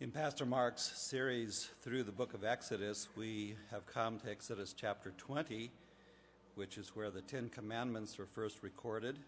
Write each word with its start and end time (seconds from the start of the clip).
In 0.00 0.10
Pastor 0.10 0.46
Mark's 0.46 0.90
series 0.98 1.68
through 1.82 2.04
the 2.04 2.10
book 2.10 2.32
of 2.32 2.42
Exodus, 2.42 3.08
we 3.18 3.54
have 3.70 3.84
come 3.84 4.18
to 4.20 4.30
Exodus 4.30 4.72
chapter 4.72 5.12
20, 5.18 5.70
which 6.54 6.78
is 6.78 6.96
where 6.96 7.10
the 7.10 7.20
Ten 7.20 7.50
Commandments 7.50 8.18
are 8.18 8.24
first 8.24 8.62
recorded. 8.62 9.18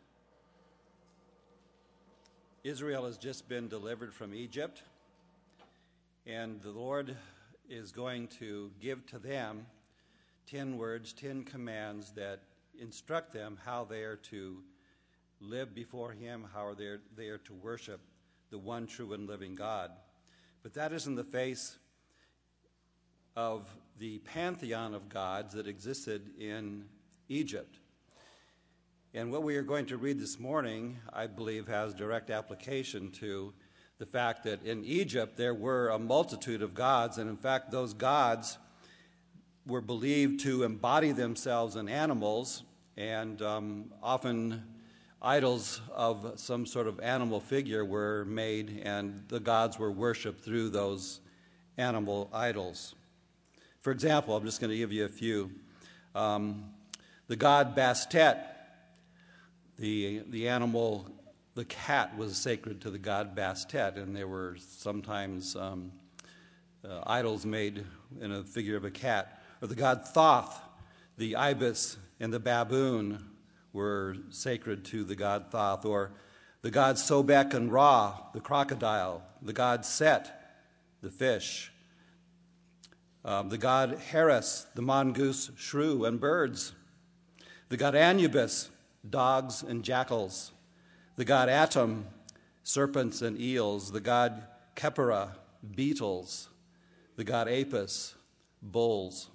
Israel 2.65 3.05
has 3.05 3.19
just 3.19 3.51
been 3.51 3.69
delivered 3.69 4.15
from 4.15 4.33
Egypt, 4.35 4.83
and 6.27 6.59
the 6.63 6.71
Lord 6.71 7.15
is 7.69 7.93
going 7.93 8.29
to 8.39 8.71
give 8.81 9.05
to 9.09 9.19
them 9.19 9.67
ten 10.47 10.79
words, 10.79 11.13
ten 11.13 11.45
commands 11.45 12.13
that 12.13 12.41
instruct 12.81 13.35
them 13.35 13.59
how 13.63 13.85
they 13.85 14.05
are 14.05 14.17
to 14.31 14.63
live 15.39 15.75
before 15.75 16.13
Him, 16.13 16.47
how 16.55 16.73
they 16.73 16.87
are, 16.87 17.03
they 17.15 17.29
are 17.29 17.37
to 17.37 17.53
worship 17.53 18.01
the 18.51 18.59
one 18.59 18.87
true 18.87 19.13
and 19.13 19.29
living 19.29 19.55
God. 19.55 19.91
But 20.63 20.75
that 20.75 20.93
is 20.93 21.07
in 21.07 21.17
the 21.17 21.25
face 21.25 21.77
of 23.35 23.69
the 23.99 24.19
pantheon 24.19 24.95
of 24.95 25.09
gods 25.09 25.55
that 25.55 25.67
existed 25.67 26.39
in 26.39 26.85
Egypt. 27.29 27.79
And 29.13 29.33
what 29.33 29.43
we 29.43 29.57
are 29.57 29.63
going 29.63 29.87
to 29.87 29.97
read 29.97 30.21
this 30.21 30.39
morning, 30.39 30.99
I 31.13 31.27
believe, 31.27 31.67
has 31.67 31.95
direct 31.95 32.31
application 32.31 33.11
to 33.13 33.53
the 33.99 34.07
fact 34.07 34.45
that 34.45 34.65
in 34.65 34.85
Egypt 34.85 35.37
there 35.37 35.55
were 35.55 35.89
a 35.89 35.99
multitude 35.99 36.63
of 36.63 36.75
gods, 36.75 37.19
and 37.19 37.29
in 37.29 37.37
fact, 37.37 37.71
those 37.71 37.93
gods 37.93 38.59
were 39.67 39.81
believed 39.81 40.41
to 40.41 40.63
embody 40.63 41.13
themselves 41.13 41.77
in 41.77 41.89
animals 41.89 42.63
and 42.97 43.43
um, 43.43 43.93
often 44.03 44.63
idols 45.23 45.81
of 45.95 46.33
some 46.35 46.67
sort 46.67 46.89
of 46.89 46.99
animal 46.99 47.39
figure 47.39 47.85
were 47.85 48.25
made, 48.25 48.83
and 48.85 49.23
the 49.29 49.39
gods 49.39 49.79
were 49.79 49.93
worshiped 49.93 50.45
through 50.45 50.69
those 50.69 51.21
animal 51.79 52.29
idols. 52.33 52.97
For 53.83 53.93
example, 53.93 54.37
I'm 54.37 54.45
just 54.45 54.61
going 54.61 54.71
to 54.71 54.77
give 54.77 54.93
you 54.93 55.05
a 55.05 55.09
few. 55.09 55.53
Um, 56.15 56.65
the 57.29 57.37
god 57.37 57.77
Bastet, 57.77 58.45
the, 59.79 60.23
the 60.29 60.49
animal, 60.49 61.09
the 61.55 61.65
cat 61.67 62.17
was 62.17 62.37
sacred 62.37 62.81
to 62.81 62.91
the 62.91 62.99
god 62.99 63.37
Bastet, 63.37 63.97
and 63.97 64.15
there 64.15 64.29
were 64.29 64.57
sometimes 64.59 65.55
um, 65.55 65.93
uh, 66.85 67.01
idols 67.07 67.47
made 67.47 67.85
in 68.21 68.33
a 68.33 68.43
figure 68.43 68.77
of 68.77 68.85
a 68.85 68.91
cat. 68.91 69.41
Or 69.61 69.69
the 69.69 69.77
god 69.77 70.05
Thoth, 70.05 70.61
the 71.17 71.37
ibis 71.37 71.97
and 72.19 72.33
the 72.33 72.41
baboon 72.41 73.32
were 73.73 74.17
sacred 74.31 74.85
to 74.87 75.05
the 75.05 75.15
god 75.15 75.51
Thoth, 75.51 75.85
or 75.85 76.13
the 76.63 76.71
god 76.71 76.97
Sobek 76.97 77.55
and 77.55 77.73
Ra, 77.73 78.19
the 78.33 78.41
crocodile, 78.41 79.23
the 79.41 79.53
god 79.53 79.85
Set, 79.85 80.61
the 81.01 81.11
fish, 81.11 81.73
um, 83.25 83.49
the 83.49 83.59
god 83.59 83.99
Horus, 84.11 84.67
the 84.75 84.83
mongoose, 84.83 85.51
shrew, 85.57 86.05
and 86.05 86.21
birds, 86.21 86.73
the 87.69 87.77
god 87.77 87.95
Anubis, 87.95 88.71
dogs 89.09 89.63
and 89.63 89.83
jackals, 89.83 90.53
the 91.17 91.25
god 91.25 91.49
Atum, 91.49 92.05
serpents 92.63 93.23
and 93.23 93.41
eels, 93.41 93.93
the 93.93 94.01
god 94.01 94.47
Khepera, 94.77 95.31
beetles, 95.75 96.49
the 97.17 97.25
god 97.25 97.49
Apis, 97.49 98.15
bulls. 98.61 99.29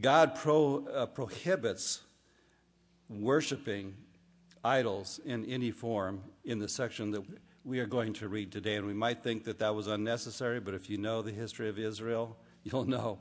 God 0.00 0.34
pro, 0.34 0.86
uh, 0.86 1.06
prohibits 1.06 2.00
worshiping 3.08 3.94
idols 4.64 5.20
in 5.24 5.44
any 5.46 5.70
form 5.70 6.22
in 6.44 6.58
the 6.58 6.68
section 6.68 7.10
that 7.10 7.22
we 7.64 7.78
are 7.78 7.86
going 7.86 8.12
to 8.12 8.28
read 8.28 8.50
today. 8.50 8.76
And 8.76 8.86
we 8.86 8.94
might 8.94 9.22
think 9.22 9.44
that 9.44 9.58
that 9.58 9.74
was 9.74 9.86
unnecessary, 9.86 10.60
but 10.60 10.74
if 10.74 10.90
you 10.90 10.98
know 10.98 11.22
the 11.22 11.32
history 11.32 11.68
of 11.68 11.78
Israel, 11.78 12.36
you'll 12.64 12.84
know 12.84 13.18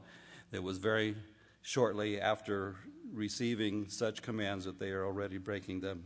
that 0.51 0.61
was 0.61 0.77
very 0.77 1.15
shortly 1.61 2.19
after 2.19 2.75
receiving 3.13 3.87
such 3.89 4.21
commands 4.21 4.65
that 4.65 4.79
they 4.79 4.89
are 4.91 5.05
already 5.05 5.37
breaking 5.37 5.81
them. 5.81 6.03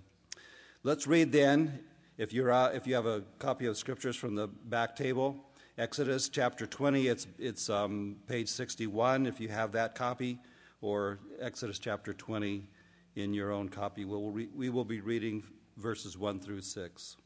Let's 0.84 1.08
read 1.08 1.32
then, 1.32 1.80
if, 2.18 2.34
you're, 2.34 2.52
uh, 2.52 2.70
if 2.70 2.88
you 2.88 2.96
have 2.96 3.06
a 3.06 3.24
copy 3.40 3.66
of 3.66 3.78
scriptures 3.78 4.16
from 4.16 4.36
the 4.36 4.48
back 4.48 4.96
table, 4.96 5.36
Exodus 5.78 6.30
chapter 6.30 6.66
20, 6.66 7.08
it's, 7.08 7.28
it's 7.38 7.70
um, 7.70 8.18
page 8.28 8.48
61 8.48 9.26
if 9.26 9.40
you 9.40 9.50
have 9.50 9.72
that 9.74 9.96
copy, 9.96 10.40
or 10.82 11.20
Exodus 11.42 11.80
chapter 11.80 12.14
20 12.14 12.68
in 13.16 13.34
your 13.34 13.52
own 13.52 13.70
copy. 13.70 14.06
We'll 14.06 14.32
re- 14.32 14.50
we 14.54 14.70
will 14.70 14.86
be 14.86 15.02
reading 15.02 15.44
verses 15.78 16.18
1 16.18 16.40
through 16.40 16.62
6. 16.62 17.18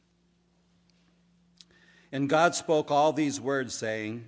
And 2.11 2.29
God 2.29 2.55
spoke 2.55 2.89
all 2.89 3.13
these 3.13 3.39
words, 3.39 3.75
saying, 3.75 4.25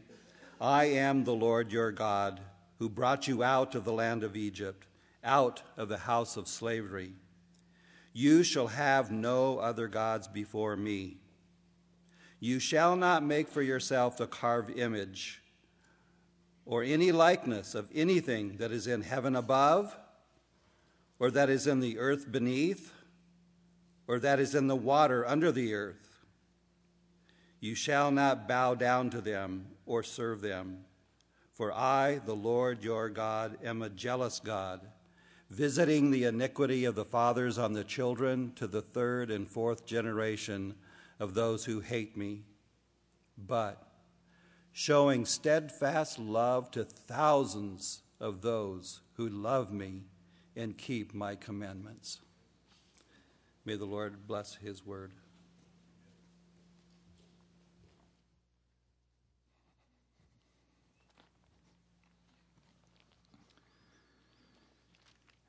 I 0.60 0.86
am 0.86 1.24
the 1.24 1.34
Lord 1.34 1.72
your 1.72 1.92
God, 1.92 2.40
who 2.78 2.90
brought 2.90 3.28
you 3.28 3.44
out 3.44 3.74
of 3.74 3.86
the 3.86 3.94
land 3.94 4.24
of 4.24 4.36
Egypt, 4.36 4.86
out 5.24 5.64
of 5.78 5.90
the 5.90 5.98
house 5.98 6.38
of 6.38 6.48
slavery. 6.48 7.14
You 8.14 8.44
shall 8.44 8.68
have 8.68 9.12
no 9.12 9.58
other 9.60 9.88
gods 9.88 10.28
before 10.28 10.76
me. 10.76 11.18
You 12.40 12.60
shall 12.60 12.96
not 12.96 13.24
make 13.24 13.48
for 13.48 13.62
yourself 13.62 14.20
a 14.20 14.28
carved 14.28 14.78
image 14.78 15.42
or 16.66 16.84
any 16.84 17.12
likeness 17.12 17.74
of 17.76 17.90
anything 17.94 18.58
that 18.58 18.72
is 18.72 18.88
in 18.88 19.02
heaven 19.02 19.36
above 19.36 19.96
or 21.22 21.30
that 21.30 21.52
is 21.52 21.68
in 21.68 21.82
the 21.82 22.00
earth 22.00 22.32
beneath, 22.32 22.92
or 24.08 24.18
that 24.18 24.40
is 24.40 24.56
in 24.56 24.66
the 24.66 24.76
water 24.76 25.24
under 25.28 25.52
the 25.52 25.72
earth. 25.72 26.26
You 27.60 27.76
shall 27.76 28.10
not 28.10 28.48
bow 28.48 28.74
down 28.74 29.12
to 29.12 29.22
them 29.22 29.68
or 29.86 30.02
serve 30.02 30.42
them. 30.42 30.80
For 31.54 31.72
I, 31.72 32.22
the 32.26 32.36
Lord 32.36 32.84
your 32.84 33.08
God, 33.08 33.60
am 33.64 33.84
a 33.84 33.90
jealous 33.90 34.40
God, 34.40 34.82
visiting 35.48 36.10
the 36.10 36.24
iniquity 36.24 36.86
of 36.86 36.96
the 36.96 37.06
fathers 37.06 37.60
on 37.60 37.74
the 37.74 37.84
children 37.84 38.54
to 38.56 38.66
the 38.66 38.82
third 38.82 39.30
and 39.30 39.48
fourth 39.48 39.86
generation 39.86 40.74
of 41.20 41.36
those 41.36 41.66
who 41.66 41.82
hate 41.82 42.18
me, 42.18 42.46
but 43.38 43.78
showing 44.72 45.26
steadfast 45.26 46.18
love 46.18 46.72
to 46.72 46.84
thousands 46.84 48.02
of 48.20 48.42
those 48.42 49.02
who 49.18 49.30
love 49.30 49.72
me 49.72 50.06
and 50.56 50.78
keep 50.78 51.14
my 51.14 51.36
commandments. 51.36 52.20
May 53.64 53.76
the 53.76 53.86
Lord 53.86 54.28
bless 54.28 54.56
his 54.56 54.86
word. 54.86 55.12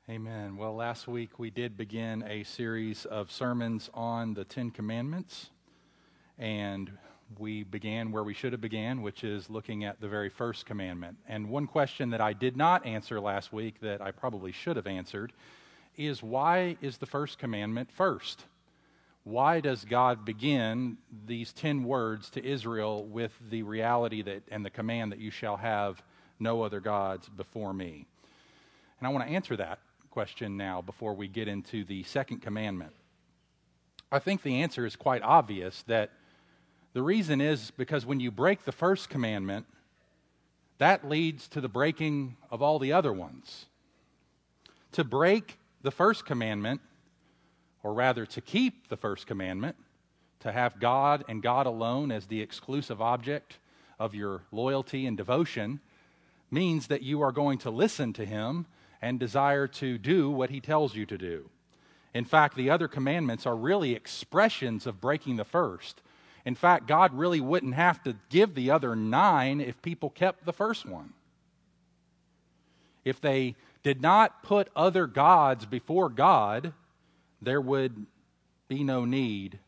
Amen. 0.09 0.57
Well, 0.57 0.75
last 0.75 1.07
week 1.07 1.39
we 1.39 1.49
did 1.49 1.77
begin 1.77 2.23
a 2.27 2.43
series 2.43 3.05
of 3.05 3.31
sermons 3.31 3.89
on 3.93 4.33
the 4.33 4.43
Ten 4.43 4.69
Commandments, 4.69 5.49
and 6.37 6.91
we 7.39 7.63
began 7.63 8.11
where 8.11 8.23
we 8.23 8.33
should 8.33 8.51
have 8.51 8.61
began, 8.61 9.01
which 9.01 9.23
is 9.23 9.49
looking 9.49 9.83
at 9.83 9.99
the 9.99 10.07
very 10.07 10.29
first 10.29 10.65
commandment. 10.65 11.17
And 11.27 11.49
one 11.49 11.67
question 11.67 12.11
that 12.11 12.21
I 12.21 12.33
did 12.33 12.55
not 12.57 12.85
answer 12.85 13.19
last 13.19 13.51
week 13.51 13.79
that 13.81 14.01
I 14.01 14.11
probably 14.11 14.51
should 14.51 14.75
have 14.75 14.87
answered 14.87 15.33
is 15.97 16.23
why 16.23 16.77
is 16.81 16.97
the 16.97 17.05
first 17.05 17.37
commandment 17.39 17.91
first? 17.91 18.45
Why 19.23 19.61
does 19.61 19.85
God 19.85 20.25
begin 20.25 20.97
these 21.25 21.53
10 21.53 21.83
words 21.83 22.29
to 22.31 22.45
Israel 22.45 23.05
with 23.05 23.31
the 23.49 23.63
reality 23.63 24.21
that 24.21 24.43
and 24.51 24.65
the 24.65 24.69
command 24.69 25.11
that 25.11 25.19
you 25.19 25.31
shall 25.31 25.57
have 25.57 26.01
no 26.39 26.61
other 26.61 26.81
gods 26.81 27.29
before 27.29 27.73
me? 27.73 28.05
And 28.99 29.07
I 29.07 29.11
want 29.11 29.25
to 29.25 29.33
answer 29.33 29.55
that 29.57 29.79
question 30.11 30.57
now 30.57 30.81
before 30.81 31.13
we 31.13 31.27
get 31.27 31.47
into 31.47 31.85
the 31.85 32.03
second 32.03 32.41
commandment. 32.41 32.93
I 34.11 34.19
think 34.19 34.43
the 34.43 34.61
answer 34.61 34.85
is 34.85 34.95
quite 34.95 35.23
obvious 35.23 35.83
that 35.87 36.11
the 36.93 37.01
reason 37.01 37.41
is 37.41 37.71
because 37.71 38.05
when 38.05 38.19
you 38.19 38.31
break 38.31 38.65
the 38.65 38.71
first 38.71 39.09
commandment, 39.09 39.65
that 40.77 41.07
leads 41.07 41.47
to 41.49 41.61
the 41.61 41.67
breaking 41.67 42.37
of 42.51 42.61
all 42.61 42.77
the 42.77 42.93
other 42.93 43.11
ones. 43.11 43.65
To 44.93 45.03
break 45.03 45.57
the 45.81 45.91
first 45.91 46.25
commandment, 46.25 46.81
or 47.81 47.93
rather 47.93 48.25
to 48.27 48.41
keep 48.41 48.89
the 48.89 48.97
first 48.97 49.25
commandment, 49.25 49.75
to 50.41 50.51
have 50.51 50.79
God 50.79 51.23
and 51.27 51.41
God 51.41 51.65
alone 51.65 52.11
as 52.11 52.27
the 52.27 52.41
exclusive 52.41 53.01
object 53.01 53.57
of 53.99 54.13
your 54.13 54.43
loyalty 54.51 55.07
and 55.07 55.17
devotion, 55.17 55.79
means 56.51 56.87
that 56.87 57.01
you 57.01 57.21
are 57.21 57.31
going 57.31 57.57
to 57.59 57.71
listen 57.71 58.13
to 58.13 58.25
Him 58.25 58.67
and 59.01 59.19
desire 59.19 59.67
to 59.67 59.97
do 59.97 60.29
what 60.29 60.51
He 60.51 60.59
tells 60.59 60.95
you 60.95 61.05
to 61.07 61.17
do. 61.17 61.49
In 62.13 62.25
fact, 62.25 62.55
the 62.55 62.69
other 62.69 62.87
commandments 62.87 63.47
are 63.47 63.55
really 63.55 63.95
expressions 63.95 64.85
of 64.85 65.01
breaking 65.01 65.37
the 65.37 65.43
first 65.43 66.01
in 66.45 66.55
fact, 66.55 66.87
God 66.87 67.13
really 67.13 67.39
wouldn't 67.39 67.75
have 67.75 68.03
to 68.03 68.15
give 68.29 68.53
the 68.53 68.71
other 68.71 68.95
nine 68.95 69.61
if 69.61 69.81
people 69.81 70.09
kept 70.09 70.45
the 70.45 70.53
first 70.53 70.85
one. 70.85 71.13
If 73.05 73.21
they 73.21 73.55
did 73.81 74.01
not 74.01 74.43
put 74.43 74.69
other 74.75 75.07
gods 75.07 75.65
before 75.65 76.09
God, 76.09 76.73
there 77.41 77.61
would 77.61 78.05
be 78.67 78.83
no 78.83 79.05
need 79.05 79.59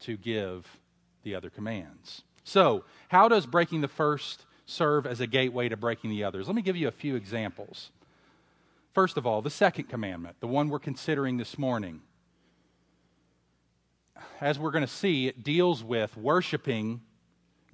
to 0.00 0.16
give 0.16 0.66
the 1.22 1.34
other 1.34 1.50
commands. 1.50 2.22
So, 2.44 2.84
how 3.08 3.28
does 3.28 3.46
breaking 3.46 3.80
the 3.80 3.88
first 3.88 4.44
serve 4.66 5.06
as 5.06 5.20
a 5.20 5.26
gateway 5.26 5.68
to 5.68 5.76
breaking 5.76 6.10
the 6.10 6.24
others? 6.24 6.46
Let 6.46 6.56
me 6.56 6.62
give 6.62 6.76
you 6.76 6.88
a 6.88 6.92
few 6.92 7.16
examples. 7.16 7.90
First 8.92 9.16
of 9.16 9.26
all, 9.26 9.42
the 9.42 9.50
second 9.50 9.84
commandment, 9.84 10.36
the 10.40 10.46
one 10.46 10.68
we're 10.68 10.78
considering 10.78 11.36
this 11.36 11.58
morning. 11.58 12.02
As 14.40 14.58
we're 14.58 14.70
going 14.70 14.86
to 14.86 14.92
see, 14.92 15.26
it 15.26 15.42
deals 15.42 15.82
with 15.82 16.16
worshiping 16.16 17.00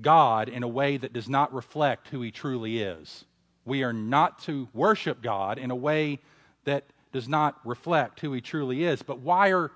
God 0.00 0.48
in 0.48 0.62
a 0.62 0.68
way 0.68 0.96
that 0.96 1.12
does 1.12 1.28
not 1.28 1.52
reflect 1.54 2.08
who 2.08 2.20
He 2.20 2.30
truly 2.30 2.80
is. 2.80 3.24
We 3.64 3.82
are 3.82 3.92
not 3.92 4.40
to 4.42 4.68
worship 4.72 5.22
God 5.22 5.58
in 5.58 5.70
a 5.70 5.76
way 5.76 6.18
that 6.64 6.84
does 7.12 7.28
not 7.28 7.58
reflect 7.64 8.20
who 8.20 8.32
He 8.32 8.40
truly 8.40 8.84
is. 8.84 9.02
But 9.02 9.20
why 9.20 9.52
are 9.52 9.70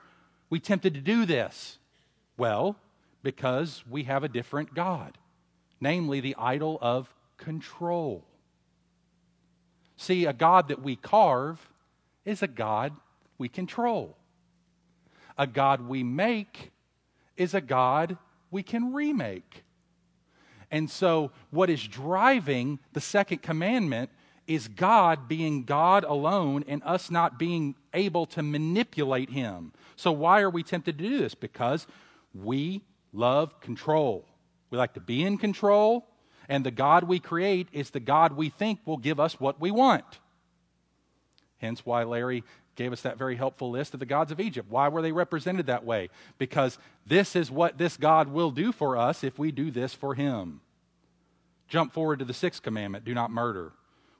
we 0.51 0.61
tempted 0.61 0.95
to 0.95 1.01
do 1.01 1.25
this? 1.25 1.79
Well, 2.37 2.77
because 3.23 3.85
we 3.89 4.05
have 4.05 4.25
a 4.25 4.29
different 4.29 4.75
God, 4.75 5.19
namely 5.81 6.21
the 6.21 6.37
idol 6.39 6.79
of 6.81 7.13
control. 7.37 8.25
See, 9.97 10.27
a 10.27 10.33
God 10.33 10.69
that 10.69 10.83
we 10.83 10.97
carve 10.97 11.69
is 12.25 12.43
a 12.43 12.47
God 12.47 12.93
we 13.39 13.49
control. 13.49 14.17
A 15.39 15.47
God 15.47 15.89
we 15.89 16.03
make 16.03 16.73
is 17.37 17.55
a 17.55 17.61
God 17.61 18.19
we 18.51 18.63
can 18.63 18.93
remake. 18.93 19.65
And 20.71 20.91
so, 20.91 21.31
what 21.51 21.71
is 21.71 21.87
driving 21.87 22.79
the 22.93 23.01
second 23.01 23.41
commandment 23.43 24.11
is 24.47 24.67
God 24.69 25.29
being 25.29 25.65
God 25.65 26.05
alone 26.05 26.65
and 26.67 26.83
us 26.83 27.11
not 27.11 27.39
being 27.39 27.75
able 27.95 28.27
to 28.27 28.43
manipulate 28.43 29.31
Him. 29.31 29.73
So, 29.97 30.13
why 30.13 30.41
are 30.41 30.51
we 30.51 30.63
tempted 30.63 30.99
to 30.99 31.05
do 31.05 31.19
this? 31.19 31.35
Because 31.35 31.87
we 32.35 32.83
love 33.13 33.61
control. 33.61 34.27
We 34.71 34.79
like 34.79 34.95
to 34.95 35.01
be 35.01 35.23
in 35.23 35.39
control, 35.39 36.07
and 36.49 36.65
the 36.65 36.71
God 36.71 37.05
we 37.05 37.21
create 37.21 37.69
is 37.73 37.91
the 37.91 38.01
God 38.01 38.33
we 38.33 38.49
think 38.49 38.81
will 38.85 38.97
give 38.99 39.21
us 39.21 39.41
what 39.41 39.61
we 39.61 39.71
want. 39.71 40.19
Hence, 41.59 41.85
why 41.85 42.05
Larry 42.05 42.45
gave 42.79 42.93
us 42.93 43.03
that 43.03 43.19
very 43.19 43.35
helpful 43.35 43.71
list 43.71 43.93
of 43.93 44.01
the 44.01 44.07
gods 44.07 44.31
of 44.31 44.39
Egypt. 44.39 44.71
Why 44.71 44.89
were 44.89 45.03
they 45.03 45.11
represented 45.11 45.67
that 45.67 45.85
way? 45.85 46.09
Because 46.39 46.79
this 47.05 47.35
is 47.35 47.51
what 47.51 47.77
this 47.77 47.97
God 47.97 48.29
will 48.29 48.53
do 48.53 48.71
for 48.71 48.97
us 48.97 49.25
if 49.25 49.37
we 49.37 49.51
do 49.51 49.73
this 49.73 49.93
for 49.93 50.15
him. 50.15 50.61
Jump 51.67 51.93
forward 51.93 52.21
to 52.21 52.25
the 52.25 52.33
sixth 52.33 52.63
commandment 52.63 53.05
do 53.05 53.15
not 53.15 53.33
murder. 53.33 53.73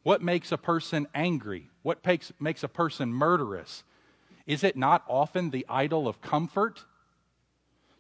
What 0.03 0.23
makes 0.23 0.51
a 0.51 0.59
person 0.59 1.07
angry? 1.15 1.71
What 1.83 2.05
makes, 2.05 2.33
makes 2.41 2.65
a 2.65 2.69
person 2.69 3.13
murderous? 3.13 3.85
Is 4.45 4.65
it 4.65 4.77
not 4.77 5.05
often 5.07 5.51
the 5.51 5.65
idol 5.69 6.09
of 6.09 6.21
comfort? 6.21 6.85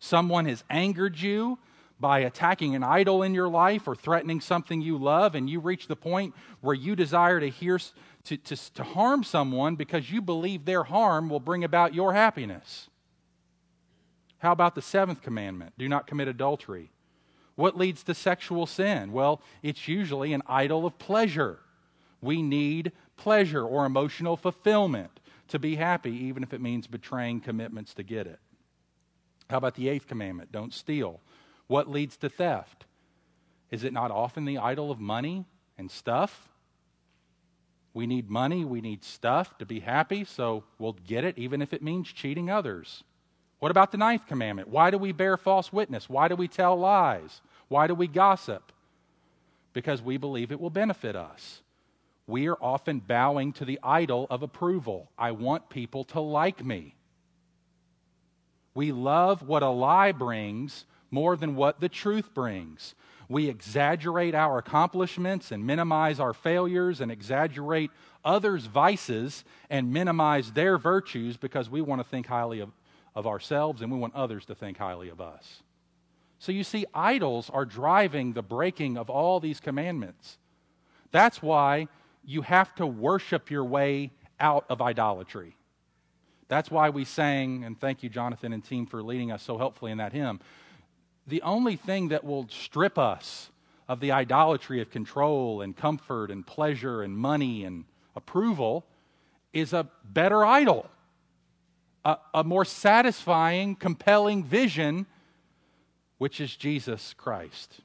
Someone 0.00 0.46
has 0.46 0.64
angered 0.68 1.20
you 1.20 1.58
by 2.00 2.20
attacking 2.20 2.74
an 2.74 2.84
idol 2.84 3.22
in 3.22 3.34
your 3.34 3.48
life 3.48 3.88
or 3.88 3.94
threatening 3.94 4.40
something 4.40 4.80
you 4.80 4.96
love, 4.96 5.34
and 5.34 5.50
you 5.50 5.60
reach 5.60 5.88
the 5.88 5.96
point 5.96 6.34
where 6.60 6.74
you 6.74 6.94
desire 6.94 7.40
to 7.40 7.48
hear 7.48 7.78
to, 8.24 8.36
to, 8.36 8.74
to 8.74 8.84
harm 8.84 9.24
someone 9.24 9.74
because 9.76 10.10
you 10.10 10.20
believe 10.20 10.64
their 10.64 10.84
harm 10.84 11.28
will 11.28 11.40
bring 11.40 11.64
about 11.64 11.94
your 11.94 12.12
happiness. 12.12 12.88
How 14.38 14.52
about 14.52 14.74
the 14.74 14.82
seventh 14.82 15.22
commandment? 15.22 15.72
Do 15.78 15.88
not 15.88 16.06
commit 16.06 16.28
adultery. 16.28 16.90
What 17.56 17.76
leads 17.76 18.04
to 18.04 18.14
sexual 18.14 18.66
sin? 18.66 19.12
Well, 19.12 19.40
it's 19.62 19.88
usually 19.88 20.32
an 20.32 20.42
idol 20.46 20.86
of 20.86 20.98
pleasure. 20.98 21.58
We 22.20 22.42
need 22.42 22.92
pleasure 23.16 23.64
or 23.64 23.84
emotional 23.84 24.36
fulfillment 24.36 25.18
to 25.48 25.58
be 25.58 25.76
happy, 25.76 26.12
even 26.12 26.42
if 26.42 26.52
it 26.52 26.60
means 26.60 26.86
betraying 26.86 27.40
commitments 27.40 27.94
to 27.94 28.02
get 28.02 28.26
it. 28.26 28.38
How 29.50 29.56
about 29.56 29.74
the 29.74 29.88
eighth 29.88 30.06
commandment? 30.06 30.52
Don't 30.52 30.74
steal. 30.74 31.20
What 31.68 31.88
leads 31.88 32.16
to 32.18 32.28
theft? 32.28 32.86
Is 33.70 33.84
it 33.84 33.92
not 33.92 34.10
often 34.10 34.44
the 34.44 34.58
idol 34.58 34.90
of 34.90 34.98
money 34.98 35.44
and 35.76 35.90
stuff? 35.90 36.48
We 37.94 38.06
need 38.06 38.30
money, 38.30 38.64
we 38.64 38.80
need 38.80 39.04
stuff 39.04 39.56
to 39.58 39.66
be 39.66 39.80
happy, 39.80 40.24
so 40.24 40.64
we'll 40.78 40.96
get 41.06 41.24
it 41.24 41.38
even 41.38 41.62
if 41.62 41.72
it 41.72 41.82
means 41.82 42.12
cheating 42.12 42.50
others. 42.50 43.04
What 43.58 43.70
about 43.70 43.92
the 43.92 43.98
ninth 43.98 44.26
commandment? 44.26 44.68
Why 44.68 44.90
do 44.90 44.98
we 44.98 45.12
bear 45.12 45.36
false 45.36 45.72
witness? 45.72 46.08
Why 46.08 46.28
do 46.28 46.36
we 46.36 46.48
tell 46.48 46.76
lies? 46.76 47.40
Why 47.68 47.86
do 47.86 47.94
we 47.94 48.06
gossip? 48.06 48.72
Because 49.72 50.00
we 50.00 50.16
believe 50.16 50.52
it 50.52 50.60
will 50.60 50.70
benefit 50.70 51.16
us. 51.16 51.60
We 52.26 52.46
are 52.48 52.58
often 52.60 53.00
bowing 53.00 53.52
to 53.54 53.64
the 53.64 53.80
idol 53.82 54.26
of 54.30 54.42
approval. 54.42 55.10
I 55.18 55.32
want 55.32 55.70
people 55.70 56.04
to 56.04 56.20
like 56.20 56.64
me. 56.64 56.94
We 58.74 58.92
love 58.92 59.42
what 59.42 59.62
a 59.62 59.68
lie 59.68 60.12
brings 60.12 60.84
more 61.10 61.36
than 61.36 61.56
what 61.56 61.80
the 61.80 61.88
truth 61.88 62.32
brings. 62.34 62.94
We 63.28 63.48
exaggerate 63.48 64.34
our 64.34 64.58
accomplishments 64.58 65.52
and 65.52 65.66
minimize 65.66 66.18
our 66.18 66.32
failures 66.32 67.00
and 67.00 67.12
exaggerate 67.12 67.90
others' 68.24 68.66
vices 68.66 69.44
and 69.68 69.92
minimize 69.92 70.52
their 70.52 70.78
virtues 70.78 71.36
because 71.36 71.68
we 71.68 71.82
want 71.82 72.00
to 72.00 72.08
think 72.08 72.26
highly 72.26 72.60
of, 72.60 72.70
of 73.14 73.26
ourselves 73.26 73.82
and 73.82 73.92
we 73.92 73.98
want 73.98 74.14
others 74.14 74.46
to 74.46 74.54
think 74.54 74.78
highly 74.78 75.10
of 75.10 75.20
us. 75.20 75.62
So 76.38 76.52
you 76.52 76.64
see, 76.64 76.86
idols 76.94 77.50
are 77.50 77.64
driving 77.64 78.32
the 78.32 78.42
breaking 78.42 78.96
of 78.96 79.10
all 79.10 79.40
these 79.40 79.60
commandments. 79.60 80.38
That's 81.10 81.42
why 81.42 81.88
you 82.24 82.42
have 82.42 82.74
to 82.76 82.86
worship 82.86 83.50
your 83.50 83.64
way 83.64 84.12
out 84.40 84.64
of 84.68 84.80
idolatry. 84.80 85.56
That's 86.48 86.70
why 86.70 86.90
we 86.90 87.04
sang, 87.04 87.64
and 87.64 87.78
thank 87.78 88.02
you, 88.02 88.08
Jonathan 88.08 88.52
and 88.52 88.64
team, 88.64 88.86
for 88.86 89.02
leading 89.02 89.30
us 89.32 89.42
so 89.42 89.58
helpfully 89.58 89.92
in 89.92 89.98
that 89.98 90.12
hymn 90.12 90.40
the 91.28 91.42
only 91.42 91.76
thing 91.76 92.08
that 92.08 92.24
will 92.24 92.48
strip 92.48 92.98
us 92.98 93.50
of 93.86 94.00
the 94.00 94.12
idolatry 94.12 94.80
of 94.80 94.90
control 94.90 95.60
and 95.60 95.76
comfort 95.76 96.30
and 96.30 96.46
pleasure 96.46 97.02
and 97.02 97.16
money 97.16 97.64
and 97.64 97.84
approval 98.16 98.84
is 99.52 99.72
a 99.72 99.88
better 100.04 100.44
idol, 100.44 100.88
a, 102.04 102.16
a 102.34 102.44
more 102.44 102.64
satisfying, 102.64 103.74
compelling 103.74 104.42
vision, 104.42 105.06
which 106.18 106.40
is 106.40 106.56
Jesus 106.56 107.14
Christ. 107.14 107.80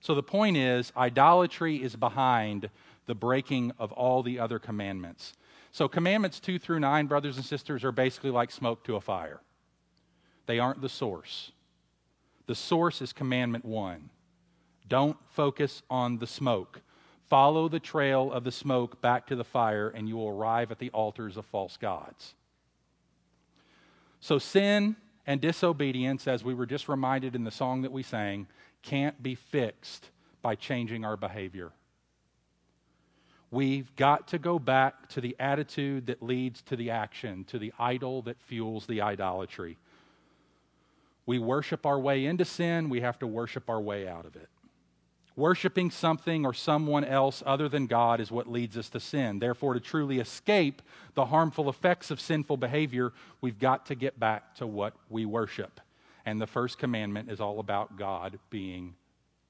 So 0.00 0.14
the 0.14 0.22
point 0.22 0.56
is, 0.56 0.92
idolatry 0.96 1.82
is 1.82 1.96
behind 1.96 2.70
the 3.06 3.14
breaking 3.14 3.72
of 3.78 3.92
all 3.92 4.22
the 4.22 4.38
other 4.38 4.58
commandments. 4.58 5.34
So, 5.72 5.88
commandments 5.88 6.40
2 6.40 6.58
through 6.58 6.80
9, 6.80 7.06
brothers 7.06 7.36
and 7.36 7.44
sisters, 7.44 7.84
are 7.84 7.92
basically 7.92 8.30
like 8.30 8.50
smoke 8.50 8.82
to 8.84 8.96
a 8.96 9.00
fire. 9.00 9.40
They 10.46 10.58
aren't 10.58 10.80
the 10.80 10.88
source. 10.88 11.52
The 12.46 12.54
source 12.54 13.02
is 13.02 13.12
commandment 13.12 13.64
one 13.64 14.10
don't 14.88 15.16
focus 15.30 15.82
on 15.90 16.18
the 16.18 16.26
smoke. 16.26 16.80
Follow 17.28 17.68
the 17.68 17.80
trail 17.80 18.30
of 18.30 18.44
the 18.44 18.52
smoke 18.52 19.00
back 19.00 19.26
to 19.26 19.36
the 19.36 19.44
fire, 19.44 19.88
and 19.88 20.08
you 20.08 20.16
will 20.16 20.28
arrive 20.28 20.70
at 20.70 20.78
the 20.78 20.90
altars 20.90 21.36
of 21.36 21.44
false 21.46 21.76
gods. 21.76 22.34
So, 24.20 24.38
sin 24.38 24.94
and 25.26 25.40
disobedience, 25.40 26.28
as 26.28 26.44
we 26.44 26.54
were 26.54 26.66
just 26.66 26.88
reminded 26.88 27.34
in 27.34 27.42
the 27.42 27.50
song 27.50 27.82
that 27.82 27.90
we 27.90 28.04
sang, 28.04 28.46
can't 28.82 29.20
be 29.20 29.34
fixed 29.34 30.10
by 30.40 30.54
changing 30.54 31.04
our 31.04 31.16
behavior. 31.16 31.72
We've 33.50 33.94
got 33.96 34.28
to 34.28 34.38
go 34.38 34.60
back 34.60 35.08
to 35.10 35.20
the 35.20 35.34
attitude 35.40 36.06
that 36.06 36.22
leads 36.22 36.62
to 36.62 36.76
the 36.76 36.90
action, 36.90 37.44
to 37.44 37.58
the 37.58 37.72
idol 37.76 38.22
that 38.22 38.40
fuels 38.40 38.86
the 38.86 39.00
idolatry 39.00 39.78
we 41.26 41.38
worship 41.38 41.84
our 41.84 41.98
way 41.98 42.24
into 42.24 42.44
sin, 42.44 42.88
we 42.88 43.00
have 43.00 43.18
to 43.18 43.26
worship 43.26 43.68
our 43.68 43.80
way 43.80 44.06
out 44.08 44.24
of 44.24 44.36
it. 44.36 44.48
Worshipping 45.34 45.90
something 45.90 46.46
or 46.46 46.54
someone 46.54 47.04
else 47.04 47.42
other 47.44 47.68
than 47.68 47.86
God 47.86 48.20
is 48.20 48.30
what 48.30 48.50
leads 48.50 48.78
us 48.78 48.88
to 48.90 49.00
sin. 49.00 49.38
Therefore, 49.38 49.74
to 49.74 49.80
truly 49.80 50.18
escape 50.18 50.80
the 51.14 51.26
harmful 51.26 51.68
effects 51.68 52.10
of 52.10 52.20
sinful 52.20 52.56
behavior, 52.56 53.12
we've 53.42 53.58
got 53.58 53.84
to 53.86 53.94
get 53.94 54.18
back 54.18 54.54
to 54.54 54.66
what 54.66 54.94
we 55.10 55.26
worship. 55.26 55.80
And 56.24 56.40
the 56.40 56.46
first 56.46 56.78
commandment 56.78 57.30
is 57.30 57.40
all 57.40 57.60
about 57.60 57.98
God 57.98 58.38
being 58.48 58.94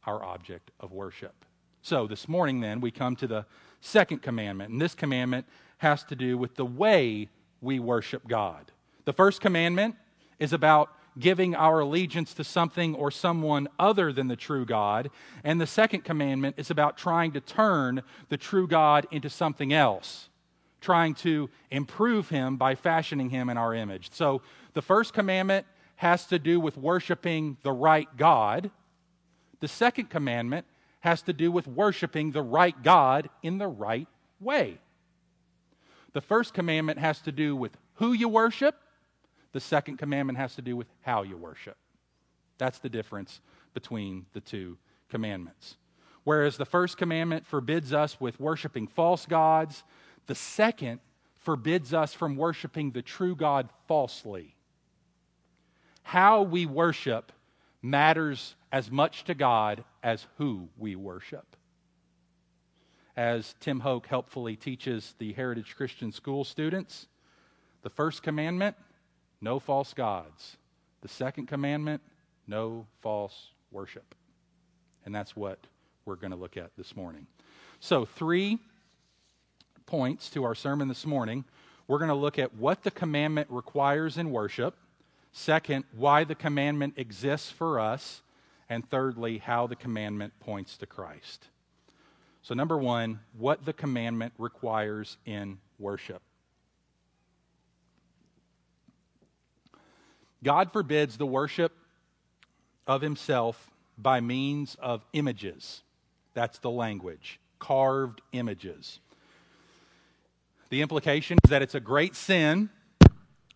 our 0.04 0.24
object 0.24 0.72
of 0.80 0.90
worship. 0.90 1.44
So, 1.82 2.08
this 2.08 2.28
morning, 2.28 2.60
then, 2.60 2.80
we 2.80 2.90
come 2.90 3.14
to 3.16 3.28
the 3.28 3.46
second 3.80 4.22
commandment. 4.22 4.72
And 4.72 4.80
this 4.80 4.94
commandment 4.94 5.46
has 5.78 6.02
to 6.04 6.16
do 6.16 6.36
with 6.36 6.56
the 6.56 6.64
way 6.64 7.28
we 7.60 7.78
worship 7.78 8.26
God. 8.26 8.72
The 9.04 9.12
first 9.12 9.40
commandment 9.40 9.94
is 10.40 10.52
about 10.52 10.90
giving 11.18 11.54
our 11.54 11.80
allegiance 11.80 12.34
to 12.34 12.44
something 12.44 12.94
or 12.94 13.10
someone 13.10 13.68
other 13.78 14.12
than 14.12 14.28
the 14.28 14.36
true 14.36 14.66
God. 14.66 15.10
And 15.44 15.60
the 15.60 15.66
second 15.66 16.04
commandment 16.04 16.56
is 16.58 16.70
about 16.70 16.96
trying 16.96 17.32
to 17.32 17.40
turn 17.40 18.02
the 18.28 18.36
true 18.36 18.66
God 18.66 19.06
into 19.10 19.30
something 19.30 19.72
else, 19.72 20.28
trying 20.80 21.14
to 21.16 21.48
improve 21.70 22.28
him 22.28 22.56
by 22.56 22.74
fashioning 22.74 23.30
him 23.30 23.48
in 23.48 23.56
our 23.56 23.74
image. 23.74 24.10
So 24.12 24.42
the 24.74 24.82
first 24.82 25.12
commandment 25.14 25.66
has 25.96 26.26
to 26.26 26.38
do 26.38 26.60
with 26.60 26.76
worshiping 26.76 27.56
the 27.62 27.72
right 27.72 28.08
God. 28.16 28.70
The 29.60 29.68
second 29.68 30.10
commandment 30.10 30.66
has 31.00 31.22
to 31.22 31.32
do 31.32 31.50
with 31.50 31.66
worshiping 31.66 32.32
the 32.32 32.42
right 32.42 32.80
God 32.82 33.30
in 33.42 33.58
the 33.58 33.68
right 33.68 34.08
way. 34.40 34.78
The 36.12 36.20
first 36.20 36.52
commandment 36.52 36.98
has 36.98 37.20
to 37.20 37.32
do 37.32 37.56
with 37.56 37.76
who 37.94 38.12
you 38.12 38.28
worship. 38.28 38.76
The 39.56 39.60
second 39.60 39.96
commandment 39.96 40.38
has 40.38 40.54
to 40.56 40.60
do 40.60 40.76
with 40.76 40.86
how 41.00 41.22
you 41.22 41.38
worship. 41.38 41.78
That's 42.58 42.78
the 42.78 42.90
difference 42.90 43.40
between 43.72 44.26
the 44.34 44.40
two 44.42 44.76
commandments. 45.08 45.78
Whereas 46.24 46.58
the 46.58 46.66
first 46.66 46.98
commandment 46.98 47.46
forbids 47.46 47.94
us 47.94 48.20
with 48.20 48.38
worshiping 48.38 48.86
false 48.86 49.24
gods, 49.24 49.82
the 50.26 50.34
second 50.34 51.00
forbids 51.36 51.94
us 51.94 52.12
from 52.12 52.36
worshiping 52.36 52.90
the 52.90 53.00
true 53.00 53.34
God 53.34 53.70
falsely. 53.88 54.56
How 56.02 56.42
we 56.42 56.66
worship 56.66 57.32
matters 57.80 58.56
as 58.70 58.90
much 58.90 59.24
to 59.24 59.34
God 59.34 59.84
as 60.02 60.26
who 60.36 60.68
we 60.76 60.96
worship. 60.96 61.56
As 63.16 63.54
Tim 63.58 63.80
Hoke 63.80 64.06
helpfully 64.06 64.54
teaches 64.54 65.14
the 65.16 65.32
Heritage 65.32 65.76
Christian 65.76 66.12
School 66.12 66.44
students, 66.44 67.06
the 67.80 67.88
first 67.88 68.22
commandment, 68.22 68.76
no 69.40 69.58
false 69.58 69.94
gods. 69.94 70.56
The 71.02 71.08
second 71.08 71.46
commandment, 71.46 72.02
no 72.46 72.86
false 73.00 73.50
worship. 73.70 74.14
And 75.04 75.14
that's 75.14 75.36
what 75.36 75.58
we're 76.04 76.16
going 76.16 76.30
to 76.30 76.36
look 76.36 76.56
at 76.56 76.70
this 76.76 76.96
morning. 76.96 77.26
So, 77.80 78.04
three 78.04 78.58
points 79.86 80.30
to 80.30 80.44
our 80.44 80.54
sermon 80.54 80.88
this 80.88 81.06
morning. 81.06 81.44
We're 81.86 81.98
going 81.98 82.08
to 82.08 82.14
look 82.14 82.38
at 82.38 82.54
what 82.54 82.82
the 82.82 82.90
commandment 82.90 83.48
requires 83.50 84.18
in 84.18 84.30
worship. 84.30 84.74
Second, 85.32 85.84
why 85.96 86.24
the 86.24 86.34
commandment 86.34 86.94
exists 86.96 87.50
for 87.50 87.78
us. 87.78 88.22
And 88.68 88.88
thirdly, 88.88 89.38
how 89.38 89.68
the 89.68 89.76
commandment 89.76 90.32
points 90.40 90.76
to 90.78 90.86
Christ. 90.86 91.46
So, 92.42 92.54
number 92.54 92.76
one, 92.76 93.20
what 93.36 93.64
the 93.64 93.72
commandment 93.72 94.32
requires 94.38 95.18
in 95.24 95.58
worship. 95.78 96.22
God 100.42 100.72
forbids 100.72 101.16
the 101.16 101.26
worship 101.26 101.72
of 102.86 103.02
himself 103.02 103.70
by 103.98 104.20
means 104.20 104.76
of 104.80 105.04
images. 105.12 105.82
That's 106.34 106.58
the 106.58 106.70
language. 106.70 107.40
Carved 107.58 108.20
images. 108.32 109.00
The 110.68 110.82
implication 110.82 111.38
is 111.44 111.50
that 111.50 111.62
it's 111.62 111.74
a 111.74 111.80
great 111.80 112.14
sin 112.14 112.70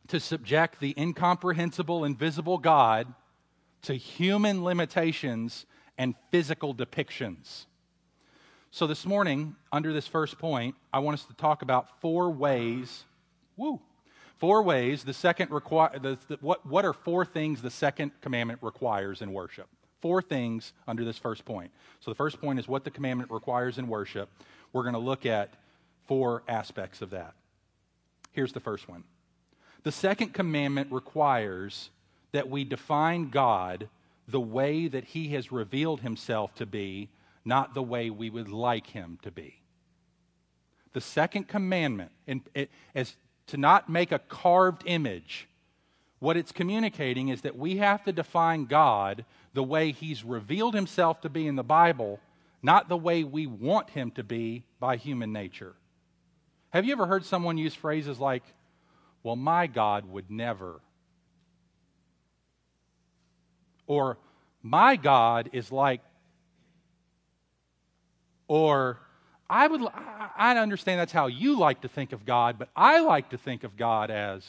to 0.09 0.19
subject 0.19 0.81
the 0.81 0.95
incomprehensible, 0.97 2.05
invisible 2.05 2.59
God 2.59 3.13
to 3.83 3.95
human 3.95 4.65
limitations 4.65 5.67
and 5.99 6.15
physical 6.31 6.75
depictions. 6.75 7.67
So, 8.71 8.87
this 8.87 9.05
morning, 9.05 9.57
under 9.73 9.93
this 9.93 10.07
first 10.07 10.39
point, 10.39 10.77
I 10.93 11.01
want 11.01 11.15
us 11.19 11.25
to 11.27 11.35
talk 11.35 11.63
about 11.63 12.01
four 12.01 12.31
ways. 12.31 13.05
Woo! 13.57 13.81
Four 14.41 14.63
ways 14.63 15.05
the 15.05 15.13
second 15.13 15.51
require. 15.51 15.99
The, 15.99 16.19
the, 16.27 16.39
what, 16.41 16.65
what 16.67 16.87
are 16.87 16.95
four 16.95 17.27
things 17.27 17.61
the 17.61 17.71
second 17.71 18.13
commandment 18.23 18.61
requires 18.63 19.21
in 19.21 19.35
worship? 19.35 19.69
Four 20.01 20.23
things 20.23 20.73
under 20.89 21.05
this 21.05 21.19
first 21.19 21.45
point. 21.45 21.71
So 22.01 22.11
the 22.11 22.15
first 22.15 22.41
point 22.41 22.59
is 22.59 22.67
what 22.67 22.85
the 22.85 22.91
commandment 22.91 23.31
requires 23.31 23.77
in 23.77 23.87
worship. 23.87 24.31
We're 24.73 24.83
going 24.83 24.95
to 24.95 24.99
look 24.99 25.27
at 25.27 25.53
four 26.09 26.43
aspects 26.49 27.03
of 27.03 27.11
that. 27.11 27.35
Here's 28.33 28.55
the 28.55 28.61
first 28.61 28.89
one 28.89 29.05
The 29.83 29.93
second 29.93 30.33
commandment 30.33 30.91
requires 30.91 31.91
that 32.33 32.49
we 32.49 32.65
define 32.65 33.29
God 33.29 33.91
the 34.27 34.41
way 34.41 34.89
that 34.89 35.05
He 35.05 35.29
has 35.29 35.53
revealed 35.53 36.01
Himself 36.01 36.55
to 36.55 36.65
be, 36.65 37.11
not 37.45 37.75
the 37.75 37.83
way 37.83 38.09
we 38.09 38.31
would 38.31 38.49
like 38.49 38.87
Him 38.87 39.19
to 39.23 39.31
be. 39.31 39.61
The 40.95 41.01
second 41.03 41.47
commandment, 41.47 42.11
and 42.27 42.41
it, 42.55 42.71
as 42.95 43.17
to 43.51 43.57
not 43.57 43.89
make 43.89 44.13
a 44.13 44.19
carved 44.19 44.83
image, 44.87 45.49
what 46.19 46.37
it's 46.37 46.53
communicating 46.53 47.29
is 47.29 47.43
that 47.43 47.57
we 47.57 47.77
have 47.79 48.05
to 48.05 48.13
define 48.13 48.65
God 48.67 49.25
the 49.55 49.63
way 49.63 49.93
He's 49.93 50.25
revealed 50.25 50.75
Himself 50.75 51.21
to 51.23 51.29
be 51.29 51.47
in 51.47 51.57
the 51.57 51.65
Bible, 51.65 52.21
not 52.63 52.89
the 52.89 52.97
way 52.97 53.25
we 53.25 53.47
want 53.47 53.91
Him 53.91 54.11
to 54.13 54.23
be 54.23 54.65
by 54.79 54.97
human 54.97 55.33
nature. 55.33 55.75
Have 56.71 56.85
you 56.85 56.93
ever 56.93 57.07
heard 57.07 57.25
someone 57.25 57.59
use 57.59 57.75
phrases 57.75 58.21
like, 58.21 58.45
well, 59.23 59.37
my 59.37 59.67
God 59.67 60.05
would 60.11 60.31
never? 60.31 60.81
Or, 63.87 64.19
my 64.63 64.97
God 64.97 65.51
is 65.53 65.73
like, 65.73 66.01
or, 68.47 69.01
I 69.51 69.67
would, 69.67 69.83
I 70.37 70.57
understand 70.57 71.01
that's 71.01 71.13
how 71.13 71.27
you 71.27 71.59
like 71.59 71.81
to 71.81 71.89
think 71.89 72.13
of 72.13 72.25
God, 72.25 72.59
but 72.59 72.69
I 72.77 73.01
like 73.01 73.31
to 73.31 73.39
think 73.39 73.65
of 73.65 73.77
God 73.77 74.11
as, 74.11 74.45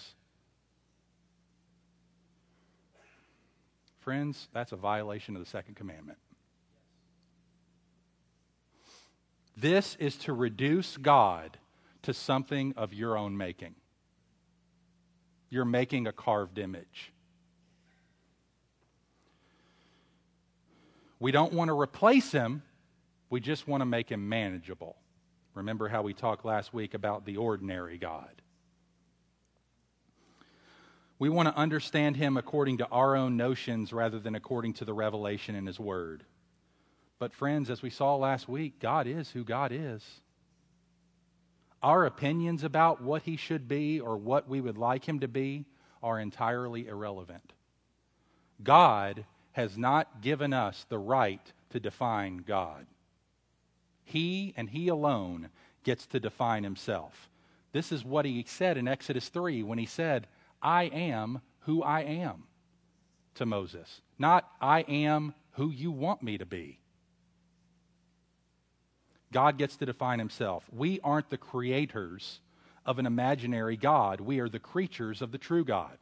Friends, 4.01 4.47
that's 4.51 4.71
a 4.71 4.75
violation 4.75 5.35
of 5.35 5.43
the 5.43 5.49
second 5.49 5.75
commandment. 5.75 6.17
This 9.55 9.95
is 9.99 10.15
to 10.17 10.33
reduce 10.33 10.97
God 10.97 11.57
to 12.01 12.13
something 12.13 12.73
of 12.77 12.95
your 12.95 13.15
own 13.15 13.37
making. 13.37 13.75
You're 15.51 15.65
making 15.65 16.07
a 16.07 16.11
carved 16.11 16.57
image. 16.57 17.11
We 21.19 21.31
don't 21.31 21.53
want 21.53 21.67
to 21.67 21.79
replace 21.79 22.31
him, 22.31 22.63
we 23.31 23.39
just 23.39 23.67
want 23.67 23.81
to 23.81 23.85
make 23.85 24.09
him 24.09 24.29
manageable. 24.29 24.97
Remember 25.55 25.87
how 25.87 26.01
we 26.01 26.13
talked 26.13 26.45
last 26.45 26.73
week 26.73 26.93
about 26.93 27.25
the 27.25 27.37
ordinary 27.37 27.97
God. 27.97 28.41
We 31.17 31.29
want 31.29 31.47
to 31.47 31.55
understand 31.55 32.17
him 32.17 32.35
according 32.35 32.79
to 32.79 32.87
our 32.89 33.15
own 33.15 33.37
notions 33.37 33.93
rather 33.93 34.19
than 34.19 34.35
according 34.35 34.73
to 34.75 34.85
the 34.85 34.93
revelation 34.93 35.55
in 35.55 35.65
his 35.65 35.79
word. 35.79 36.25
But, 37.19 37.33
friends, 37.33 37.69
as 37.69 37.81
we 37.81 37.89
saw 37.89 38.15
last 38.15 38.49
week, 38.49 38.79
God 38.79 39.07
is 39.07 39.29
who 39.29 39.43
God 39.43 39.71
is. 39.71 40.03
Our 41.81 42.05
opinions 42.05 42.63
about 42.63 43.01
what 43.01 43.21
he 43.21 43.37
should 43.37 43.67
be 43.67 43.99
or 43.99 44.17
what 44.17 44.49
we 44.49 44.59
would 44.59 44.77
like 44.77 45.07
him 45.07 45.21
to 45.21 45.27
be 45.27 45.65
are 46.03 46.19
entirely 46.19 46.87
irrelevant. 46.87 47.53
God 48.61 49.25
has 49.53 49.77
not 49.77 50.21
given 50.21 50.51
us 50.53 50.85
the 50.89 50.99
right 50.99 51.53
to 51.69 51.79
define 51.79 52.37
God. 52.37 52.87
He 54.11 54.53
and 54.57 54.69
He 54.69 54.87
alone 54.87 55.49
gets 55.83 56.05
to 56.07 56.19
define 56.19 56.63
Himself. 56.63 57.29
This 57.71 57.91
is 57.91 58.03
what 58.03 58.25
He 58.25 58.43
said 58.47 58.77
in 58.77 58.87
Exodus 58.87 59.29
3 59.29 59.63
when 59.63 59.77
He 59.77 59.85
said, 59.85 60.27
I 60.61 60.83
am 60.83 61.41
who 61.61 61.81
I 61.81 62.01
am 62.01 62.43
to 63.35 63.45
Moses, 63.45 64.01
not 64.19 64.49
I 64.59 64.81
am 64.81 65.33
who 65.53 65.69
you 65.69 65.91
want 65.91 66.21
me 66.21 66.37
to 66.37 66.45
be. 66.45 66.79
God 69.31 69.57
gets 69.57 69.77
to 69.77 69.85
define 69.85 70.19
himself. 70.19 70.65
We 70.71 70.99
aren't 71.01 71.29
the 71.29 71.37
creators 71.37 72.39
of 72.85 72.99
an 72.99 73.05
imaginary 73.05 73.77
God, 73.77 74.19
we 74.19 74.39
are 74.39 74.49
the 74.49 74.59
creatures 74.59 75.21
of 75.21 75.31
the 75.31 75.37
true 75.37 75.63
God. 75.63 75.97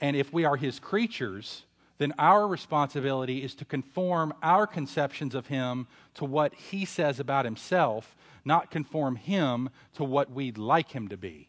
And 0.00 0.16
if 0.16 0.32
we 0.32 0.44
are 0.44 0.56
his 0.56 0.78
creatures, 0.78 1.64
then 1.98 2.12
our 2.18 2.46
responsibility 2.48 3.42
is 3.42 3.54
to 3.56 3.64
conform 3.64 4.34
our 4.42 4.66
conceptions 4.66 5.34
of 5.34 5.46
him 5.46 5.86
to 6.14 6.24
what 6.24 6.54
he 6.54 6.84
says 6.84 7.20
about 7.20 7.44
himself, 7.44 8.16
not 8.44 8.70
conform 8.70 9.16
him 9.16 9.70
to 9.94 10.04
what 10.04 10.30
we'd 10.30 10.58
like 10.58 10.90
him 10.90 11.08
to 11.08 11.16
be. 11.16 11.48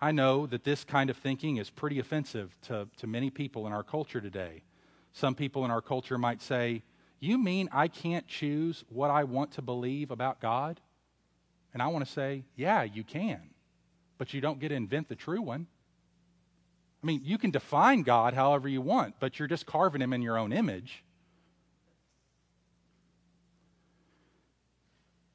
I 0.00 0.12
know 0.12 0.46
that 0.46 0.64
this 0.64 0.84
kind 0.84 1.10
of 1.10 1.16
thinking 1.16 1.56
is 1.56 1.70
pretty 1.70 1.98
offensive 1.98 2.56
to, 2.62 2.88
to 2.98 3.06
many 3.06 3.30
people 3.30 3.66
in 3.66 3.72
our 3.72 3.82
culture 3.82 4.20
today. 4.20 4.62
Some 5.12 5.34
people 5.34 5.64
in 5.64 5.70
our 5.70 5.82
culture 5.82 6.16
might 6.16 6.40
say, 6.40 6.82
You 7.18 7.36
mean 7.36 7.68
I 7.72 7.88
can't 7.88 8.26
choose 8.26 8.84
what 8.88 9.10
I 9.10 9.24
want 9.24 9.52
to 9.52 9.62
believe 9.62 10.10
about 10.10 10.40
God? 10.40 10.80
And 11.74 11.82
I 11.82 11.88
want 11.88 12.06
to 12.06 12.10
say, 12.10 12.44
Yeah, 12.54 12.84
you 12.84 13.02
can, 13.02 13.40
but 14.18 14.32
you 14.32 14.40
don't 14.40 14.60
get 14.60 14.68
to 14.68 14.76
invent 14.76 15.08
the 15.08 15.16
true 15.16 15.42
one. 15.42 15.66
I 17.02 17.06
mean, 17.06 17.20
you 17.24 17.38
can 17.38 17.50
define 17.50 18.02
God 18.02 18.34
however 18.34 18.68
you 18.68 18.80
want, 18.80 19.14
but 19.20 19.38
you're 19.38 19.48
just 19.48 19.66
carving 19.66 20.02
him 20.02 20.12
in 20.12 20.22
your 20.22 20.36
own 20.36 20.52
image. 20.52 21.04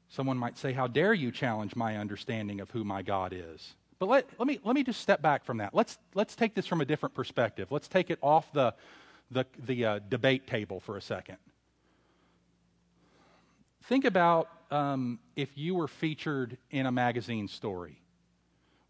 Someone 0.08 0.36
might 0.36 0.58
say, 0.58 0.72
How 0.72 0.86
dare 0.86 1.14
you 1.14 1.32
challenge 1.32 1.74
my 1.74 1.96
understanding 1.96 2.60
of 2.60 2.70
who 2.70 2.84
my 2.84 3.02
God 3.02 3.32
is? 3.34 3.74
But 3.98 4.08
let, 4.08 4.28
let, 4.38 4.46
me, 4.46 4.60
let 4.62 4.74
me 4.74 4.84
just 4.84 5.00
step 5.00 5.22
back 5.22 5.44
from 5.44 5.58
that. 5.58 5.74
Let's, 5.74 5.98
let's 6.14 6.36
take 6.36 6.54
this 6.54 6.66
from 6.66 6.80
a 6.80 6.84
different 6.84 7.14
perspective. 7.14 7.72
Let's 7.72 7.88
take 7.88 8.10
it 8.10 8.18
off 8.22 8.52
the, 8.52 8.74
the, 9.30 9.46
the 9.58 9.84
uh, 9.84 9.98
debate 10.08 10.46
table 10.46 10.80
for 10.80 10.96
a 10.96 11.00
second. 11.00 11.36
Think 13.84 14.04
about 14.04 14.48
um, 14.70 15.18
if 15.36 15.56
you 15.56 15.74
were 15.74 15.88
featured 15.88 16.58
in 16.70 16.86
a 16.86 16.92
magazine 16.92 17.48
story. 17.48 17.98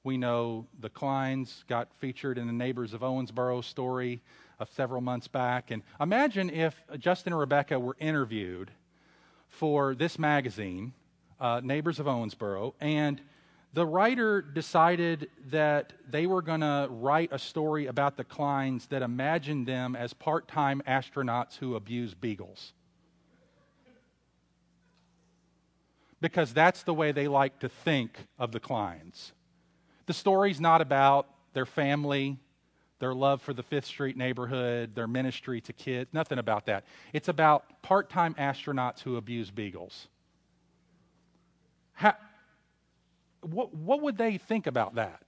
We 0.05 0.19
know 0.19 0.67
the 0.81 0.91
Kleins 0.91 1.67
got 1.67 1.89
featured 1.99 2.37
in 2.37 2.47
the 2.47 2.53
Neighbors 2.53 2.93
of 2.93 3.01
Owensboro 3.01 3.65
story 3.65 4.21
of 4.61 4.69
several 4.69 5.01
months 5.01 5.29
back. 5.29 5.71
And 5.71 5.83
imagine 5.99 6.51
if 6.51 6.79
Justin 6.99 7.33
and 7.33 7.41
Rebecca 7.41 7.81
were 7.81 7.97
interviewed 7.99 8.71
for 9.49 9.95
this 9.95 10.19
magazine, 10.19 10.93
uh, 11.41 11.63
Neighbors 11.65 11.99
of 12.01 12.07
Owensboro, 12.07 12.75
and 12.81 13.19
the 13.73 13.87
writer 13.87 14.43
decided 14.43 15.31
that 15.47 15.95
they 16.09 16.27
were 16.27 16.43
going 16.43 16.61
to 16.61 16.87
write 16.91 17.31
a 17.33 17.39
story 17.39 17.87
about 17.87 18.19
the 18.19 18.25
Kleins 18.25 18.87
that 18.91 19.01
imagined 19.01 19.67
them 19.67 19.97
as 19.97 20.13
part 20.13 20.47
time 20.49 20.83
astronauts 20.87 21.57
who 21.57 21.77
abuse 21.77 22.13
beagles. 22.13 22.75
Because 26.21 26.53
that's 26.53 26.83
the 26.83 26.95
way 26.95 27.11
they 27.11 27.27
like 27.27 27.59
to 27.61 27.71
think 27.71 28.27
of 28.39 28.53
the 28.53 28.61
Kleins. 28.61 29.33
The 30.07 30.13
story's 30.13 30.61
not 30.61 30.81
about 30.81 31.29
their 31.53 31.67
family, 31.67 32.39
their 32.99 33.15
love 33.15 33.43
for 33.43 33.53
the 33.53 33.63
Fifth 33.63 33.87
Street 33.87 34.17
neighborhood, 34.17 34.95
their 34.95 35.07
ministry 35.07 35.61
to 35.63 35.73
kids, 35.73 36.11
nothing 36.13 36.39
about 36.39 36.67
that. 36.67 36.85
It's 37.13 37.29
about 37.29 37.83
part 37.83 38.11
time 38.11 38.35
astronauts 38.35 39.01
who 39.01 39.17
abuse 39.17 39.51
beagles. 39.51 40.09
How, 41.93 42.15
what, 43.43 43.75
what 43.75 44.03
would 44.03 44.17
they 44.17 44.39
think 44.39 44.67
about 44.67 44.95
that? 44.97 45.23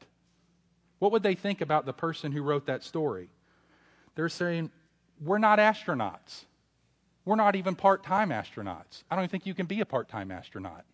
What 0.98 1.12
would 1.12 1.22
they 1.22 1.34
think 1.34 1.60
about 1.60 1.86
the 1.86 1.92
person 1.92 2.32
who 2.32 2.42
wrote 2.42 2.66
that 2.66 2.82
story? 2.82 3.28
They're 4.14 4.28
saying, 4.28 4.70
We're 5.20 5.38
not 5.38 5.58
astronauts. 5.58 6.44
We're 7.24 7.36
not 7.36 7.56
even 7.56 7.74
part 7.74 8.04
time 8.04 8.30
astronauts. 8.30 9.02
I 9.10 9.16
don't 9.16 9.30
think 9.30 9.46
you 9.46 9.54
can 9.54 9.66
be 9.66 9.80
a 9.80 9.86
part 9.86 10.08
time 10.08 10.30
astronaut. 10.30 10.84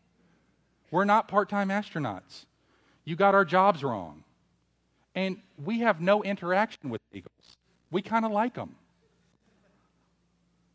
We're 0.90 1.04
not 1.04 1.28
part 1.28 1.48
time 1.48 1.68
astronauts. 1.68 2.46
You 3.04 3.16
got 3.16 3.34
our 3.34 3.44
jobs 3.44 3.82
wrong. 3.82 4.24
And 5.14 5.38
we 5.62 5.80
have 5.80 6.00
no 6.00 6.22
interaction 6.22 6.90
with 6.90 7.00
eagles. 7.12 7.58
We 7.90 8.00
kind 8.00 8.24
of 8.24 8.32
like 8.32 8.54
them. 8.54 8.76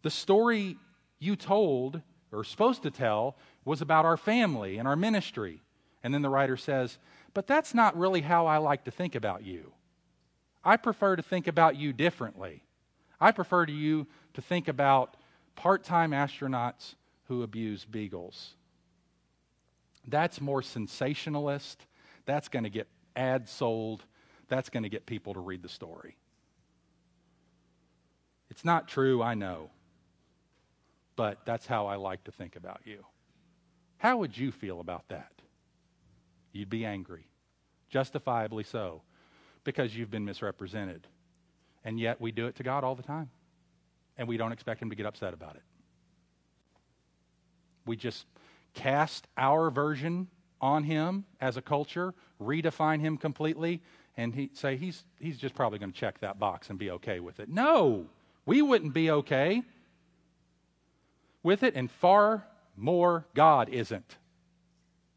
The 0.03 0.11
story 0.11 0.77
you 1.19 1.35
told, 1.35 2.01
or 2.31 2.43
supposed 2.43 2.83
to 2.83 2.91
tell, 2.91 3.35
was 3.65 3.81
about 3.81 4.05
our 4.05 4.17
family 4.17 4.77
and 4.77 4.87
our 4.87 4.95
ministry. 4.95 5.61
And 6.03 6.13
then 6.13 6.21
the 6.21 6.29
writer 6.29 6.55
says, 6.55 6.99
But 7.33 7.47
that's 7.47 7.73
not 7.73 7.97
really 7.97 8.21
how 8.21 8.45
I 8.45 8.57
like 8.57 8.83
to 8.83 8.91
think 8.91 9.15
about 9.15 9.43
you. 9.43 9.71
I 10.63 10.77
prefer 10.77 11.15
to 11.15 11.23
think 11.23 11.47
about 11.47 11.75
you 11.75 11.93
differently. 11.93 12.63
I 13.19 13.31
prefer 13.31 13.65
to 13.65 13.73
you 13.73 14.05
to 14.35 14.41
think 14.41 14.67
about 14.67 15.17
part 15.55 15.83
time 15.83 16.11
astronauts 16.11 16.93
who 17.27 17.41
abuse 17.41 17.83
beagles. 17.85 18.53
That's 20.07 20.39
more 20.39 20.61
sensationalist. 20.61 21.86
That's 22.27 22.47
going 22.47 22.63
to 22.63 22.69
get 22.69 22.87
ads 23.15 23.49
sold. 23.49 24.03
That's 24.47 24.69
going 24.69 24.83
to 24.83 24.89
get 24.89 25.07
people 25.07 25.33
to 25.33 25.39
read 25.39 25.63
the 25.63 25.69
story. 25.69 26.15
It's 28.51 28.63
not 28.63 28.87
true, 28.87 29.23
I 29.23 29.33
know. 29.33 29.71
But 31.15 31.39
that's 31.45 31.65
how 31.65 31.87
I 31.87 31.95
like 31.95 32.23
to 32.25 32.31
think 32.31 32.55
about 32.55 32.81
you. 32.85 33.03
How 33.97 34.17
would 34.17 34.37
you 34.37 34.51
feel 34.51 34.79
about 34.79 35.07
that? 35.09 35.31
you'd 36.57 36.69
be 36.69 36.85
angry, 36.85 37.27
justifiably 37.89 38.63
so, 38.63 39.01
because 39.63 39.95
you've 39.95 40.11
been 40.11 40.25
misrepresented. 40.25 41.07
And 41.83 41.99
yet 41.99 42.19
we 42.19 42.31
do 42.31 42.47
it 42.47 42.55
to 42.55 42.63
God 42.63 42.83
all 42.83 42.95
the 42.95 43.03
time, 43.03 43.29
and 44.17 44.27
we 44.27 44.37
don't 44.37 44.51
expect 44.51 44.81
Him 44.81 44.89
to 44.89 44.95
get 44.95 45.05
upset 45.05 45.33
about 45.33 45.55
it. 45.55 45.61
We 47.85 47.95
just 47.95 48.25
cast 48.73 49.27
our 49.37 49.69
version 49.69 50.27
on 50.61 50.83
Him 50.83 51.25
as 51.41 51.57
a 51.57 51.61
culture, 51.61 52.13
redefine 52.41 52.99
Him 52.99 53.17
completely, 53.17 53.81
and 54.17 54.33
he, 54.33 54.49
say 54.53 54.77
he's, 54.77 55.03
he's 55.19 55.37
just 55.37 55.55
probably 55.55 55.79
going 55.79 55.91
to 55.91 55.97
check 55.97 56.19
that 56.19 56.39
box 56.39 56.69
and 56.69 56.79
be 56.79 56.91
okay 56.91 57.19
with 57.19 57.39
it. 57.39 57.49
No, 57.49 58.07
we 58.45 58.61
wouldn't 58.61 58.93
be 58.93 59.11
okay 59.11 59.61
with 61.43 61.63
it, 61.63 61.75
and 61.75 61.89
far 61.89 62.45
more 62.75 63.25
God 63.33 63.69
isn't. 63.69 64.17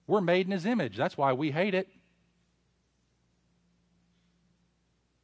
We're 0.06 0.20
made 0.20 0.46
in 0.46 0.52
his 0.52 0.66
image. 0.66 0.96
That's 0.96 1.16
why 1.16 1.32
we 1.32 1.50
hate 1.50 1.74
it. 1.74 1.88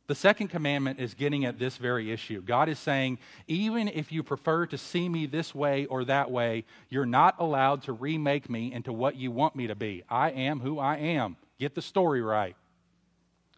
The 0.06 0.14
second 0.14 0.48
commandment 0.48 1.00
is 1.00 1.14
getting 1.14 1.44
at 1.44 1.58
this 1.58 1.76
very 1.78 2.12
issue. 2.12 2.40
God 2.40 2.68
is 2.68 2.78
saying, 2.78 3.18
even 3.48 3.88
if 3.88 4.12
you 4.12 4.22
prefer 4.22 4.66
to 4.66 4.78
see 4.78 5.08
me 5.08 5.26
this 5.26 5.54
way 5.54 5.86
or 5.86 6.04
that 6.04 6.30
way, 6.30 6.64
you're 6.90 7.06
not 7.06 7.36
allowed 7.40 7.82
to 7.84 7.92
remake 7.92 8.48
me 8.48 8.72
into 8.72 8.92
what 8.92 9.16
you 9.16 9.32
want 9.32 9.56
me 9.56 9.66
to 9.66 9.74
be. 9.74 10.04
I 10.08 10.30
am 10.30 10.60
who 10.60 10.78
I 10.78 10.96
am. 10.96 11.36
Get 11.58 11.74
the 11.74 11.82
story 11.82 12.22
right. 12.22 12.54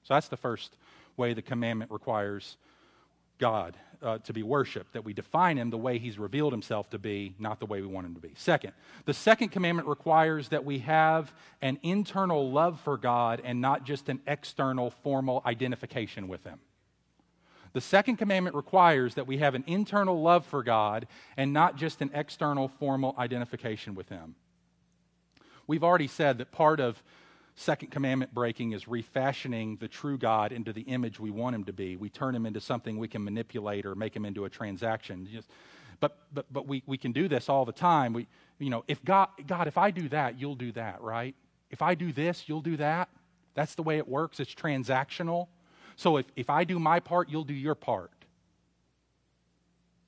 So 0.05 0.15
that's 0.15 0.29
the 0.29 0.39
first 0.39 0.75
way 1.19 1.35
the 1.35 1.43
commandment 1.43 1.91
requires 1.91 2.57
God 3.39 3.77
uh, 4.03 4.19
to 4.19 4.33
be 4.33 4.43
worshiped, 4.43 4.93
that 4.93 5.05
we 5.05 5.13
define 5.13 5.59
him 5.59 5.71
the 5.71 5.79
way 5.79 5.99
he's 5.99 6.19
revealed 6.19 6.53
himself 6.53 6.89
to 6.91 6.99
be, 6.99 7.35
not 7.39 7.61
the 7.61 7.67
way 7.67 7.81
we 7.81 7.87
want 7.87 8.07
him 8.07 8.15
to 8.15 8.21
be. 8.21 8.33
Second, 8.37 8.73
the 9.05 9.15
second 9.15 9.49
commandment 9.49 9.89
requires 9.89 10.49
that 10.49 10.65
we 10.65 10.79
have 10.81 11.33
an 11.63 11.79
internal 11.83 12.51
love 12.51 12.81
for 12.81 12.97
God 12.97 13.41
and 13.45 13.61
not 13.61 13.85
just 13.85 14.09
an 14.09 14.21
external 14.27 14.91
formal 14.91 15.43
identification 15.45 16.29
with 16.29 16.45
him. 16.45 16.59
The 17.73 17.81
second 17.81 18.17
commandment 18.17 18.57
requires 18.57 19.15
that 19.15 19.27
we 19.27 19.39
have 19.39 19.55
an 19.55 19.65
internal 19.67 20.23
love 20.23 20.47
for 20.47 20.63
God 20.63 21.07
and 21.37 21.53
not 21.53 21.77
just 21.77 22.01
an 22.01 22.11
external 22.15 22.69
formal 22.69 23.15
identification 23.19 23.95
with 23.95 24.09
him. 24.09 24.35
We've 25.67 25.85
already 25.85 26.09
said 26.09 26.39
that 26.39 26.51
part 26.51 26.81
of 26.81 27.03
second 27.59 27.91
commandment 27.91 28.33
breaking 28.33 28.73
is 28.73 28.87
refashioning 28.87 29.77
the 29.77 29.89
true 29.89 30.17
God 30.17 30.53
into 30.53 30.73
the 30.73 30.83
image 30.83 31.19
we 31.19 31.31
want 31.31 31.57
him 31.57 31.65
to 31.65 31.73
be. 31.73 31.97
We 31.97 32.09
turn 32.09 32.35
him 32.35 32.47
into 32.47 32.61
something 32.61 32.99
we 32.99 33.09
can 33.09 33.25
manipulate 33.25 33.85
or 33.85 33.95
make 33.95 34.15
him 34.15 34.25
into 34.25 34.45
a 34.45 34.51
transaction. 34.51 35.29
But 36.01 36.17
but, 36.33 36.47
but 36.53 36.67
we, 36.69 36.83
we 36.87 36.97
can 36.97 37.13
do 37.13 37.27
this 37.27 37.49
all 37.49 37.65
the 37.65 37.73
time. 37.73 38.13
We, 38.13 38.29
you 38.59 38.71
know, 38.71 38.85
if 38.87 39.05
God, 39.05 39.29
God, 39.47 39.67
if 39.67 39.77
I 39.77 39.91
do 39.91 40.09
that, 40.11 40.39
you'll 40.39 40.55
do 40.55 40.71
that, 40.73 41.03
right? 41.03 41.35
If 41.71 41.83
I 41.83 41.95
do 41.95 42.13
this, 42.13 42.45
you'll 42.47 42.63
do 42.63 42.77
that. 42.77 43.09
That's 43.55 43.75
the 43.75 43.83
way 43.83 43.99
it 43.99 44.07
works. 44.07 44.39
It's 44.39 44.55
transactional. 44.55 45.49
So 45.97 46.19
if, 46.19 46.27
if 46.37 46.49
I 46.51 46.63
do 46.63 46.79
my 46.79 47.01
part, 47.01 47.29
you'll 47.29 47.45
do 47.45 47.55
your 47.55 47.75
part. 47.75 48.13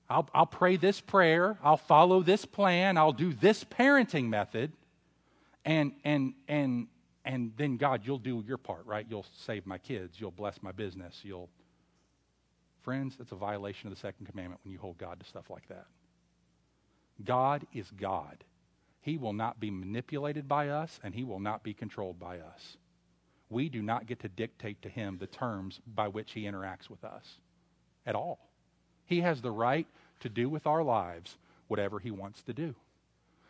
I'll, 0.08 0.28
I'll 0.32 0.46
pray 0.46 0.76
this 0.76 1.00
prayer. 1.00 1.58
I'll 1.62 1.76
follow 1.76 2.22
this 2.22 2.44
plan. 2.44 2.96
I'll 2.96 3.12
do 3.12 3.32
this 3.32 3.64
parenting 3.64 4.28
method. 4.28 4.72
And, 5.64 5.92
and, 6.04 6.34
and 6.48 6.86
and 7.24 7.52
then 7.56 7.76
God, 7.76 8.02
you'll 8.04 8.18
do 8.18 8.42
your 8.46 8.56
part, 8.56 8.86
right? 8.86 9.06
You'll 9.08 9.26
save 9.36 9.66
my 9.66 9.78
kids, 9.78 10.20
you'll 10.20 10.30
bless 10.30 10.62
my 10.62 10.72
business, 10.72 11.20
you'll. 11.22 11.50
Friends, 12.82 13.16
that's 13.18 13.32
a 13.32 13.36
violation 13.36 13.88
of 13.88 13.94
the 13.94 14.00
second 14.00 14.26
commandment 14.26 14.60
when 14.64 14.72
you 14.72 14.78
hold 14.78 14.96
God 14.96 15.20
to 15.20 15.26
stuff 15.26 15.50
like 15.50 15.68
that. 15.68 15.86
God 17.22 17.66
is 17.74 17.90
God. 17.90 18.42
He 19.02 19.18
will 19.18 19.34
not 19.34 19.60
be 19.60 19.70
manipulated 19.70 20.48
by 20.48 20.68
us, 20.68 20.98
and 21.02 21.14
He 21.14 21.24
will 21.24 21.40
not 21.40 21.62
be 21.62 21.74
controlled 21.74 22.18
by 22.18 22.38
us. 22.38 22.78
We 23.50 23.68
do 23.68 23.82
not 23.82 24.06
get 24.06 24.20
to 24.20 24.28
dictate 24.28 24.80
to 24.82 24.88
Him 24.88 25.18
the 25.18 25.26
terms 25.26 25.80
by 25.86 26.08
which 26.08 26.32
He 26.32 26.44
interacts 26.44 26.88
with 26.88 27.04
us 27.04 27.38
at 28.06 28.14
all. 28.14 28.48
He 29.04 29.20
has 29.20 29.42
the 29.42 29.50
right 29.50 29.86
to 30.20 30.30
do 30.30 30.48
with 30.48 30.66
our 30.66 30.82
lives 30.82 31.36
whatever 31.68 31.98
He 31.98 32.10
wants 32.10 32.42
to 32.44 32.54
do. 32.54 32.74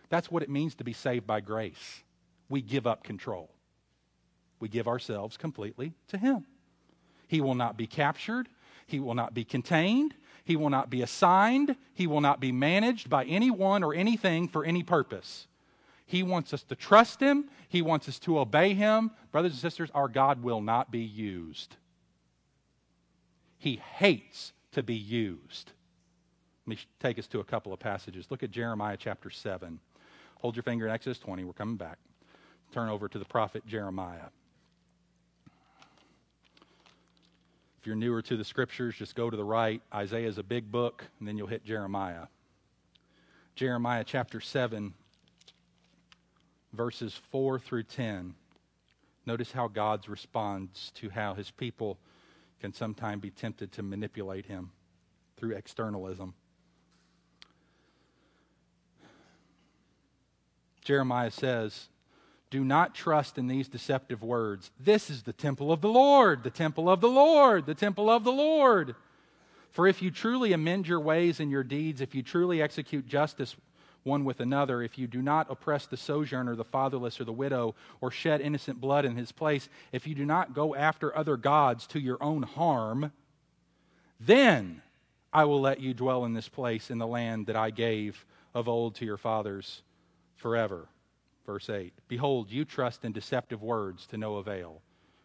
That's 0.08 0.30
what 0.30 0.42
it 0.42 0.50
means 0.50 0.74
to 0.76 0.84
be 0.84 0.92
saved 0.92 1.26
by 1.26 1.40
grace. 1.40 2.02
We 2.48 2.62
give 2.62 2.86
up 2.86 3.04
control 3.04 3.50
we 4.60 4.68
give 4.68 4.86
ourselves 4.86 5.36
completely 5.36 5.94
to 6.08 6.18
Him. 6.18 6.44
He 7.26 7.40
will 7.40 7.54
not 7.54 7.76
be 7.76 7.86
captured, 7.86 8.48
He 8.86 9.00
will 9.00 9.14
not 9.14 9.34
be 9.34 9.44
contained, 9.44 10.14
He 10.44 10.56
will 10.56 10.70
not 10.70 10.90
be 10.90 11.02
assigned, 11.02 11.76
He 11.94 12.06
will 12.06 12.20
not 12.20 12.40
be 12.40 12.52
managed 12.52 13.08
by 13.08 13.24
anyone 13.24 13.82
or 13.82 13.94
anything 13.94 14.48
for 14.48 14.64
any 14.64 14.82
purpose. 14.82 15.46
He 16.06 16.22
wants 16.22 16.52
us 16.52 16.62
to 16.64 16.74
trust 16.74 17.20
Him, 17.20 17.48
He 17.68 17.82
wants 17.82 18.08
us 18.08 18.18
to 18.20 18.38
obey 18.38 18.74
Him. 18.74 19.10
Brothers 19.32 19.52
and 19.52 19.60
sisters, 19.60 19.90
our 19.94 20.08
God 20.08 20.42
will 20.42 20.60
not 20.60 20.90
be 20.90 21.00
used. 21.00 21.76
He 23.58 23.76
hates 23.76 24.52
to 24.72 24.82
be 24.82 24.94
used. 24.94 25.72
Let 26.66 26.70
me 26.70 26.78
take 26.98 27.18
us 27.18 27.26
to 27.28 27.40
a 27.40 27.44
couple 27.44 27.72
of 27.72 27.78
passages. 27.78 28.26
Look 28.30 28.42
at 28.42 28.50
Jeremiah 28.50 28.96
chapter 28.98 29.30
7. 29.30 29.78
Hold 30.40 30.56
your 30.56 30.62
finger 30.62 30.86
in 30.86 30.92
Exodus 30.92 31.18
20. 31.18 31.44
We're 31.44 31.52
coming 31.52 31.76
back. 31.76 31.98
Turn 32.72 32.88
over 32.88 33.08
to 33.08 33.18
the 33.18 33.24
prophet 33.24 33.66
Jeremiah. 33.66 34.30
If 37.80 37.86
you're 37.86 37.96
newer 37.96 38.20
to 38.20 38.36
the 38.36 38.44
scriptures, 38.44 38.94
just 38.94 39.14
go 39.14 39.30
to 39.30 39.36
the 39.36 39.44
right. 39.44 39.80
Isaiah 39.94 40.28
is 40.28 40.36
a 40.36 40.42
big 40.42 40.70
book, 40.70 41.06
and 41.18 41.26
then 41.26 41.38
you'll 41.38 41.46
hit 41.46 41.64
Jeremiah. 41.64 42.26
Jeremiah 43.54 44.04
chapter 44.04 44.38
7, 44.38 44.92
verses 46.74 47.18
4 47.30 47.58
through 47.58 47.84
10. 47.84 48.34
Notice 49.24 49.52
how 49.52 49.66
God 49.66 50.06
responds 50.10 50.90
to 50.96 51.08
how 51.08 51.32
his 51.32 51.50
people 51.50 51.98
can 52.60 52.74
sometimes 52.74 53.22
be 53.22 53.30
tempted 53.30 53.72
to 53.72 53.82
manipulate 53.82 54.44
him 54.44 54.72
through 55.38 55.52
externalism. 55.52 56.34
Jeremiah 60.84 61.30
says, 61.30 61.88
do 62.50 62.64
not 62.64 62.94
trust 62.94 63.38
in 63.38 63.46
these 63.46 63.68
deceptive 63.68 64.22
words. 64.22 64.70
This 64.78 65.08
is 65.08 65.22
the 65.22 65.32
temple 65.32 65.72
of 65.72 65.80
the 65.80 65.88
Lord, 65.88 66.42
the 66.42 66.50
temple 66.50 66.90
of 66.90 67.00
the 67.00 67.08
Lord, 67.08 67.66
the 67.66 67.74
temple 67.74 68.10
of 68.10 68.24
the 68.24 68.32
Lord. 68.32 68.96
For 69.70 69.86
if 69.86 70.02
you 70.02 70.10
truly 70.10 70.52
amend 70.52 70.88
your 70.88 71.00
ways 71.00 71.38
and 71.38 71.50
your 71.50 71.62
deeds, 71.62 72.00
if 72.00 72.14
you 72.14 72.22
truly 72.22 72.60
execute 72.60 73.06
justice 73.06 73.54
one 74.02 74.24
with 74.24 74.40
another, 74.40 74.82
if 74.82 74.98
you 74.98 75.06
do 75.06 75.22
not 75.22 75.46
oppress 75.50 75.86
the 75.86 75.96
sojourner, 75.96 76.56
the 76.56 76.64
fatherless, 76.64 77.20
or 77.20 77.24
the 77.24 77.32
widow, 77.32 77.74
or 78.00 78.10
shed 78.10 78.40
innocent 78.40 78.80
blood 78.80 79.04
in 79.04 79.14
his 79.14 79.30
place, 79.30 79.68
if 79.92 80.06
you 80.06 80.14
do 80.14 80.24
not 80.24 80.54
go 80.54 80.74
after 80.74 81.16
other 81.16 81.36
gods 81.36 81.86
to 81.88 82.00
your 82.00 82.20
own 82.20 82.42
harm, 82.42 83.12
then 84.18 84.82
I 85.32 85.44
will 85.44 85.60
let 85.60 85.80
you 85.80 85.94
dwell 85.94 86.24
in 86.24 86.34
this 86.34 86.48
place 86.48 86.90
in 86.90 86.98
the 86.98 87.06
land 87.06 87.46
that 87.46 87.56
I 87.56 87.70
gave 87.70 88.24
of 88.54 88.68
old 88.68 88.96
to 88.96 89.04
your 89.04 89.18
fathers 89.18 89.82
forever. 90.34 90.88
Verse 91.50 91.68
8 91.68 91.92
Behold, 92.06 92.48
you 92.52 92.64
trust 92.64 93.04
in 93.04 93.10
deceptive 93.10 93.60
words 93.60 94.06
to 94.06 94.16
no 94.16 94.36
avail. 94.36 94.82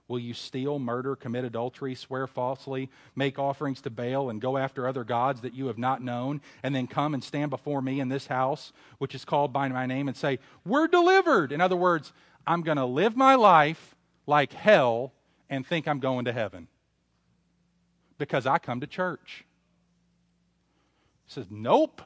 Will 0.08 0.18
you 0.18 0.34
steal, 0.34 0.80
murder, 0.80 1.16
commit 1.16 1.46
adultery, 1.46 1.94
swear 1.94 2.26
falsely, 2.26 2.90
make 3.16 3.38
offerings 3.38 3.80
to 3.82 3.92
Baal, 3.92 4.32
and 4.32 4.42
go 4.42 4.58
after 4.58 4.88
other 4.88 5.04
gods 5.04 5.42
that 5.42 5.54
you 5.54 5.68
have 5.68 5.78
not 5.78 6.02
known, 6.02 6.42
and 6.64 6.74
then 6.74 6.88
come 6.88 7.14
and 7.14 7.24
stand 7.24 7.52
before 7.52 7.80
me 7.80 8.00
in 8.00 8.10
this 8.10 8.26
house, 8.26 8.74
which 8.98 9.14
is 9.14 9.24
called 9.24 9.54
by 9.54 9.68
my 9.68 9.86
name, 9.86 10.08
and 10.08 10.18
say, 10.18 10.40
We're 10.66 10.88
delivered? 10.88 11.52
In 11.52 11.62
other 11.62 11.76
words, 11.76 12.12
I'm 12.48 12.64
going 12.64 12.78
to 12.78 12.86
live 12.86 13.16
my 13.16 13.36
life 13.36 13.94
like 14.26 14.52
hell 14.52 15.14
and 15.48 15.64
think 15.64 15.88
I'm 15.88 16.00
going 16.00 16.26
to 16.26 16.34
heaven 16.34 16.68
because 18.18 18.48
I 18.48 18.58
come 18.58 18.80
to 18.80 18.88
church. 18.88 19.46
He 21.28 21.34
says, 21.34 21.46
Nope. 21.52 22.02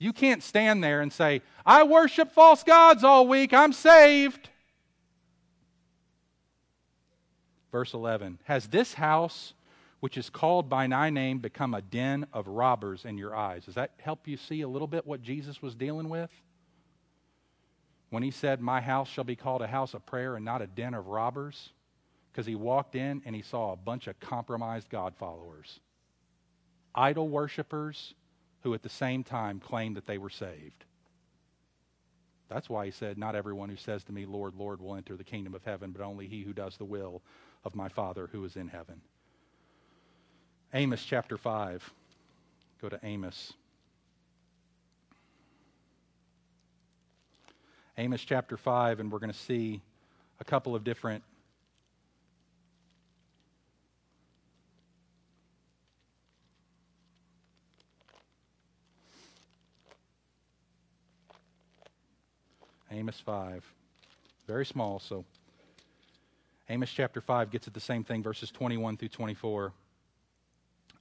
You 0.00 0.14
can't 0.14 0.42
stand 0.42 0.82
there 0.82 1.02
and 1.02 1.12
say, 1.12 1.42
I 1.64 1.82
worship 1.82 2.32
false 2.32 2.64
gods 2.64 3.04
all 3.04 3.28
week, 3.28 3.52
I'm 3.52 3.74
saved. 3.74 4.48
Verse 7.70 7.92
11 7.92 8.38
Has 8.44 8.66
this 8.66 8.94
house, 8.94 9.52
which 10.00 10.16
is 10.16 10.30
called 10.30 10.70
by 10.70 10.86
my 10.86 11.10
name, 11.10 11.38
become 11.38 11.74
a 11.74 11.82
den 11.82 12.26
of 12.32 12.48
robbers 12.48 13.04
in 13.04 13.18
your 13.18 13.36
eyes? 13.36 13.66
Does 13.66 13.74
that 13.74 13.92
help 13.98 14.26
you 14.26 14.38
see 14.38 14.62
a 14.62 14.68
little 14.68 14.88
bit 14.88 15.06
what 15.06 15.22
Jesus 15.22 15.60
was 15.60 15.74
dealing 15.74 16.08
with? 16.08 16.30
When 18.08 18.22
he 18.22 18.30
said, 18.30 18.62
My 18.62 18.80
house 18.80 19.08
shall 19.08 19.24
be 19.24 19.36
called 19.36 19.60
a 19.60 19.66
house 19.66 19.92
of 19.92 20.06
prayer 20.06 20.34
and 20.34 20.44
not 20.46 20.62
a 20.62 20.66
den 20.66 20.94
of 20.94 21.08
robbers? 21.08 21.68
Because 22.32 22.46
he 22.46 22.54
walked 22.54 22.94
in 22.94 23.20
and 23.26 23.36
he 23.36 23.42
saw 23.42 23.74
a 23.74 23.76
bunch 23.76 24.06
of 24.06 24.18
compromised 24.18 24.88
God 24.88 25.14
followers, 25.18 25.78
idol 26.94 27.28
worshippers 27.28 28.14
who 28.62 28.74
at 28.74 28.82
the 28.82 28.88
same 28.88 29.24
time 29.24 29.60
claimed 29.60 29.96
that 29.96 30.06
they 30.06 30.18
were 30.18 30.30
saved. 30.30 30.84
That's 32.48 32.68
why 32.68 32.84
he 32.84 32.90
said, 32.90 33.16
Not 33.16 33.36
everyone 33.36 33.68
who 33.68 33.76
says 33.76 34.02
to 34.04 34.12
me, 34.12 34.26
Lord, 34.26 34.54
Lord, 34.54 34.80
will 34.80 34.96
enter 34.96 35.16
the 35.16 35.24
kingdom 35.24 35.54
of 35.54 35.64
heaven, 35.64 35.92
but 35.92 36.02
only 36.02 36.26
he 36.26 36.42
who 36.42 36.52
does 36.52 36.76
the 36.76 36.84
will 36.84 37.22
of 37.64 37.76
my 37.76 37.88
Father 37.88 38.28
who 38.32 38.44
is 38.44 38.56
in 38.56 38.68
heaven. 38.68 39.00
Amos 40.74 41.04
chapter 41.04 41.36
5. 41.36 41.92
Go 42.80 42.88
to 42.88 42.98
Amos. 43.02 43.52
Amos 47.98 48.22
chapter 48.24 48.56
5, 48.56 49.00
and 49.00 49.12
we're 49.12 49.18
going 49.18 49.32
to 49.32 49.38
see 49.38 49.80
a 50.40 50.44
couple 50.44 50.74
of 50.74 50.84
different 50.84 51.22
Amos 62.90 63.20
5. 63.20 63.64
Very 64.46 64.66
small, 64.66 64.98
so 64.98 65.24
Amos 66.68 66.90
chapter 66.90 67.20
5 67.20 67.50
gets 67.50 67.66
at 67.66 67.74
the 67.74 67.80
same 67.80 68.04
thing, 68.04 68.22
verses 68.22 68.50
21 68.50 68.96
through 68.96 69.08
24. 69.08 69.72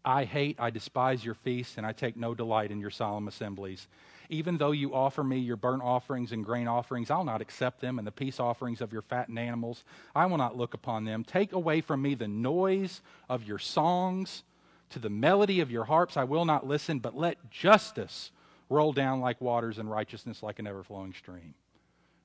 I 0.06 0.24
hate, 0.24 0.56
I 0.60 0.70
despise 0.70 1.26
your 1.26 1.34
feasts, 1.34 1.78
and 1.78 1.86
I 1.86 1.92
take 1.92 2.16
no 2.16 2.34
delight 2.34 2.72
in 2.72 2.80
your 2.80 2.90
solemn 2.90 3.28
assemblies. 3.28 3.88
Even 4.30 4.58
though 4.58 4.72
you 4.72 4.94
offer 4.94 5.24
me 5.24 5.40
your 5.40 5.58
burnt 5.58 5.82
offerings 5.84 6.32
and 6.32 6.46
grain 6.46 6.68
offerings, 6.68 7.12
I'll 7.12 7.24
not 7.24 7.42
accept 7.42 7.82
them, 7.82 7.98
and 7.98 8.08
the 8.08 8.12
peace 8.12 8.40
offerings 8.40 8.82
of 8.82 8.94
your 8.94 9.02
fattened 9.02 9.40
animals, 9.40 9.84
I 10.16 10.26
will 10.28 10.38
not 10.38 10.56
look 10.56 10.74
upon 10.74 11.06
them. 11.06 11.24
Take 11.24 11.52
away 11.52 11.82
from 11.82 12.02
me 12.02 12.16
the 12.16 12.28
noise 12.28 13.02
of 13.28 13.44
your 13.44 13.60
songs, 13.60 14.44
to 14.92 15.00
the 15.00 15.10
melody 15.10 15.60
of 15.60 15.70
your 15.70 15.86
harps, 15.86 16.18
I 16.18 16.24
will 16.24 16.46
not 16.46 16.66
listen, 16.66 17.00
but 17.00 17.16
let 17.16 17.52
justice 17.52 18.32
roll 18.70 18.94
down 18.94 19.20
like 19.20 19.42
waters 19.42 19.78
and 19.78 19.90
righteousness 19.90 20.42
like 20.42 20.60
an 20.60 20.68
ever 20.68 20.84
flowing 20.84 21.14
stream. 21.14 21.54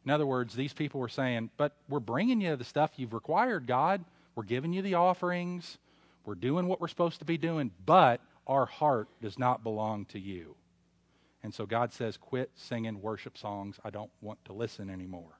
In 0.05 0.11
other 0.11 0.27
words, 0.27 0.55
these 0.55 0.73
people 0.73 1.01
were 1.01 1.09
saying, 1.09 1.51
But 1.57 1.77
we're 1.89 2.01
bringing 2.01 2.41
you 2.41 2.57
the 2.57 2.65
stuff 2.65 2.93
you've 2.97 3.15
required, 3.15 3.67
God. 3.67 4.05
We're 4.35 4.45
giving 4.45 4.73
you 4.73 4.83
the 4.83 4.95
offerings. 4.95 5.79
We're 6.25 6.35
doing 6.35 6.67
what 6.67 6.81
we're 6.81 6.89
supposed 6.89 7.19
to 7.21 7.25
be 7.25 7.39
doing, 7.39 7.71
but 7.85 8.21
our 8.47 8.67
heart 8.67 9.09
does 9.21 9.39
not 9.39 9.63
belong 9.63 10.07
to 10.07 10.19
you. 10.19 10.57
And 11.43 11.53
so 11.53 11.67
God 11.67 11.93
says, 11.93 12.17
Quit 12.17 12.51
singing 12.55 13.01
worship 13.01 13.37
songs. 13.37 13.79
I 13.85 13.91
don't 13.91 14.11
want 14.21 14.45
to 14.47 14.53
listen 14.53 14.91
anymore. 14.91 15.39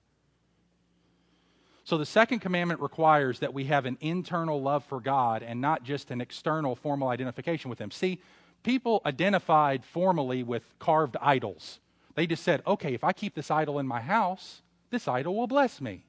So 1.85 1.99
the 1.99 2.07
second 2.07 2.39
commandment 2.39 2.81
requires 2.81 3.41
that 3.41 3.53
we 3.53 3.65
have 3.65 3.85
an 3.85 3.99
internal 4.01 4.63
love 4.63 4.85
for 4.85 5.01
God 5.01 5.43
and 5.43 5.61
not 5.61 5.85
just 5.85 6.11
an 6.11 6.23
external 6.23 6.75
formal 6.77 7.09
identification 7.09 7.69
with 7.69 7.79
Him. 7.79 7.91
See, 7.91 8.21
people 8.63 9.03
identified 9.05 9.85
formally 9.85 10.43
with 10.43 10.63
carved 10.79 11.17
idols. 11.21 11.81
They 12.15 12.27
just 12.27 12.43
said, 12.43 12.63
okay, 12.67 12.95
if 12.95 13.05
I 13.05 13.13
keep 13.13 13.35
this 13.35 13.51
idol 13.51 13.79
in 13.79 13.87
my 13.87 14.01
house, 14.01 14.63
this 14.91 15.09
idol 15.09 15.35
will 15.35 15.47
bless 15.47 15.81
me. 15.81 16.05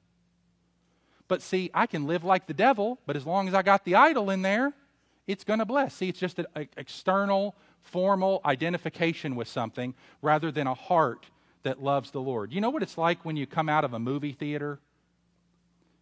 But 1.28 1.42
see, 1.42 1.70
I 1.74 1.86
can 1.86 2.06
live 2.06 2.22
like 2.22 2.46
the 2.46 2.54
devil, 2.54 2.98
but 3.06 3.16
as 3.16 3.26
long 3.26 3.48
as 3.48 3.54
I 3.54 3.62
got 3.62 3.84
the 3.84 3.96
idol 3.96 4.30
in 4.30 4.42
there, 4.42 4.72
it's 5.26 5.42
going 5.42 5.58
to 5.58 5.64
bless. 5.64 5.94
See, 5.94 6.08
it's 6.08 6.20
just 6.20 6.38
an 6.38 6.46
external, 6.76 7.56
formal 7.82 8.40
identification 8.44 9.34
with 9.34 9.48
something 9.48 9.94
rather 10.22 10.52
than 10.52 10.68
a 10.68 10.74
heart 10.74 11.26
that 11.64 11.82
loves 11.82 12.12
the 12.12 12.20
Lord. 12.20 12.52
You 12.52 12.60
know 12.60 12.70
what 12.70 12.84
it's 12.84 12.96
like 12.96 13.24
when 13.24 13.36
you 13.36 13.46
come 13.46 13.68
out 13.68 13.84
of 13.84 13.92
a 13.92 13.98
movie 13.98 14.32
theater? 14.32 14.78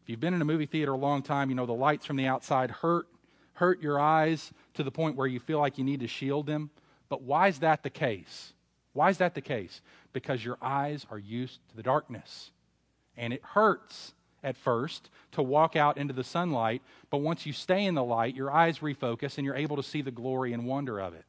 If 0.03 0.11
you've 0.11 0.21
been 0.21 0.35
in 0.35 0.43
a 0.43 0.45
movie 0.45 0.67
theater 0.67 0.93
a 0.93 0.99
long 0.99 1.23
time, 1.23 1.49
you 1.49 1.57
know 1.57 1.65
the 1.65 1.73
lights 1.73 2.05
from 2.05 2.17
the 2.17 2.27
outside 2.27 2.71
hurt 2.71 3.07
hurt 3.55 3.81
your 3.81 3.99
eyes 3.99 4.53
to 4.75 4.83
the 4.83 4.91
point 4.91 5.17
where 5.17 5.27
you 5.27 5.41
feel 5.41 5.59
like 5.59 5.79
you 5.79 5.85
need 5.85 6.01
to 6.01 6.09
shield 6.09 6.47
them. 6.47 6.71
But 7.09 7.23
why 7.23 7.49
is 7.49 7.61
that 7.61 7.83
the 7.83 7.91
case? 7.91 8.54
Why 8.95 9.11
is 9.11 9.19
that 9.19 9.35
the 9.35 9.41
case? 9.41 9.83
Because 10.13 10.45
your 10.45 10.57
eyes 10.63 11.05
are 11.11 11.19
used 11.19 11.59
to 11.69 11.77
the 11.77 11.83
darkness. 11.83 12.51
And 13.17 13.33
it 13.33 13.43
hurts 13.45 14.15
at 14.43 14.57
first 14.57 15.11
to 15.33 15.43
walk 15.43 15.75
out 15.75 15.99
into 15.99 16.15
the 16.15 16.25
sunlight, 16.25 16.83
but 17.11 17.19
once 17.19 17.47
you 17.47 17.53
stay 17.53 17.85
in 17.85 17.95
the 17.95 18.05
light, 18.05 18.37
your 18.37 18.51
eyes 18.51 18.79
refocus 18.79 19.37
and 19.37 19.45
you're 19.45 19.57
able 19.57 19.77
to 19.77 19.83
see 19.83 20.03
the 20.03 20.11
glory 20.11 20.53
and 20.53 20.67
wonder 20.67 21.01
of 21.01 21.15
it. 21.15 21.25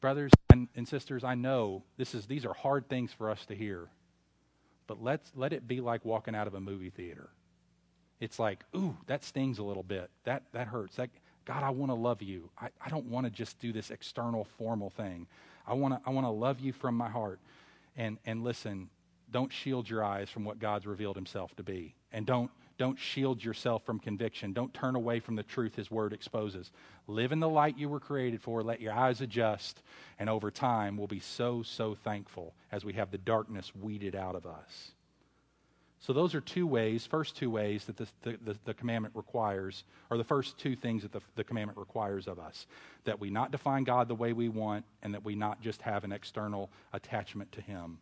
Brothers 0.00 0.32
and, 0.52 0.86
sisters, 0.86 1.24
I 1.24 1.34
know 1.34 1.82
this 1.96 2.14
is, 2.14 2.26
these 2.26 2.44
are 2.44 2.52
hard 2.52 2.88
things 2.88 3.12
for 3.12 3.30
us 3.30 3.46
to 3.46 3.54
hear, 3.54 3.88
but 4.86 5.02
let's, 5.02 5.32
let 5.34 5.54
it 5.54 5.66
be 5.66 5.80
like 5.80 6.04
walking 6.04 6.34
out 6.34 6.46
of 6.46 6.54
a 6.54 6.60
movie 6.60 6.90
theater. 6.90 7.30
It's 8.20 8.38
like, 8.38 8.62
ooh, 8.76 8.96
that 9.06 9.24
stings 9.24 9.58
a 9.58 9.64
little 9.64 9.82
bit. 9.82 10.10
That, 10.24 10.42
that 10.52 10.68
hurts. 10.68 10.96
That, 10.96 11.08
God, 11.46 11.62
I 11.62 11.70
want 11.70 11.90
to 11.90 11.94
love 11.94 12.20
you. 12.20 12.50
I, 12.60 12.68
I 12.84 12.90
don't 12.90 13.06
want 13.06 13.24
to 13.24 13.30
just 13.30 13.58
do 13.58 13.72
this 13.72 13.90
external, 13.90 14.46
formal 14.58 14.90
thing. 14.90 15.26
I 15.66 15.74
want 15.74 15.94
to 15.94 16.00
I 16.08 16.12
want 16.12 16.26
to 16.26 16.30
love 16.30 16.60
you 16.60 16.72
from 16.72 16.96
my 16.96 17.08
heart. 17.08 17.40
And 17.96 18.18
and 18.26 18.42
listen, 18.42 18.90
don't 19.30 19.52
shield 19.52 19.88
your 19.88 20.04
eyes 20.04 20.30
from 20.30 20.44
what 20.44 20.58
God's 20.58 20.86
revealed 20.86 21.16
himself 21.16 21.54
to 21.56 21.62
be. 21.62 21.94
And 22.12 22.26
don't 22.26 22.50
don't 22.76 22.98
shield 22.98 23.42
yourself 23.42 23.84
from 23.84 24.00
conviction. 24.00 24.52
Don't 24.52 24.74
turn 24.74 24.96
away 24.96 25.20
from 25.20 25.36
the 25.36 25.42
truth 25.44 25.76
his 25.76 25.90
word 25.90 26.12
exposes. 26.12 26.72
Live 27.06 27.30
in 27.30 27.38
the 27.38 27.48
light 27.48 27.78
you 27.78 27.88
were 27.88 28.00
created 28.00 28.42
for. 28.42 28.62
Let 28.62 28.80
your 28.80 28.92
eyes 28.92 29.20
adjust. 29.20 29.80
And 30.18 30.28
over 30.28 30.50
time, 30.50 30.96
we'll 30.96 31.06
be 31.06 31.20
so, 31.20 31.62
so 31.62 31.94
thankful 31.94 32.54
as 32.72 32.84
we 32.84 32.94
have 32.94 33.12
the 33.12 33.18
darkness 33.18 33.72
weeded 33.76 34.16
out 34.16 34.34
of 34.34 34.44
us. 34.44 34.90
So, 36.04 36.12
those 36.12 36.34
are 36.34 36.42
two 36.42 36.66
ways, 36.66 37.06
first 37.06 37.34
two 37.34 37.48
ways 37.48 37.86
that 37.86 37.96
the, 37.96 38.06
the, 38.20 38.58
the, 38.66 38.74
commandment 38.74 39.16
requires, 39.16 39.84
or 40.10 40.18
the 40.18 40.24
first 40.24 40.58
two 40.58 40.76
things 40.76 41.00
that 41.00 41.12
the, 41.12 41.22
the 41.34 41.44
commandment 41.44 41.78
requires 41.78 42.28
of 42.28 42.38
us 42.38 42.66
that 43.04 43.18
we 43.18 43.30
not 43.30 43.50
define 43.50 43.84
God 43.84 44.08
the 44.08 44.14
way 44.14 44.34
we 44.34 44.50
want, 44.50 44.84
and 45.02 45.14
that 45.14 45.24
we 45.24 45.34
not 45.34 45.62
just 45.62 45.80
have 45.80 46.04
an 46.04 46.12
external 46.12 46.70
attachment 46.92 47.52
to 47.52 47.62
Him. 47.62 47.96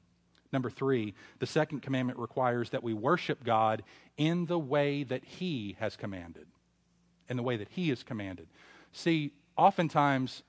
Number 0.53 0.69
three, 0.69 1.15
the 1.39 1.47
second 1.47 1.83
commandment 1.83 2.19
requires 2.19 2.71
that 2.71 2.83
we 2.83 2.93
worship 2.93 3.45
God 3.45 3.85
in 4.17 4.47
the 4.47 4.59
way 4.59 5.05
that 5.05 5.25
He 5.25 5.77
has 5.79 5.95
commanded. 5.95 6.49
In 7.29 7.37
the 7.37 7.45
way 7.45 7.57
that 7.57 7.69
He 7.71 7.91
has 7.91 8.03
commanded. 8.03 8.49
See, 8.91 9.31
oftentimes, 9.57 10.43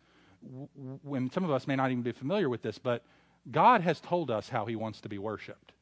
when 1.03 1.29
some 1.29 1.43
of 1.43 1.51
us 1.51 1.67
may 1.67 1.75
not 1.75 1.91
even 1.91 2.01
be 2.01 2.13
familiar 2.13 2.49
with 2.49 2.63
this, 2.63 2.79
but 2.79 3.05
God 3.51 3.81
has 3.81 3.99
told 3.99 4.31
us 4.31 4.49
how 4.49 4.65
He 4.65 4.75
wants 4.75 5.01
to 5.01 5.09
be 5.09 5.19
worshiped 5.19 5.72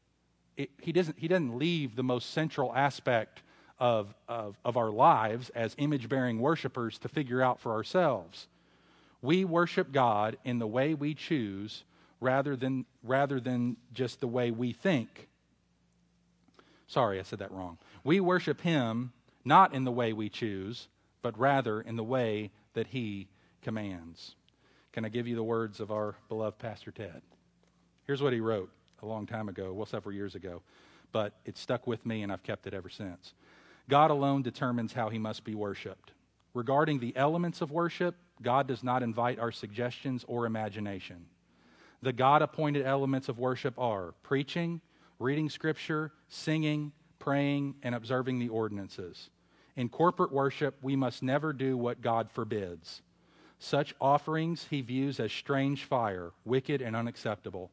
it, 0.61 0.69
he, 0.79 0.91
doesn't, 0.91 1.17
he 1.17 1.27
doesn't 1.27 1.57
leave 1.57 1.95
the 1.95 2.03
most 2.03 2.31
central 2.31 2.73
aspect 2.75 3.41
of, 3.79 4.13
of, 4.27 4.57
of 4.63 4.77
our 4.77 4.91
lives 4.91 5.49
as 5.51 5.75
image 5.77 6.07
bearing 6.07 6.39
worshipers 6.39 6.97
to 6.99 7.09
figure 7.09 7.41
out 7.41 7.59
for 7.59 7.71
ourselves. 7.71 8.47
We 9.21 9.45
worship 9.45 9.91
God 9.91 10.37
in 10.43 10.59
the 10.59 10.67
way 10.67 10.93
we 10.93 11.13
choose 11.13 11.83
rather 12.19 12.55
than, 12.55 12.85
rather 13.03 13.39
than 13.39 13.77
just 13.93 14.19
the 14.19 14.27
way 14.27 14.51
we 14.51 14.73
think. 14.73 15.27
Sorry, 16.87 17.19
I 17.19 17.23
said 17.23 17.39
that 17.39 17.51
wrong. 17.51 17.77
We 18.03 18.19
worship 18.19 18.61
Him 18.61 19.13
not 19.43 19.73
in 19.73 19.83
the 19.83 19.91
way 19.91 20.13
we 20.13 20.29
choose, 20.29 20.87
but 21.21 21.37
rather 21.39 21.81
in 21.81 21.95
the 21.95 22.03
way 22.03 22.51
that 22.73 22.87
He 22.87 23.27
commands. 23.61 24.35
Can 24.91 25.05
I 25.05 25.09
give 25.09 25.27
you 25.27 25.35
the 25.35 25.43
words 25.43 25.79
of 25.79 25.91
our 25.91 26.15
beloved 26.29 26.59
Pastor 26.59 26.91
Ted? 26.91 27.21
Here's 28.05 28.21
what 28.21 28.33
he 28.33 28.41
wrote 28.41 28.69
a 29.01 29.05
long 29.05 29.25
time 29.25 29.49
ago, 29.49 29.73
well, 29.73 29.85
several 29.85 30.13
years 30.13 30.35
ago, 30.35 30.61
but 31.11 31.33
it 31.45 31.57
stuck 31.57 31.87
with 31.87 32.05
me 32.05 32.23
and 32.23 32.31
I've 32.31 32.43
kept 32.43 32.67
it 32.67 32.73
ever 32.73 32.89
since. 32.89 33.33
God 33.89 34.11
alone 34.11 34.41
determines 34.41 34.93
how 34.93 35.09
he 35.09 35.17
must 35.17 35.43
be 35.43 35.55
worshiped. 35.55 36.11
Regarding 36.53 36.99
the 36.99 37.15
elements 37.15 37.61
of 37.61 37.71
worship, 37.71 38.15
God 38.41 38.67
does 38.67 38.83
not 38.83 39.03
invite 39.03 39.39
our 39.39 39.51
suggestions 39.51 40.25
or 40.27 40.45
imagination. 40.45 41.25
The 42.01 42.13
God 42.13 42.41
appointed 42.41 42.85
elements 42.85 43.29
of 43.29 43.39
worship 43.39 43.77
are 43.77 44.13
preaching, 44.23 44.81
reading 45.19 45.49
scripture, 45.49 46.11
singing, 46.29 46.91
praying, 47.19 47.75
and 47.83 47.93
observing 47.93 48.39
the 48.39 48.49
ordinances. 48.49 49.29
In 49.75 49.87
corporate 49.87 50.31
worship, 50.31 50.77
we 50.81 50.95
must 50.95 51.23
never 51.23 51.53
do 51.53 51.77
what 51.77 52.01
God 52.01 52.29
forbids. 52.31 53.01
Such 53.59 53.93
offerings 54.01 54.67
he 54.69 54.81
views 54.81 55.19
as 55.19 55.31
strange 55.31 55.83
fire, 55.83 56.31
wicked 56.43 56.81
and 56.81 56.95
unacceptable. 56.95 57.71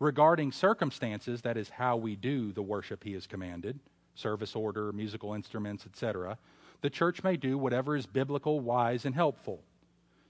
Regarding 0.00 0.52
circumstances, 0.52 1.42
that 1.42 1.56
is 1.56 1.68
how 1.68 1.96
we 1.96 2.14
do 2.14 2.52
the 2.52 2.62
worship 2.62 3.02
he 3.02 3.14
has 3.14 3.26
commanded 3.26 3.78
service 4.14 4.56
order, 4.56 4.92
musical 4.92 5.32
instruments, 5.32 5.86
etc. 5.86 6.36
The 6.80 6.90
church 6.90 7.22
may 7.22 7.36
do 7.36 7.56
whatever 7.56 7.96
is 7.96 8.04
biblical, 8.06 8.60
wise, 8.60 9.04
and 9.04 9.14
helpful. 9.14 9.62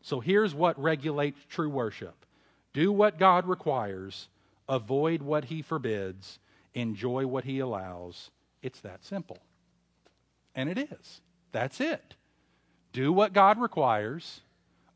So 0.03 0.21
here's 0.21 0.55
what 0.55 0.79
regulates 0.81 1.41
true 1.49 1.71
worship 1.71 2.15
do 2.75 2.93
what 2.93 3.19
God 3.19 3.47
requires, 3.47 4.29
avoid 4.69 5.23
what 5.23 5.47
he 5.47 5.63
forbids, 5.63 6.39
enjoy 6.75 7.27
what 7.27 7.45
he 7.45 7.59
allows. 7.59 8.31
It's 8.63 8.81
that 8.81 9.05
simple. 9.05 9.39
And 10.55 10.69
it 10.69 10.79
is. 10.79 11.21
That's 11.53 11.81
it. 11.81 12.15
Do 12.93 13.13
what 13.13 13.33
God 13.33 13.61
requires, 13.61 14.43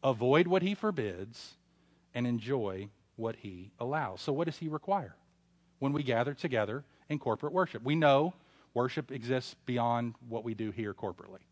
avoid 0.04 0.46
what 0.46 0.62
he 0.62 0.74
forbids, 0.74 1.54
and 2.14 2.26
enjoy 2.26 2.88
what 3.22 3.37
he 3.37 3.70
allows. 3.78 4.20
So, 4.20 4.32
what 4.32 4.46
does 4.46 4.58
he 4.58 4.68
require 4.68 5.14
when 5.78 5.92
we 5.92 6.02
gather 6.02 6.35
together 6.35 6.85
in 7.08 7.18
corporate 7.18 7.52
worship? 7.52 7.82
We 7.82 7.94
know 7.94 8.35
worship 8.74 9.12
exists 9.12 9.54
beyond 9.64 10.14
what 10.28 10.44
we 10.44 10.54
do 10.54 10.72
here 10.72 10.92
corporately. 10.92 11.44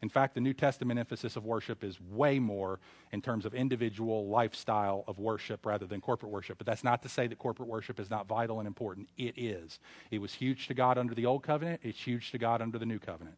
In 0.00 0.08
fact, 0.08 0.34
the 0.34 0.40
New 0.40 0.54
Testament 0.54 0.98
emphasis 0.98 1.36
of 1.36 1.44
worship 1.44 1.84
is 1.84 2.00
way 2.00 2.38
more 2.38 2.78
in 3.12 3.20
terms 3.20 3.44
of 3.44 3.52
individual 3.52 4.28
lifestyle 4.28 5.04
of 5.08 5.18
worship 5.18 5.66
rather 5.66 5.86
than 5.86 6.00
corporate 6.00 6.32
worship. 6.32 6.56
But 6.56 6.66
that's 6.66 6.84
not 6.84 7.02
to 7.02 7.08
say 7.08 7.26
that 7.26 7.38
corporate 7.38 7.68
worship 7.68 8.00
is 8.00 8.08
not 8.08 8.26
vital 8.26 8.60
and 8.60 8.66
important. 8.66 9.08
It 9.18 9.34
is. 9.36 9.80
It 10.10 10.20
was 10.20 10.32
huge 10.32 10.68
to 10.68 10.74
God 10.74 10.98
under 10.98 11.14
the 11.14 11.26
Old 11.26 11.42
Covenant, 11.42 11.80
it's 11.82 12.00
huge 12.00 12.30
to 12.30 12.38
God 12.38 12.62
under 12.62 12.78
the 12.78 12.86
New 12.86 12.98
Covenant. 12.98 13.36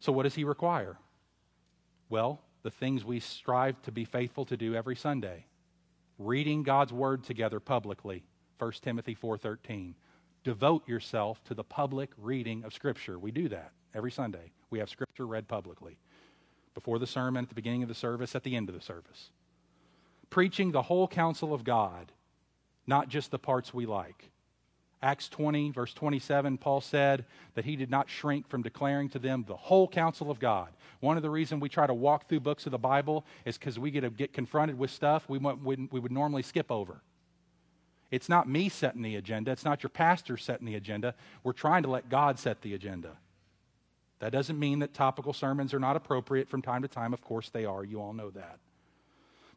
So, 0.00 0.12
what 0.12 0.24
does 0.24 0.34
He 0.34 0.44
require? 0.44 0.96
Well, 2.08 2.40
the 2.62 2.70
things 2.70 3.04
we 3.04 3.18
strive 3.18 3.80
to 3.82 3.90
be 3.90 4.04
faithful 4.04 4.44
to 4.44 4.56
do 4.56 4.74
every 4.74 4.96
Sunday 4.96 5.46
reading 6.18 6.62
God's 6.62 6.92
word 6.92 7.24
together 7.24 7.60
publicly 7.60 8.24
1 8.58 8.72
Timothy 8.82 9.14
4:13 9.14 9.94
devote 10.44 10.88
yourself 10.88 11.42
to 11.44 11.54
the 11.54 11.64
public 11.64 12.10
reading 12.16 12.64
of 12.64 12.72
scripture. 12.72 13.18
We 13.18 13.32
do 13.32 13.48
that 13.48 13.72
every 13.94 14.12
Sunday. 14.12 14.52
We 14.70 14.78
have 14.78 14.88
scripture 14.88 15.26
read 15.26 15.48
publicly. 15.48 15.98
Before 16.74 16.98
the 16.98 17.06
sermon 17.06 17.42
at 17.42 17.48
the 17.48 17.54
beginning 17.54 17.82
of 17.82 17.88
the 17.88 17.94
service 17.94 18.34
at 18.34 18.44
the 18.44 18.54
end 18.54 18.68
of 18.68 18.74
the 18.74 18.80
service. 18.80 19.30
Preaching 20.30 20.72
the 20.72 20.82
whole 20.82 21.08
counsel 21.08 21.52
of 21.52 21.64
God 21.64 22.12
not 22.86 23.08
just 23.08 23.30
the 23.30 23.38
parts 23.38 23.74
we 23.74 23.86
like 23.86 24.30
Acts 25.02 25.28
20, 25.28 25.70
verse 25.70 25.92
27, 25.92 26.56
Paul 26.58 26.80
said 26.80 27.24
that 27.54 27.64
he 27.64 27.76
did 27.76 27.90
not 27.90 28.08
shrink 28.08 28.48
from 28.48 28.62
declaring 28.62 29.08
to 29.10 29.18
them 29.18 29.44
the 29.46 29.56
whole 29.56 29.86
counsel 29.86 30.30
of 30.30 30.38
God. 30.38 30.68
One 31.00 31.16
of 31.16 31.22
the 31.22 31.30
reasons 31.30 31.60
we 31.60 31.68
try 31.68 31.86
to 31.86 31.94
walk 31.94 32.28
through 32.28 32.40
books 32.40 32.64
of 32.66 32.72
the 32.72 32.78
Bible 32.78 33.24
is 33.44 33.58
because 33.58 33.78
we 33.78 33.90
get 33.90 34.00
to 34.00 34.10
get 34.10 34.32
confronted 34.32 34.78
with 34.78 34.90
stuff 34.90 35.28
we, 35.28 35.38
we 35.38 36.00
would 36.00 36.12
normally 36.12 36.42
skip 36.42 36.70
over. 36.70 37.02
It's 38.10 38.28
not 38.28 38.48
me 38.48 38.68
setting 38.68 39.02
the 39.02 39.16
agenda, 39.16 39.50
it's 39.50 39.64
not 39.64 39.82
your 39.82 39.90
pastor 39.90 40.36
setting 40.36 40.66
the 40.66 40.76
agenda. 40.76 41.14
We're 41.44 41.52
trying 41.52 41.82
to 41.82 41.90
let 41.90 42.08
God 42.08 42.38
set 42.38 42.62
the 42.62 42.74
agenda. 42.74 43.16
That 44.20 44.32
doesn't 44.32 44.58
mean 44.58 44.78
that 44.78 44.94
topical 44.94 45.34
sermons 45.34 45.74
are 45.74 45.78
not 45.78 45.96
appropriate 45.96 46.48
from 46.48 46.62
time 46.62 46.82
to 46.82 46.88
time. 46.88 47.12
Of 47.12 47.20
course, 47.20 47.50
they 47.50 47.66
are. 47.66 47.84
You 47.84 48.00
all 48.00 48.14
know 48.14 48.30
that. 48.30 48.58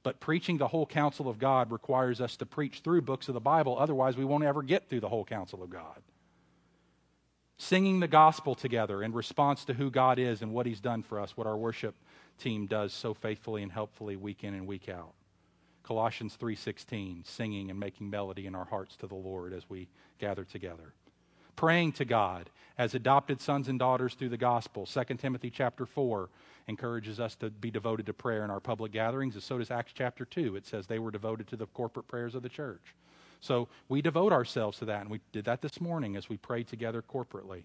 But 0.01 0.19
preaching 0.19 0.57
the 0.57 0.67
whole 0.67 0.85
counsel 0.85 1.27
of 1.27 1.39
God 1.39 1.71
requires 1.71 2.21
us 2.21 2.37
to 2.37 2.45
preach 2.45 2.79
through 2.79 3.01
books 3.01 3.27
of 3.27 3.33
the 3.33 3.39
Bible. 3.39 3.77
Otherwise, 3.77 4.15
we 4.15 4.25
won't 4.25 4.43
ever 4.43 4.63
get 4.63 4.89
through 4.89 5.01
the 5.01 5.09
whole 5.09 5.25
counsel 5.25 5.61
of 5.61 5.69
God 5.69 6.01
singing 7.59 7.99
the 7.99 8.07
gospel 8.07 8.55
together 8.55 9.03
in 9.03 9.11
response 9.11 9.65
to 9.65 9.73
who 9.73 9.91
God 9.91 10.17
is 10.17 10.41
and 10.41 10.51
what 10.53 10.65
He's 10.65 10.79
done 10.79 11.03
for 11.03 11.19
us, 11.19 11.37
what 11.37 11.45
our 11.45 11.57
worship 11.57 11.93
team 12.39 12.65
does 12.65 12.93
so 12.93 13.13
faithfully 13.13 13.61
and 13.61 13.71
helpfully 13.71 14.15
week 14.15 14.43
in 14.43 14.53
and 14.53 14.65
week 14.65 14.89
out. 14.89 15.13
Colossians 15.83 16.37
3:16, 16.37 17.25
singing 17.25 17.69
and 17.69 17.79
making 17.79 18.09
melody 18.09 18.47
in 18.47 18.55
our 18.55 18.65
hearts 18.65 18.95
to 18.97 19.07
the 19.07 19.15
Lord 19.15 19.53
as 19.53 19.69
we 19.69 19.89
gather 20.19 20.45
together. 20.45 20.93
Praying 21.59 21.91
to 21.91 22.05
God 22.05 22.49
as 22.77 22.95
adopted 22.95 23.41
sons 23.41 23.67
and 23.67 23.77
daughters 23.77 24.13
through 24.13 24.29
the 24.29 24.37
gospel. 24.37 24.85
2 24.85 25.03
Timothy 25.15 25.49
chapter 25.49 25.85
4 25.85 26.29
encourages 26.69 27.19
us 27.19 27.35
to 27.35 27.49
be 27.49 27.69
devoted 27.69 28.05
to 28.05 28.13
prayer 28.13 28.45
in 28.45 28.49
our 28.49 28.61
public 28.61 28.93
gatherings, 28.93 29.33
and 29.33 29.43
so 29.43 29.57
does 29.57 29.69
Acts 29.69 29.91
chapter 29.93 30.23
2. 30.23 30.55
It 30.55 30.65
says 30.65 30.87
they 30.87 30.99
were 30.99 31.11
devoted 31.11 31.49
to 31.49 31.57
the 31.57 31.65
corporate 31.65 32.07
prayers 32.07 32.33
of 32.33 32.43
the 32.43 32.47
church. 32.47 32.95
So 33.41 33.67
we 33.89 34.01
devote 34.01 34.31
ourselves 34.31 34.77
to 34.77 34.85
that, 34.85 35.01
and 35.01 35.09
we 35.09 35.19
did 35.33 35.43
that 35.43 35.61
this 35.61 35.81
morning 35.81 36.15
as 36.15 36.29
we 36.29 36.37
prayed 36.37 36.69
together 36.69 37.01
corporately. 37.01 37.63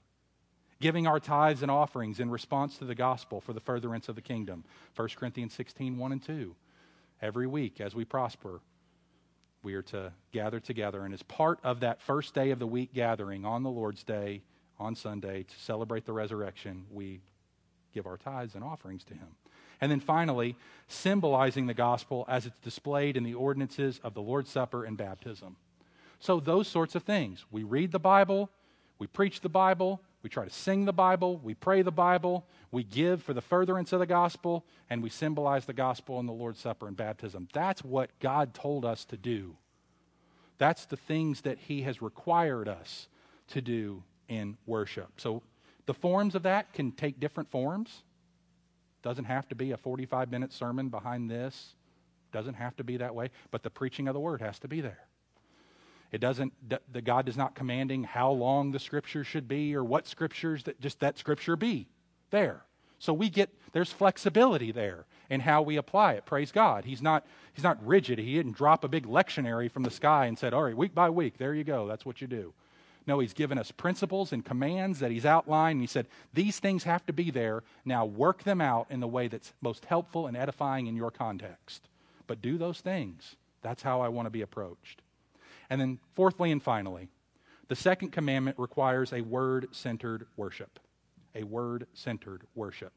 Giving 0.80 1.06
our 1.06 1.20
tithes 1.20 1.62
and 1.62 1.70
offerings 1.70 2.18
in 2.18 2.30
response 2.30 2.78
to 2.78 2.84
the 2.84 2.96
gospel 2.96 3.40
for 3.40 3.52
the 3.52 3.60
furtherance 3.60 4.08
of 4.08 4.16
the 4.16 4.22
kingdom. 4.22 4.64
1 4.96 5.08
Corinthians 5.14 5.52
16, 5.52 5.96
1 5.96 6.10
and 6.10 6.20
2. 6.26 6.56
Every 7.22 7.46
week 7.46 7.80
as 7.80 7.94
we 7.94 8.04
prosper, 8.04 8.60
we 9.64 9.74
are 9.74 9.82
to 9.82 10.12
gather 10.32 10.60
together. 10.60 11.04
And 11.04 11.14
as 11.14 11.22
part 11.22 11.58
of 11.64 11.80
that 11.80 12.00
first 12.02 12.34
day 12.34 12.50
of 12.50 12.58
the 12.58 12.66
week 12.66 12.92
gathering 12.92 13.44
on 13.44 13.62
the 13.62 13.70
Lord's 13.70 14.04
Day, 14.04 14.42
on 14.78 14.94
Sunday, 14.94 15.44
to 15.44 15.60
celebrate 15.60 16.04
the 16.04 16.12
resurrection, 16.12 16.84
we 16.92 17.20
give 17.92 18.06
our 18.06 18.16
tithes 18.16 18.54
and 18.54 18.62
offerings 18.62 19.04
to 19.04 19.14
Him. 19.14 19.28
And 19.80 19.90
then 19.90 20.00
finally, 20.00 20.56
symbolizing 20.88 21.66
the 21.66 21.74
gospel 21.74 22.24
as 22.28 22.46
it's 22.46 22.58
displayed 22.58 23.16
in 23.16 23.24
the 23.24 23.34
ordinances 23.34 24.00
of 24.04 24.14
the 24.14 24.22
Lord's 24.22 24.50
Supper 24.50 24.84
and 24.84 24.96
baptism. 24.96 25.56
So, 26.20 26.40
those 26.40 26.68
sorts 26.68 26.94
of 26.94 27.02
things. 27.02 27.44
We 27.50 27.64
read 27.64 27.92
the 27.92 27.98
Bible, 27.98 28.50
we 28.98 29.06
preach 29.06 29.40
the 29.40 29.48
Bible, 29.48 30.00
we 30.24 30.30
try 30.30 30.44
to 30.44 30.50
sing 30.50 30.86
the 30.86 30.92
Bible, 30.92 31.36
we 31.36 31.52
pray 31.52 31.82
the 31.82 31.92
Bible, 31.92 32.46
we 32.72 32.82
give 32.82 33.22
for 33.22 33.34
the 33.34 33.42
furtherance 33.42 33.92
of 33.92 34.00
the 34.00 34.06
gospel, 34.06 34.64
and 34.88 35.02
we 35.02 35.10
symbolize 35.10 35.66
the 35.66 35.74
gospel 35.74 36.18
in 36.18 36.24
the 36.24 36.32
Lord's 36.32 36.58
Supper 36.58 36.88
and 36.88 36.96
baptism. 36.96 37.46
That's 37.52 37.84
what 37.84 38.10
God 38.20 38.54
told 38.54 38.86
us 38.86 39.04
to 39.04 39.18
do. 39.18 39.58
That's 40.56 40.86
the 40.86 40.96
things 40.96 41.42
that 41.42 41.58
He 41.58 41.82
has 41.82 42.00
required 42.00 42.68
us 42.68 43.08
to 43.48 43.60
do 43.60 44.02
in 44.26 44.56
worship. 44.64 45.10
So, 45.18 45.42
the 45.84 45.94
forms 45.94 46.34
of 46.34 46.44
that 46.44 46.72
can 46.72 46.92
take 46.92 47.20
different 47.20 47.50
forms. 47.50 48.02
Doesn't 49.02 49.26
have 49.26 49.46
to 49.48 49.54
be 49.54 49.72
a 49.72 49.76
45 49.76 50.30
minute 50.30 50.54
sermon 50.54 50.88
behind 50.88 51.30
this. 51.30 51.74
Doesn't 52.32 52.54
have 52.54 52.74
to 52.76 52.84
be 52.84 52.96
that 52.96 53.14
way, 53.14 53.28
but 53.50 53.62
the 53.62 53.68
preaching 53.68 54.08
of 54.08 54.14
the 54.14 54.20
word 54.20 54.40
has 54.40 54.58
to 54.60 54.68
be 54.68 54.80
there. 54.80 55.00
It 56.14 56.20
doesn't, 56.20 56.52
the 56.92 57.02
God 57.02 57.28
is 57.28 57.36
not 57.36 57.56
commanding 57.56 58.04
how 58.04 58.30
long 58.30 58.70
the 58.70 58.78
scripture 58.78 59.24
should 59.24 59.48
be 59.48 59.74
or 59.74 59.82
what 59.82 60.06
scriptures 60.06 60.62
that 60.62 60.80
just 60.80 61.00
that 61.00 61.18
scripture 61.18 61.56
be 61.56 61.88
there. 62.30 62.62
So 63.00 63.12
we 63.12 63.28
get, 63.28 63.50
there's 63.72 63.90
flexibility 63.90 64.70
there 64.70 65.06
in 65.28 65.40
how 65.40 65.62
we 65.62 65.76
apply 65.76 66.12
it. 66.12 66.24
Praise 66.24 66.52
God. 66.52 66.84
He's 66.84 67.02
not, 67.02 67.26
he's 67.52 67.64
not 67.64 67.84
rigid. 67.84 68.20
He 68.20 68.34
didn't 68.34 68.52
drop 68.52 68.84
a 68.84 68.88
big 68.88 69.08
lectionary 69.08 69.68
from 69.68 69.82
the 69.82 69.90
sky 69.90 70.26
and 70.26 70.38
said, 70.38 70.54
all 70.54 70.62
right, 70.62 70.76
week 70.76 70.94
by 70.94 71.10
week, 71.10 71.36
there 71.36 71.52
you 71.52 71.64
go. 71.64 71.88
That's 71.88 72.06
what 72.06 72.20
you 72.20 72.28
do. 72.28 72.52
No, 73.08 73.18
he's 73.18 73.34
given 73.34 73.58
us 73.58 73.72
principles 73.72 74.32
and 74.32 74.44
commands 74.44 75.00
that 75.00 75.10
he's 75.10 75.26
outlined. 75.26 75.78
And 75.78 75.82
he 75.82 75.88
said, 75.88 76.06
these 76.32 76.60
things 76.60 76.84
have 76.84 77.04
to 77.06 77.12
be 77.12 77.32
there. 77.32 77.64
Now 77.84 78.04
work 78.04 78.44
them 78.44 78.60
out 78.60 78.86
in 78.88 79.00
the 79.00 79.08
way 79.08 79.26
that's 79.26 79.52
most 79.60 79.84
helpful 79.86 80.28
and 80.28 80.36
edifying 80.36 80.86
in 80.86 80.94
your 80.94 81.10
context. 81.10 81.88
But 82.28 82.40
do 82.40 82.56
those 82.56 82.78
things. 82.78 83.34
That's 83.62 83.82
how 83.82 84.00
I 84.00 84.06
want 84.10 84.26
to 84.26 84.30
be 84.30 84.42
approached. 84.42 85.00
And 85.70 85.80
then, 85.80 85.98
fourthly 86.14 86.52
and 86.52 86.62
finally, 86.62 87.08
the 87.68 87.76
second 87.76 88.10
commandment 88.10 88.58
requires 88.58 89.12
a 89.12 89.22
word 89.22 89.68
centered 89.72 90.26
worship. 90.36 90.78
A 91.34 91.42
word 91.42 91.86
centered 91.94 92.42
worship. 92.54 92.92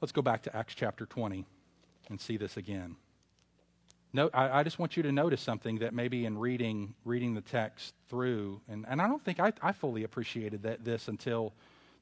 Let's 0.00 0.12
go 0.12 0.22
back 0.22 0.42
to 0.42 0.56
Acts 0.56 0.74
chapter 0.74 1.06
20 1.06 1.46
and 2.10 2.20
see 2.20 2.36
this 2.36 2.56
again. 2.56 2.96
No, 4.12 4.30
I, 4.32 4.60
I, 4.60 4.62
just 4.62 4.78
want 4.78 4.96
you 4.96 5.02
to 5.02 5.12
notice 5.12 5.40
something 5.40 5.78
that 5.80 5.92
maybe 5.92 6.24
in 6.24 6.38
reading 6.38 6.94
reading 7.04 7.34
the 7.34 7.40
text 7.40 7.94
through, 8.08 8.60
and, 8.68 8.86
and 8.88 9.02
I 9.02 9.08
don't 9.08 9.22
think 9.22 9.40
I, 9.40 9.52
I 9.60 9.72
fully 9.72 10.04
appreciated 10.04 10.62
that, 10.62 10.84
this 10.84 11.08
until 11.08 11.52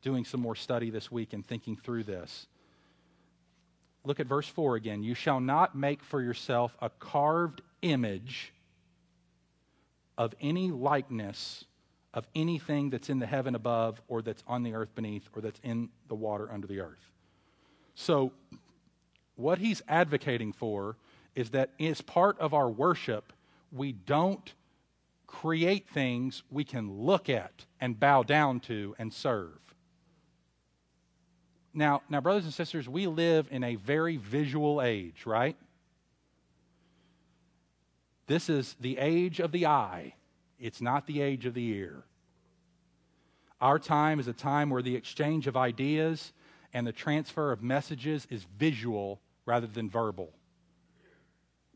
doing 0.03 0.25
some 0.25 0.40
more 0.40 0.55
study 0.55 0.90
this 0.90 1.11
week 1.11 1.33
and 1.33 1.44
thinking 1.44 1.77
through 1.77 2.05
this. 2.05 2.47
Look 4.05 4.21
at 4.21 4.27
verse 4.27 4.49
4 4.49 4.77
again. 4.77 5.03
You 5.03 5.14
shall 5.14 5.40
not 5.40 5.75
make 5.75 6.03
for 6.03 6.21
yourself 6.21 6.77
a 6.81 6.90
carved 6.90 7.62
image 7.83 8.53
of 10.17 10.35
any 10.40 10.71
likeness 10.71 11.64
of 12.14 12.29
anything 12.35 12.90
that's 12.90 13.11
in 13.11 13.19
the 13.19 13.27
heaven 13.27 13.57
above 13.57 14.01
or 14.07 14.23
that's 14.23 14.45
on 14.47 14.62
the 14.62 14.73
earth 14.73 14.95
beneath 14.95 15.29
or 15.35 15.43
that's 15.43 15.61
in 15.64 15.88
the 16.09 16.14
water 16.14 16.49
under 16.51 16.67
the 16.67 16.81
earth. 16.81 17.11
So, 17.97 18.33
what 19.37 19.59
he's 19.59 19.83
advocating 19.88 20.53
for 20.53 20.97
is 21.35 21.51
that 21.51 21.71
as 21.81 22.01
part 22.01 22.38
of 22.38 22.55
our 22.55 22.71
worship, 22.71 23.33
we 23.73 23.90
don't 23.90 24.55
create 25.27 25.88
things 25.88 26.45
we 26.51 26.62
can 26.62 26.88
look 26.88 27.29
at 27.29 27.67
and 27.81 27.99
bow 27.99 28.23
down 28.23 28.61
to 28.61 28.95
and 28.97 29.12
serve. 29.12 29.59
Now, 31.74 32.02
now, 32.08 32.20
brothers 32.20 32.44
and 32.44 32.54
sisters, 32.54 32.88
we 32.88 33.08
live 33.08 33.48
in 33.50 33.64
a 33.64 33.74
very 33.74 34.16
visual 34.16 34.80
age, 34.80 35.26
right? 35.26 35.56
This 38.26 38.48
is 38.48 38.76
the 38.80 38.96
age 38.98 39.40
of 39.40 39.50
the 39.50 39.66
eye. 39.66 40.14
It's 40.60 40.80
not 40.80 41.06
the 41.06 41.20
age 41.20 41.46
of 41.46 41.54
the 41.54 41.66
ear. 41.66 42.04
Our 43.60 43.78
time 43.78 44.20
is 44.20 44.28
a 44.28 44.32
time 44.32 44.70
where 44.70 44.82
the 44.82 44.94
exchange 44.94 45.46
of 45.46 45.56
ideas 45.56 46.32
and 46.72 46.87
the 46.87 46.92
transfer 46.92 47.50
of 47.50 47.62
messages 47.62 48.26
is 48.30 48.44
visual 48.56 49.20
rather 49.44 49.66
than 49.66 49.90
verbal. 49.90 50.32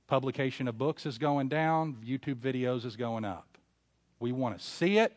Publication 0.06 0.68
of 0.68 0.78
books 0.78 1.06
is 1.06 1.18
going 1.18 1.48
down, 1.48 1.96
YouTube 2.06 2.36
videos 2.36 2.84
is 2.84 2.96
going 2.96 3.24
up. 3.24 3.58
We 4.20 4.32
want 4.32 4.58
to 4.58 4.64
see 4.64 4.98
it, 4.98 5.12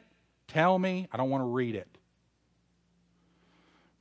tell 0.48 0.78
me, 0.78 1.08
I 1.12 1.18
don't 1.18 1.30
want 1.30 1.42
to 1.42 1.50
read 1.50 1.76
it. 1.76 1.98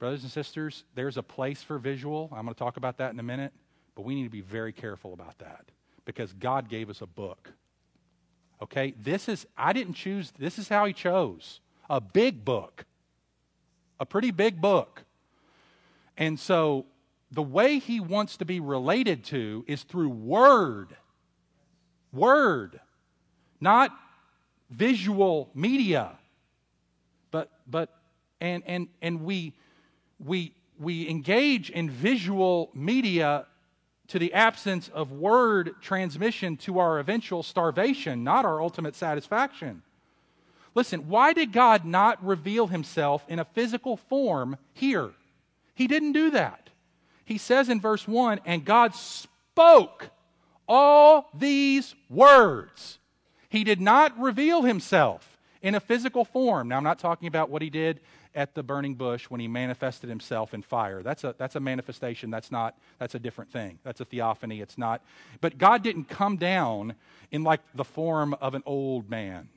Brothers 0.00 0.22
and 0.22 0.32
sisters, 0.32 0.84
there's 0.94 1.18
a 1.18 1.22
place 1.22 1.62
for 1.62 1.78
visual. 1.78 2.30
I'm 2.32 2.44
going 2.46 2.54
to 2.54 2.58
talk 2.58 2.78
about 2.78 2.96
that 2.96 3.12
in 3.12 3.20
a 3.20 3.22
minute, 3.22 3.52
but 3.94 4.02
we 4.02 4.14
need 4.14 4.24
to 4.24 4.30
be 4.30 4.40
very 4.40 4.72
careful 4.72 5.12
about 5.12 5.38
that 5.40 5.66
because 6.06 6.32
God 6.32 6.70
gave 6.70 6.88
us 6.88 7.02
a 7.02 7.06
book. 7.06 7.52
Okay? 8.62 8.94
This 8.98 9.28
is, 9.28 9.46
I 9.58 9.74
didn't 9.74 9.92
choose, 9.94 10.32
this 10.38 10.58
is 10.58 10.68
how 10.68 10.86
He 10.86 10.94
chose 10.94 11.60
a 11.90 12.00
big 12.00 12.46
book, 12.46 12.86
a 13.98 14.06
pretty 14.06 14.30
big 14.30 14.58
book. 14.58 15.02
And 16.16 16.40
so 16.40 16.86
the 17.30 17.42
way 17.42 17.78
He 17.78 18.00
wants 18.00 18.38
to 18.38 18.46
be 18.46 18.58
related 18.58 19.24
to 19.24 19.66
is 19.68 19.82
through 19.82 20.08
Word. 20.08 20.96
Word. 22.10 22.80
Not 23.60 23.90
visual 24.70 25.50
media. 25.54 26.12
But, 27.30 27.50
but, 27.66 27.94
and, 28.40 28.62
and, 28.66 28.88
and 29.02 29.24
we, 29.24 29.52
we, 30.24 30.54
we 30.78 31.08
engage 31.08 31.70
in 31.70 31.90
visual 31.90 32.70
media 32.74 33.46
to 34.08 34.18
the 34.18 34.34
absence 34.34 34.88
of 34.88 35.12
word 35.12 35.74
transmission 35.80 36.56
to 36.56 36.78
our 36.78 36.98
eventual 36.98 37.42
starvation, 37.42 38.24
not 38.24 38.44
our 38.44 38.60
ultimate 38.60 38.96
satisfaction. 38.96 39.82
Listen, 40.74 41.08
why 41.08 41.32
did 41.32 41.52
God 41.52 41.84
not 41.84 42.24
reveal 42.24 42.66
himself 42.66 43.24
in 43.28 43.38
a 43.38 43.44
physical 43.44 43.96
form 43.96 44.56
here? 44.72 45.10
He 45.74 45.86
didn't 45.86 46.12
do 46.12 46.30
that. 46.32 46.70
He 47.24 47.38
says 47.38 47.68
in 47.68 47.80
verse 47.80 48.06
1 48.06 48.40
and 48.44 48.64
God 48.64 48.94
spoke 48.94 50.10
all 50.68 51.28
these 51.34 51.94
words. 52.08 52.98
He 53.48 53.64
did 53.64 53.80
not 53.80 54.18
reveal 54.18 54.62
himself 54.62 55.38
in 55.62 55.74
a 55.74 55.80
physical 55.80 56.24
form. 56.24 56.68
Now, 56.68 56.76
I'm 56.76 56.84
not 56.84 56.98
talking 56.98 57.28
about 57.28 57.50
what 57.50 57.62
he 57.62 57.70
did 57.70 58.00
at 58.34 58.54
the 58.54 58.62
burning 58.62 58.94
bush 58.94 59.24
when 59.24 59.40
he 59.40 59.48
manifested 59.48 60.08
himself 60.08 60.54
in 60.54 60.62
fire. 60.62 61.02
That's 61.02 61.24
a, 61.24 61.34
that's 61.36 61.56
a 61.56 61.60
manifestation. 61.60 62.30
That's 62.30 62.52
not, 62.52 62.78
that's 62.98 63.14
a 63.14 63.18
different 63.18 63.50
thing. 63.50 63.78
That's 63.82 64.00
a 64.00 64.04
theophany. 64.04 64.60
It's 64.60 64.78
not. 64.78 65.02
But 65.40 65.58
God 65.58 65.82
didn't 65.82 66.04
come 66.04 66.36
down 66.36 66.94
in 67.30 67.42
like 67.42 67.60
the 67.74 67.84
form 67.84 68.34
of 68.40 68.54
an 68.54 68.62
old 68.66 69.10
man, 69.10 69.48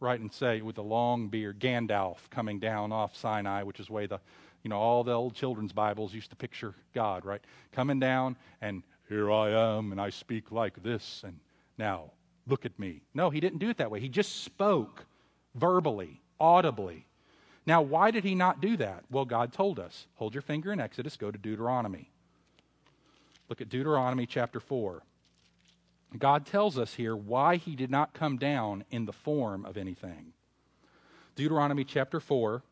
right? 0.00 0.18
And 0.18 0.32
say 0.32 0.60
with 0.60 0.78
a 0.78 0.82
long 0.82 1.28
beard, 1.28 1.60
Gandalf 1.60 2.18
coming 2.30 2.58
down 2.58 2.92
off 2.92 3.16
Sinai, 3.16 3.62
which 3.62 3.80
is 3.80 3.86
the 3.86 3.92
way 3.92 4.06
the, 4.06 4.20
you 4.62 4.70
know, 4.70 4.78
all 4.78 5.04
the 5.04 5.12
old 5.12 5.34
children's 5.34 5.72
Bibles 5.72 6.12
used 6.12 6.30
to 6.30 6.36
picture 6.36 6.74
God, 6.94 7.24
right? 7.24 7.42
Coming 7.72 8.00
down 8.00 8.36
and 8.60 8.82
here 9.08 9.30
I 9.30 9.50
am 9.50 9.92
and 9.92 10.00
I 10.00 10.10
speak 10.10 10.50
like 10.50 10.82
this 10.82 11.22
and 11.24 11.38
now 11.78 12.10
look 12.46 12.66
at 12.66 12.78
me. 12.78 13.02
No, 13.14 13.30
he 13.30 13.40
didn't 13.40 13.58
do 13.58 13.70
it 13.70 13.76
that 13.78 13.90
way. 13.90 14.00
He 14.00 14.08
just 14.08 14.42
spoke 14.42 15.06
verbally, 15.54 16.20
audibly. 16.40 17.07
Now, 17.68 17.82
why 17.82 18.10
did 18.10 18.24
he 18.24 18.34
not 18.34 18.62
do 18.62 18.78
that? 18.78 19.04
Well, 19.10 19.26
God 19.26 19.52
told 19.52 19.78
us. 19.78 20.06
Hold 20.14 20.32
your 20.32 20.40
finger 20.40 20.72
in 20.72 20.80
Exodus, 20.80 21.18
go 21.18 21.30
to 21.30 21.36
Deuteronomy. 21.36 22.08
Look 23.50 23.60
at 23.60 23.68
Deuteronomy 23.68 24.24
chapter 24.24 24.58
4. 24.58 25.02
God 26.18 26.46
tells 26.46 26.78
us 26.78 26.94
here 26.94 27.14
why 27.14 27.56
he 27.56 27.76
did 27.76 27.90
not 27.90 28.14
come 28.14 28.38
down 28.38 28.86
in 28.90 29.04
the 29.04 29.12
form 29.12 29.66
of 29.66 29.76
anything. 29.76 30.32
Deuteronomy 31.36 31.84
chapter 31.84 32.20
4, 32.20 32.62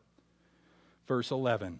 verse 1.07 1.29
11. 1.29 1.79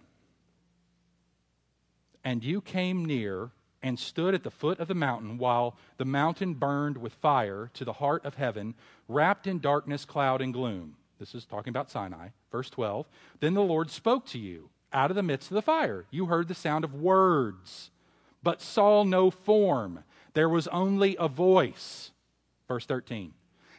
And 2.22 2.44
you 2.44 2.60
came 2.60 3.04
near 3.04 3.50
and 3.82 3.98
stood 3.98 4.32
at 4.32 4.44
the 4.44 4.50
foot 4.52 4.78
of 4.78 4.86
the 4.86 4.94
mountain 4.94 5.38
while 5.38 5.74
the 5.96 6.04
mountain 6.04 6.54
burned 6.54 6.96
with 6.96 7.14
fire 7.14 7.68
to 7.74 7.84
the 7.84 7.94
heart 7.94 8.24
of 8.24 8.36
heaven, 8.36 8.74
wrapped 9.08 9.48
in 9.48 9.58
darkness, 9.58 10.04
cloud, 10.04 10.40
and 10.40 10.54
gloom. 10.54 10.94
This 11.18 11.34
is 11.34 11.44
talking 11.44 11.70
about 11.70 11.90
Sinai. 11.90 12.28
Verse 12.50 12.70
12. 12.70 13.06
Then 13.40 13.54
the 13.54 13.62
Lord 13.62 13.90
spoke 13.90 14.26
to 14.26 14.38
you 14.38 14.70
out 14.92 15.10
of 15.10 15.16
the 15.16 15.22
midst 15.22 15.50
of 15.50 15.54
the 15.54 15.62
fire. 15.62 16.06
You 16.10 16.26
heard 16.26 16.48
the 16.48 16.54
sound 16.54 16.84
of 16.84 16.94
words, 16.94 17.90
but 18.42 18.62
saw 18.62 19.02
no 19.02 19.30
form. 19.30 20.04
There 20.34 20.48
was 20.48 20.68
only 20.68 21.16
a 21.18 21.28
voice. 21.28 22.12
Verse 22.68 22.86
13. 22.86 23.32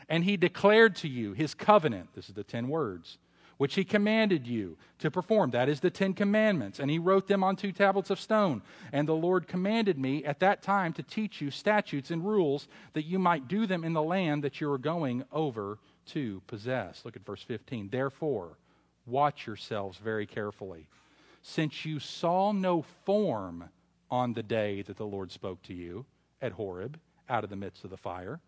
And 0.08 0.24
he 0.24 0.38
declared 0.38 0.96
to 0.98 1.08
you 1.08 1.34
his 1.34 1.54
covenant. 1.54 2.10
This 2.16 2.30
is 2.30 2.36
the 2.36 2.44
10 2.44 2.68
words 2.68 3.18
which 3.60 3.76
he 3.76 3.84
commanded 3.84 4.48
you 4.48 4.78
to 5.00 5.12
perform. 5.12 5.52
That 5.52 5.68
is 5.68 5.82
the 5.82 5.90
Ten 5.90 6.14
Commandments. 6.14 6.80
And 6.80 6.90
he 6.90 6.98
wrote 6.98 7.28
them 7.28 7.44
on 7.44 7.58
two 7.58 7.74
tablets 7.74 8.10
of 8.10 8.18
stone. 8.18 8.62
And 8.94 9.06
the 9.06 9.14
Lord 9.14 9.50
commanded 9.50 10.00
me 10.00 10.24
at 10.24 10.40
that 10.40 10.62
time 10.64 10.94
to 10.94 11.04
teach 11.04 11.42
you 11.42 11.52
statutes 11.52 12.10
and 12.10 12.26
rules 12.26 12.70
that 12.94 13.04
you 13.04 13.20
might 13.20 13.50
do 13.50 13.68
them 13.68 13.84
in 13.84 13.92
the 13.92 14.02
land 14.02 14.46
that 14.46 14.62
you 14.62 14.72
are 14.72 14.78
going 14.78 15.26
over 15.34 15.78
to 16.10 16.42
possess. 16.48 17.04
Look 17.06 17.16
at 17.16 17.26
verse 17.26 17.44
15. 17.44 17.90
Therefore, 17.90 18.58
watch 19.06 19.48
yourselves 19.48 19.98
very 19.98 20.26
carefully, 20.26 20.88
since 21.42 21.86
you 21.86 22.00
saw 22.00 22.52
no 22.52 22.84
form 23.06 23.70
on 24.12 24.34
the 24.34 24.44
day 24.44 24.82
that 24.84 24.98
the 24.98 25.06
Lord 25.06 25.32
spoke 25.32 25.62
to 25.64 25.74
you 25.74 26.06
at 26.42 26.54
Horeb 26.54 27.00
out 27.30 27.44
of 27.44 27.50
the 27.50 27.56
midst 27.56 27.84
of 27.84 27.90
the 27.90 27.98
fire. 27.98 28.40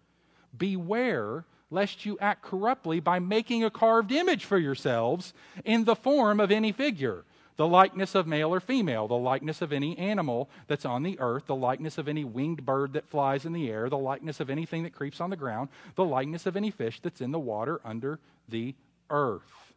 Beware 0.57 1.45
lest 1.69 2.05
you 2.05 2.17
act 2.19 2.41
corruptly 2.41 2.99
by 2.99 3.19
making 3.19 3.63
a 3.63 3.69
carved 3.69 4.11
image 4.11 4.43
for 4.43 4.57
yourselves 4.57 5.33
in 5.63 5.85
the 5.85 5.95
form 5.95 6.39
of 6.39 6.51
any 6.51 6.71
figure 6.71 7.23
the 7.61 7.67
likeness 7.67 8.15
of 8.15 8.25
male 8.25 8.51
or 8.51 8.59
female, 8.59 9.07
the 9.07 9.13
likeness 9.13 9.61
of 9.61 9.71
any 9.71 9.95
animal 9.99 10.49
that's 10.65 10.83
on 10.83 11.03
the 11.03 11.19
earth, 11.19 11.45
the 11.45 11.53
likeness 11.53 11.99
of 11.99 12.07
any 12.07 12.23
winged 12.23 12.65
bird 12.65 12.93
that 12.93 13.07
flies 13.07 13.45
in 13.45 13.53
the 13.53 13.69
air, 13.69 13.87
the 13.87 13.95
likeness 13.95 14.39
of 14.39 14.49
anything 14.49 14.81
that 14.81 14.95
creeps 14.95 15.21
on 15.21 15.29
the 15.29 15.35
ground, 15.35 15.69
the 15.93 16.03
likeness 16.03 16.47
of 16.47 16.57
any 16.57 16.71
fish 16.71 16.99
that's 17.03 17.21
in 17.21 17.29
the 17.29 17.37
water 17.37 17.79
under 17.85 18.19
the 18.49 18.73
earth. 19.11 19.75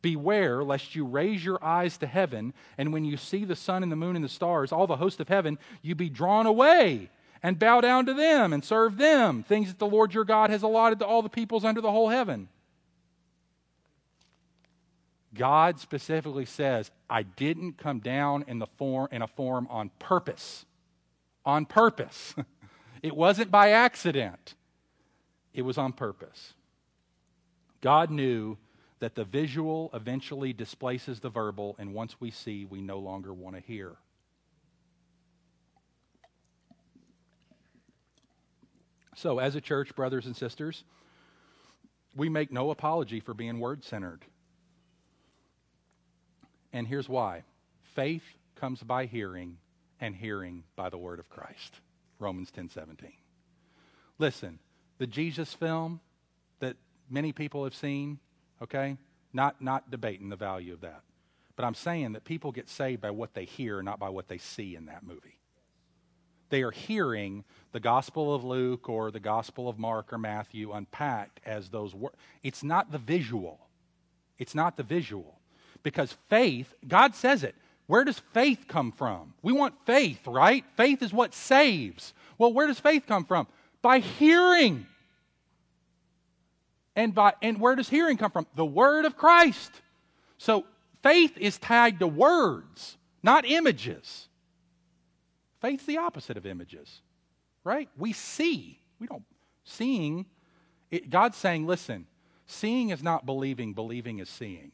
Beware 0.00 0.62
lest 0.62 0.94
you 0.94 1.04
raise 1.04 1.44
your 1.44 1.58
eyes 1.60 1.98
to 1.98 2.06
heaven, 2.06 2.54
and 2.78 2.92
when 2.92 3.04
you 3.04 3.16
see 3.16 3.44
the 3.44 3.56
sun 3.56 3.82
and 3.82 3.90
the 3.90 3.96
moon 3.96 4.14
and 4.14 4.24
the 4.24 4.28
stars, 4.28 4.70
all 4.70 4.86
the 4.86 4.94
host 4.94 5.18
of 5.18 5.26
heaven, 5.26 5.58
you 5.82 5.96
be 5.96 6.08
drawn 6.08 6.46
away 6.46 7.10
and 7.42 7.58
bow 7.58 7.80
down 7.80 8.06
to 8.06 8.14
them 8.14 8.52
and 8.52 8.64
serve 8.64 8.96
them, 8.96 9.42
things 9.42 9.70
that 9.70 9.80
the 9.80 9.88
Lord 9.88 10.14
your 10.14 10.24
God 10.24 10.50
has 10.50 10.62
allotted 10.62 11.00
to 11.00 11.04
all 11.04 11.20
the 11.20 11.28
peoples 11.28 11.64
under 11.64 11.80
the 11.80 11.90
whole 11.90 12.10
heaven. 12.10 12.48
God 15.34 15.80
specifically 15.80 16.44
says, 16.44 16.90
I 17.10 17.22
didn't 17.22 17.78
come 17.78 17.98
down 17.98 18.44
in, 18.46 18.58
the 18.58 18.66
form, 18.66 19.08
in 19.10 19.22
a 19.22 19.26
form 19.26 19.66
on 19.70 19.90
purpose. 19.98 20.64
On 21.44 21.66
purpose. 21.66 22.34
it 23.02 23.14
wasn't 23.14 23.50
by 23.50 23.70
accident, 23.70 24.54
it 25.52 25.62
was 25.62 25.78
on 25.78 25.92
purpose. 25.92 26.54
God 27.80 28.10
knew 28.10 28.56
that 29.00 29.14
the 29.14 29.24
visual 29.24 29.90
eventually 29.92 30.52
displaces 30.52 31.20
the 31.20 31.28
verbal, 31.28 31.76
and 31.78 31.92
once 31.92 32.20
we 32.20 32.30
see, 32.30 32.64
we 32.64 32.80
no 32.80 32.98
longer 32.98 33.34
want 33.34 33.56
to 33.56 33.60
hear. 33.60 33.96
So, 39.16 39.38
as 39.38 39.54
a 39.54 39.60
church, 39.60 39.94
brothers 39.94 40.26
and 40.26 40.34
sisters, 40.34 40.84
we 42.16 42.28
make 42.28 42.50
no 42.50 42.70
apology 42.70 43.20
for 43.20 43.34
being 43.34 43.60
word 43.60 43.84
centered. 43.84 44.24
And 46.74 46.88
here's 46.88 47.08
why 47.08 47.44
faith 47.94 48.24
comes 48.56 48.82
by 48.82 49.06
hearing, 49.06 49.58
and 50.00 50.14
hearing 50.14 50.64
by 50.76 50.90
the 50.90 50.98
word 50.98 51.20
of 51.20 51.30
Christ. 51.30 51.80
Romans 52.18 52.50
10 52.50 52.68
17. 52.68 53.12
Listen, 54.18 54.58
the 54.98 55.06
Jesus 55.06 55.54
film 55.54 56.00
that 56.58 56.76
many 57.08 57.32
people 57.32 57.64
have 57.64 57.74
seen, 57.74 58.18
okay, 58.60 58.96
not, 59.32 59.62
not 59.62 59.90
debating 59.90 60.28
the 60.28 60.36
value 60.36 60.72
of 60.72 60.80
that. 60.80 61.02
But 61.56 61.64
I'm 61.64 61.74
saying 61.74 62.12
that 62.12 62.24
people 62.24 62.50
get 62.50 62.68
saved 62.68 63.00
by 63.00 63.10
what 63.10 63.34
they 63.34 63.44
hear, 63.44 63.80
not 63.80 64.00
by 64.00 64.08
what 64.08 64.26
they 64.26 64.38
see 64.38 64.74
in 64.74 64.86
that 64.86 65.04
movie. 65.04 65.38
They 66.50 66.62
are 66.62 66.72
hearing 66.72 67.44
the 67.72 67.80
Gospel 67.80 68.34
of 68.34 68.44
Luke 68.44 68.88
or 68.88 69.10
the 69.10 69.20
Gospel 69.20 69.68
of 69.68 69.78
Mark 69.78 70.12
or 70.12 70.18
Matthew 70.18 70.72
unpacked 70.72 71.40
as 71.46 71.68
those 71.68 71.94
words. 71.94 72.16
It's 72.42 72.64
not 72.64 72.90
the 72.90 72.98
visual. 72.98 73.60
It's 74.38 74.54
not 74.54 74.76
the 74.76 74.82
visual. 74.82 75.38
Because 75.84 76.16
faith, 76.28 76.74
God 76.88 77.14
says 77.14 77.44
it. 77.44 77.54
Where 77.86 78.02
does 78.02 78.18
faith 78.32 78.64
come 78.66 78.90
from? 78.90 79.34
We 79.42 79.52
want 79.52 79.74
faith, 79.86 80.26
right? 80.26 80.64
Faith 80.76 81.02
is 81.02 81.12
what 81.12 81.34
saves. 81.34 82.12
Well, 82.38 82.52
where 82.52 82.66
does 82.66 82.80
faith 82.80 83.04
come 83.06 83.24
from? 83.24 83.46
By 83.82 84.00
hearing. 84.00 84.86
And 86.96 87.14
by 87.14 87.34
and 87.42 87.60
where 87.60 87.76
does 87.76 87.88
hearing 87.88 88.16
come 88.16 88.32
from? 88.32 88.46
The 88.56 88.64
word 88.64 89.04
of 89.04 89.16
Christ. 89.16 89.70
So 90.38 90.64
faith 91.02 91.36
is 91.38 91.58
tied 91.58 92.00
to 92.00 92.06
words, 92.08 92.96
not 93.22 93.44
images. 93.44 94.28
Faith's 95.60 95.84
the 95.84 95.98
opposite 95.98 96.36
of 96.36 96.46
images. 96.46 97.00
Right? 97.62 97.88
We 97.96 98.12
see. 98.12 98.80
We 98.98 99.06
don't 99.06 99.24
seeing 99.64 100.26
it, 100.90 101.10
God's 101.10 101.36
saying, 101.36 101.66
listen, 101.66 102.06
seeing 102.46 102.90
is 102.90 103.02
not 103.02 103.26
believing, 103.26 103.72
believing 103.72 104.20
is 104.20 104.28
seeing. 104.28 104.70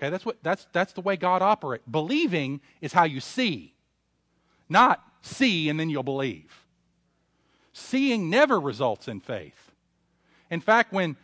Okay, 0.00 0.08
that's 0.08 0.24
what 0.24 0.42
that's 0.42 0.66
that's 0.72 0.94
the 0.94 1.02
way 1.02 1.16
God 1.16 1.42
operates. 1.42 1.84
Believing 1.90 2.62
is 2.80 2.94
how 2.94 3.04
you 3.04 3.20
see. 3.20 3.74
Not 4.66 5.04
see 5.20 5.68
and 5.68 5.78
then 5.78 5.90
you'll 5.90 6.02
believe. 6.02 6.64
Seeing 7.74 8.30
never 8.30 8.58
results 8.58 9.08
in 9.08 9.20
faith. 9.20 9.72
In 10.50 10.60
fact, 10.60 10.92
when, 10.92 11.16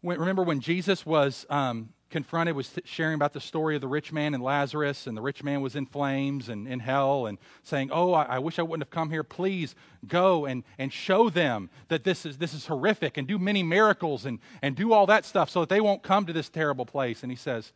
when 0.00 0.18
remember 0.18 0.42
when 0.42 0.60
Jesus 0.60 1.04
was 1.04 1.44
um, 1.50 1.90
confronted 2.08 2.56
was 2.56 2.72
sharing 2.84 3.14
about 3.14 3.34
the 3.34 3.40
story 3.40 3.74
of 3.74 3.82
the 3.82 3.88
rich 3.88 4.12
man 4.12 4.32
and 4.32 4.42
Lazarus, 4.42 5.06
and 5.06 5.14
the 5.14 5.20
rich 5.20 5.44
man 5.44 5.60
was 5.60 5.76
in 5.76 5.84
flames 5.84 6.48
and 6.48 6.66
in 6.66 6.80
hell, 6.80 7.26
and 7.26 7.36
saying, 7.64 7.90
"Oh, 7.92 8.14
I, 8.14 8.22
I, 8.22 8.38
wish 8.38 8.58
I 8.58 8.62
wouldn't 8.62 8.86
have 8.86 8.90
come 8.90 9.10
here. 9.10 9.24
Please 9.24 9.74
go 10.08 10.46
and, 10.46 10.64
and 10.78 10.90
show 10.90 11.28
them 11.28 11.68
that 11.88 12.02
this 12.02 12.24
is 12.24 12.38
this 12.38 12.54
is 12.54 12.66
horrific, 12.66 13.18
and 13.18 13.28
do 13.28 13.38
many 13.38 13.62
miracles, 13.62 14.24
and 14.24 14.38
and 14.62 14.74
do 14.74 14.94
all 14.94 15.04
that 15.06 15.26
stuff, 15.26 15.50
so 15.50 15.60
that 15.60 15.68
they 15.68 15.82
won't 15.82 16.02
come 16.02 16.24
to 16.24 16.32
this 16.32 16.48
terrible 16.48 16.86
place." 16.86 17.22
And 17.22 17.30
he 17.30 17.36
says, 17.36 17.72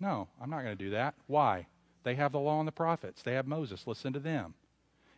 "No, 0.00 0.28
I'm 0.40 0.50
not 0.50 0.62
going 0.62 0.76
to 0.76 0.84
do 0.84 0.90
that. 0.90 1.14
Why? 1.26 1.66
They 2.04 2.14
have 2.14 2.32
the 2.32 2.40
law 2.40 2.58
and 2.60 2.68
the 2.68 2.72
prophets. 2.72 3.22
They 3.22 3.34
have 3.34 3.46
Moses. 3.46 3.86
Listen 3.86 4.12
to 4.12 4.20
them, 4.20 4.54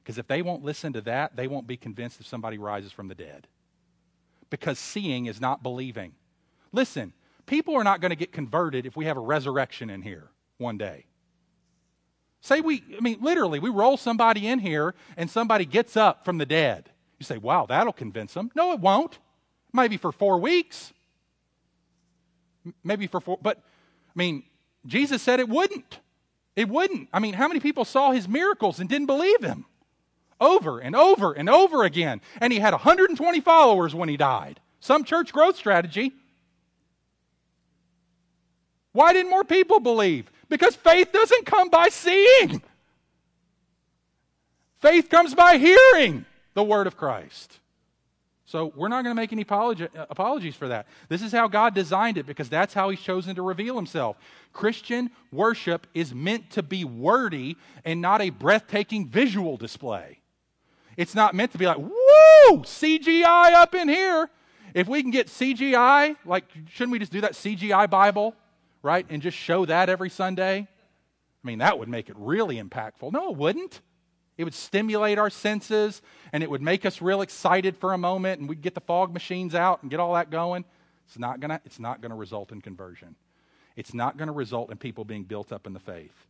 because 0.02 0.18
if 0.18 0.26
they 0.26 0.42
won't 0.42 0.64
listen 0.64 0.92
to 0.94 1.00
that, 1.02 1.36
they 1.36 1.48
won't 1.48 1.66
be 1.66 1.76
convinced 1.76 2.20
if 2.20 2.26
somebody 2.26 2.58
rises 2.58 2.92
from 2.92 3.08
the 3.08 3.14
dead. 3.14 3.46
Because 4.50 4.78
seeing 4.78 5.26
is 5.26 5.40
not 5.40 5.62
believing. 5.62 6.14
Listen." 6.72 7.12
people 7.48 7.74
are 7.74 7.82
not 7.82 8.00
going 8.00 8.10
to 8.10 8.16
get 8.16 8.30
converted 8.30 8.86
if 8.86 8.96
we 8.96 9.06
have 9.06 9.16
a 9.16 9.20
resurrection 9.20 9.90
in 9.90 10.02
here 10.02 10.28
one 10.58 10.78
day. 10.78 11.06
Say 12.40 12.60
we, 12.60 12.84
I 12.96 13.00
mean, 13.00 13.18
literally, 13.20 13.58
we 13.58 13.70
roll 13.70 13.96
somebody 13.96 14.46
in 14.46 14.60
here 14.60 14.94
and 15.16 15.28
somebody 15.28 15.64
gets 15.64 15.96
up 15.96 16.24
from 16.24 16.38
the 16.38 16.46
dead. 16.46 16.90
You 17.18 17.24
say, 17.24 17.38
wow, 17.38 17.66
that'll 17.66 17.92
convince 17.92 18.34
them. 18.34 18.52
No, 18.54 18.72
it 18.72 18.78
won't. 18.78 19.18
Maybe 19.72 19.96
for 19.96 20.12
four 20.12 20.38
weeks. 20.38 20.92
Maybe 22.84 23.08
for 23.08 23.20
four, 23.20 23.38
but 23.42 23.58
I 23.58 24.12
mean, 24.14 24.44
Jesus 24.88 25.22
said 25.22 25.38
it 25.38 25.48
wouldn't. 25.48 26.00
It 26.56 26.68
wouldn't. 26.68 27.08
I 27.12 27.20
mean, 27.20 27.34
how 27.34 27.46
many 27.46 27.60
people 27.60 27.84
saw 27.84 28.10
his 28.10 28.26
miracles 28.26 28.80
and 28.80 28.88
didn't 28.88 29.06
believe 29.06 29.44
him? 29.44 29.66
Over 30.40 30.80
and 30.80 30.96
over 30.96 31.32
and 31.32 31.48
over 31.48 31.84
again. 31.84 32.20
And 32.40 32.52
he 32.52 32.58
had 32.58 32.72
120 32.72 33.40
followers 33.40 33.94
when 33.94 34.08
he 34.08 34.16
died. 34.16 34.58
Some 34.80 35.04
church 35.04 35.32
growth 35.32 35.56
strategy. 35.56 36.12
Why 38.92 39.12
didn't 39.12 39.30
more 39.30 39.44
people 39.44 39.78
believe? 39.78 40.30
Because 40.48 40.74
faith 40.74 41.12
doesn't 41.12 41.46
come 41.46 41.68
by 41.68 41.90
seeing. 41.90 42.62
Faith 44.80 45.08
comes 45.08 45.34
by 45.34 45.58
hearing 45.58 46.24
the 46.54 46.64
word 46.64 46.86
of 46.86 46.96
Christ. 46.96 47.58
So 48.48 48.72
we're 48.74 48.88
not 48.88 49.04
going 49.04 49.14
to 49.14 49.20
make 49.20 49.32
any 49.32 49.44
apologi- 49.44 49.90
apologies 50.10 50.56
for 50.56 50.68
that. 50.68 50.86
This 51.08 51.22
is 51.22 51.32
how 51.32 51.48
God 51.48 51.74
designed 51.74 52.16
it 52.16 52.26
because 52.26 52.48
that's 52.48 52.72
how 52.72 52.88
He's 52.88 53.00
chosen 53.00 53.36
to 53.36 53.42
reveal 53.42 53.76
Himself. 53.76 54.16
Christian 54.52 55.10
worship 55.30 55.86
is 55.92 56.14
meant 56.14 56.50
to 56.52 56.62
be 56.62 56.84
wordy 56.84 57.58
and 57.84 58.00
not 58.00 58.22
a 58.22 58.30
breathtaking 58.30 59.06
visual 59.06 59.56
display. 59.58 60.20
It's 60.96 61.14
not 61.14 61.34
meant 61.34 61.52
to 61.52 61.58
be 61.58 61.66
like, 61.66 61.76
woo, 61.76 62.62
CGI 62.62 63.52
up 63.52 63.74
in 63.74 63.88
here. 63.88 64.30
If 64.74 64.88
we 64.88 65.02
can 65.02 65.10
get 65.10 65.26
CGI, 65.26 66.16
like, 66.24 66.44
shouldn't 66.70 66.92
we 66.92 66.98
just 66.98 67.12
do 67.12 67.20
that 67.20 67.32
CGI 67.32 67.88
Bible? 67.88 68.34
right? 68.82 69.06
And 69.08 69.22
just 69.22 69.36
show 69.36 69.64
that 69.66 69.88
every 69.88 70.10
Sunday? 70.10 70.66
I 70.66 71.46
mean, 71.46 71.58
that 71.58 71.78
would 71.78 71.88
make 71.88 72.08
it 72.08 72.16
really 72.18 72.56
impactful. 72.56 73.12
No, 73.12 73.30
it 73.30 73.36
wouldn't. 73.36 73.80
It 74.38 74.44
would 74.44 74.54
stimulate 74.54 75.18
our 75.18 75.28
senses 75.28 76.00
and 76.32 76.42
it 76.42 76.50
would 76.50 76.62
make 76.62 76.86
us 76.86 77.02
real 77.02 77.20
excited 77.20 77.76
for 77.76 77.92
a 77.92 77.98
moment 77.98 78.40
and 78.40 78.48
we'd 78.48 78.62
get 78.62 78.74
the 78.74 78.80
fog 78.80 79.12
machines 79.12 79.54
out 79.54 79.82
and 79.82 79.90
get 79.90 80.00
all 80.00 80.14
that 80.14 80.30
going. 80.30 80.64
It's 81.06 81.18
not 81.18 81.40
going 81.40 81.50
to 81.50 81.60
it's 81.66 81.78
not 81.78 82.00
going 82.00 82.10
to 82.10 82.16
result 82.16 82.52
in 82.52 82.62
conversion. 82.62 83.16
It's 83.76 83.92
not 83.92 84.16
going 84.16 84.28
to 84.28 84.32
result 84.32 84.70
in 84.70 84.78
people 84.78 85.04
being 85.04 85.24
built 85.24 85.52
up 85.52 85.66
in 85.66 85.74
the 85.74 85.80
faith. 85.80 86.26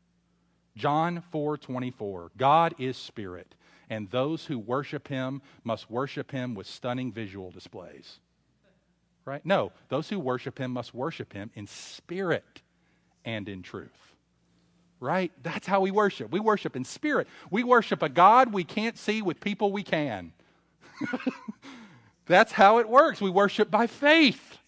John 0.77 1.23
4:24 1.33 2.31
God 2.37 2.75
is 2.79 2.97
spirit 2.97 3.55
and 3.91 4.11
those 4.11 4.47
who 4.47 4.59
worship 4.59 5.07
him 5.07 5.41
must 5.63 5.91
worship 5.91 6.33
him 6.33 6.55
with 6.55 6.67
stunning 6.67 7.13
visual 7.13 7.51
displays 7.51 8.19
right? 9.29 9.45
No, 9.45 9.71
those 9.91 10.09
who 10.09 10.19
worship 10.19 10.59
him 10.59 10.73
must 10.73 10.95
worship 10.95 11.35
him 11.35 11.51
in 11.55 11.67
spirit 11.67 12.63
and 13.25 13.49
in 13.49 13.63
truth. 13.63 14.15
Right? 15.01 15.31
That's 15.43 15.67
how 15.67 15.81
we 15.81 15.91
worship. 15.91 16.33
We 16.33 16.41
worship 16.41 16.75
in 16.75 16.85
spirit. 16.85 17.29
We 17.51 17.63
worship 17.63 18.03
a 18.03 18.09
God 18.09 18.53
we 18.53 18.65
can't 18.65 18.99
see 18.99 19.23
with 19.23 19.41
people 19.41 19.71
we 19.71 19.85
can. 19.85 20.33
That's 22.27 22.53
how 22.53 22.79
it 22.79 22.89
works. 22.89 23.21
We 23.21 23.31
worship 23.31 23.71
by 23.71 23.87
faith 23.87 24.59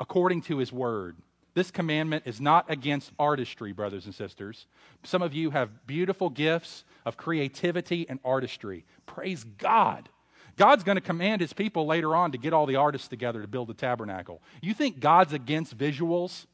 according 0.00 0.42
to 0.42 0.58
his 0.58 0.72
word. 0.72 1.16
This 1.54 1.70
commandment 1.70 2.24
is 2.26 2.40
not 2.40 2.70
against 2.70 3.12
artistry, 3.18 3.72
brothers 3.72 4.06
and 4.06 4.14
sisters. 4.14 4.66
Some 5.02 5.22
of 5.22 5.34
you 5.34 5.50
have 5.50 5.86
beautiful 5.86 6.30
gifts 6.30 6.84
of 7.04 7.16
creativity 7.16 8.08
and 8.08 8.20
artistry. 8.24 8.84
Praise 9.06 9.44
God. 9.44 10.08
God's 10.56 10.84
going 10.84 10.96
to 10.96 11.02
command 11.02 11.40
his 11.40 11.52
people 11.52 11.86
later 11.86 12.14
on 12.14 12.32
to 12.32 12.38
get 12.38 12.52
all 12.52 12.66
the 12.66 12.76
artists 12.76 13.08
together 13.08 13.40
to 13.40 13.48
build 13.48 13.68
the 13.68 13.74
tabernacle. 13.74 14.42
You 14.60 14.74
think 14.74 15.00
God's 15.00 15.32
against 15.32 15.76
visuals? 15.76 16.46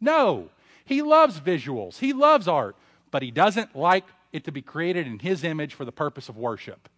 No. 0.00 0.48
He 0.84 1.02
loves 1.02 1.40
visuals, 1.40 1.98
he 1.98 2.12
loves 2.12 2.48
art, 2.48 2.76
but 3.10 3.22
he 3.22 3.30
doesn't 3.30 3.76
like 3.76 4.04
it 4.32 4.44
to 4.44 4.52
be 4.52 4.62
created 4.62 5.06
in 5.06 5.18
his 5.18 5.44
image 5.44 5.74
for 5.74 5.84
the 5.84 5.92
purpose 5.92 6.28
of 6.28 6.36
worship. 6.36 6.88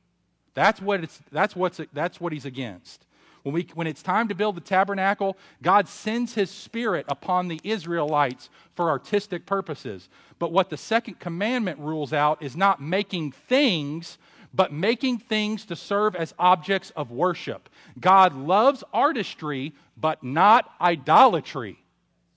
That's 0.55 0.81
what, 0.81 1.03
it's, 1.03 1.21
that's, 1.33 1.57
what's, 1.57 1.81
that's 1.93 2.21
what 2.21 2.33
he's 2.33 2.45
against. 2.45 3.05
When, 3.43 3.53
we, 3.53 3.69
when 3.75 3.87
it's 3.87 4.03
time 4.03 4.29
to 4.29 4.35
build 4.35 4.57
the 4.57 4.61
tabernacle, 4.61 5.37
God 5.61 5.89
sends 5.89 6.35
his 6.35 6.51
spirit 6.51 7.05
upon 7.09 7.49
the 7.49 7.61
Israelites 7.65 8.49
for 8.75 8.89
artistic 8.89 9.45
purposes. 9.47 10.09
But 10.39 10.53
what 10.53 10.71
the 10.71 10.77
second 10.77 11.19
commandment 11.19 11.79
rules 11.81 12.13
out 12.13 12.43
is 12.43 12.57
not 12.57 12.81
making 12.81 13.33
things 13.33 14.19
but 14.55 14.73
making 14.73 15.19
things 15.19 15.65
to 15.67 15.75
serve 15.75 16.15
as 16.15 16.33
objects 16.39 16.91
of 16.95 17.11
worship. 17.11 17.69
God 17.99 18.37
loves 18.37 18.85
artistry, 18.93 19.75
but 19.97 20.23
not 20.23 20.71
idolatry. 20.81 21.83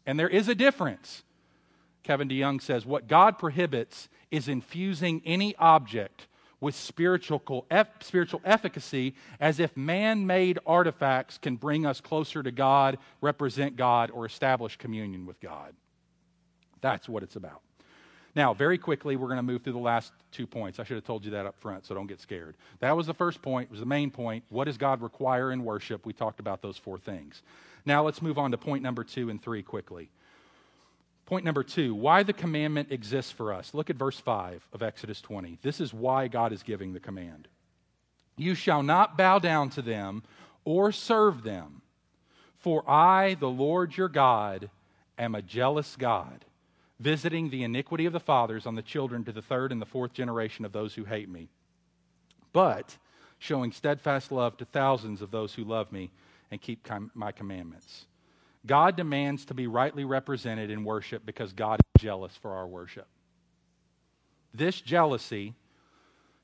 And 0.06 0.20
there 0.20 0.28
is 0.28 0.48
a 0.48 0.56
difference. 0.56 1.24
Kevin 2.08 2.30
DeYoung 2.30 2.62
says 2.62 2.86
what 2.86 3.10
God 3.10 3.38
prohibits 3.38 4.08
is 4.32 4.48
infusing 4.48 5.22
any 5.26 5.54
object 5.58 6.28
with 6.62 6.74
spiritual, 6.74 7.68
spiritual 8.00 8.42
efficacy 8.46 9.14
as 9.42 9.60
if 9.60 9.76
man 9.76 10.26
made 10.26 10.58
artifacts 10.66 11.38
can 11.38 11.58
bring 11.58 11.86
us 11.86 12.00
closer 12.00 12.42
to 12.42 12.50
God, 12.50 12.98
represent 13.20 13.76
God, 13.76 14.10
or 14.10 14.26
establish 14.26 14.78
communion 14.78 15.26
with 15.26 15.42
God. 15.42 15.74
That's 16.80 17.10
what 17.10 17.24
it's 17.24 17.36
about. 17.36 17.62
Now, 18.36 18.54
very 18.54 18.78
quickly, 18.78 19.18
we're 19.18 19.28
going 19.28 19.38
to 19.38 19.44
move 19.44 19.64
through 19.64 19.74
the 19.74 19.80
last 19.80 20.14
two 20.32 20.48
points. 20.48 20.80
I 20.80 20.86
should 20.86 20.96
have 20.96 21.04
told 21.04 21.26
you 21.26 21.32
that 21.32 21.46
up 21.46 21.60
front, 21.60 21.86
so 21.86 21.94
don't 21.94 22.08
get 22.08 22.22
scared. 22.22 22.56
That 22.80 22.96
was 22.96 23.08
the 23.08 23.14
first 23.14 23.42
point, 23.42 23.70
was 23.70 23.82
the 23.82 23.86
main 23.86 24.12
point. 24.12 24.46
What 24.48 24.64
does 24.66 24.78
God 24.78 25.02
require 25.02 25.52
in 25.52 25.66
worship? 25.66 26.06
We 26.06 26.14
talked 26.14 26.40
about 26.40 26.62
those 26.62 26.78
four 26.78 27.00
things. 27.00 27.42
Now, 27.86 28.06
let's 28.06 28.22
move 28.22 28.38
on 28.38 28.52
to 28.52 28.58
point 28.58 28.82
number 28.82 29.04
two 29.04 29.30
and 29.30 29.42
three 29.42 29.62
quickly. 29.62 30.10
Point 31.28 31.44
number 31.46 31.64
two 31.64 31.94
why 31.94 32.24
the 32.24 32.34
commandment 32.34 32.92
exists 32.92 33.32
for 33.32 33.54
us. 33.54 33.74
Look 33.74 33.90
at 33.90 33.98
verse 33.98 34.20
5 34.20 34.68
of 34.74 34.82
Exodus 34.82 35.22
20. 35.22 35.60
This 35.62 35.80
is 35.80 35.94
why 35.94 36.28
God 36.28 36.54
is 36.54 36.64
giving 36.64 36.94
the 36.94 37.00
command. 37.00 37.48
You 38.38 38.56
shall 38.56 38.82
not 38.82 39.18
bow 39.18 39.38
down 39.38 39.70
to 39.72 39.82
them 39.82 40.24
or 40.64 40.92
serve 40.92 41.44
them, 41.44 41.82
for 42.58 42.90
I, 42.90 43.36
the 43.36 43.50
Lord 43.50 43.96
your 43.98 44.10
God, 44.10 44.70
am 45.20 45.36
a 45.36 45.42
jealous 45.42 45.96
God 45.98 46.46
visiting 47.00 47.50
the 47.50 47.64
iniquity 47.64 48.06
of 48.06 48.14
the 48.14 48.20
fathers 48.20 48.66
on 48.66 48.76
the 48.76 48.82
children 48.82 49.24
to 49.26 49.32
the 49.32 49.42
third 49.42 49.72
and 49.72 49.82
the 49.82 49.86
fourth 49.86 50.14
generation 50.14 50.66
of 50.66 50.72
those 50.72 50.96
who 50.96 51.04
hate 51.04 51.30
me, 51.30 51.50
but 52.54 52.98
showing 53.38 53.72
steadfast 53.72 54.32
love 54.32 54.58
to 54.58 54.66
thousands 54.66 55.22
of 55.22 55.32
those 55.32 55.54
who 55.54 55.64
love 55.64 55.92
me 55.92 56.10
and 56.50 56.62
keep 56.62 56.88
my 57.14 57.32
commandments. 57.32 58.06
God 58.66 58.96
demands 58.98 59.46
to 59.46 59.54
be 59.54 59.68
rightly 59.68 60.06
represented 60.06 60.70
in 60.72 60.84
worship 60.84 61.26
because 61.26 61.54
God 61.54 61.80
is 61.96 62.02
jealous 62.02 62.36
for 62.36 62.54
our 62.54 62.68
worship. 62.68 63.08
This 64.54 64.82
jealousy 64.82 65.56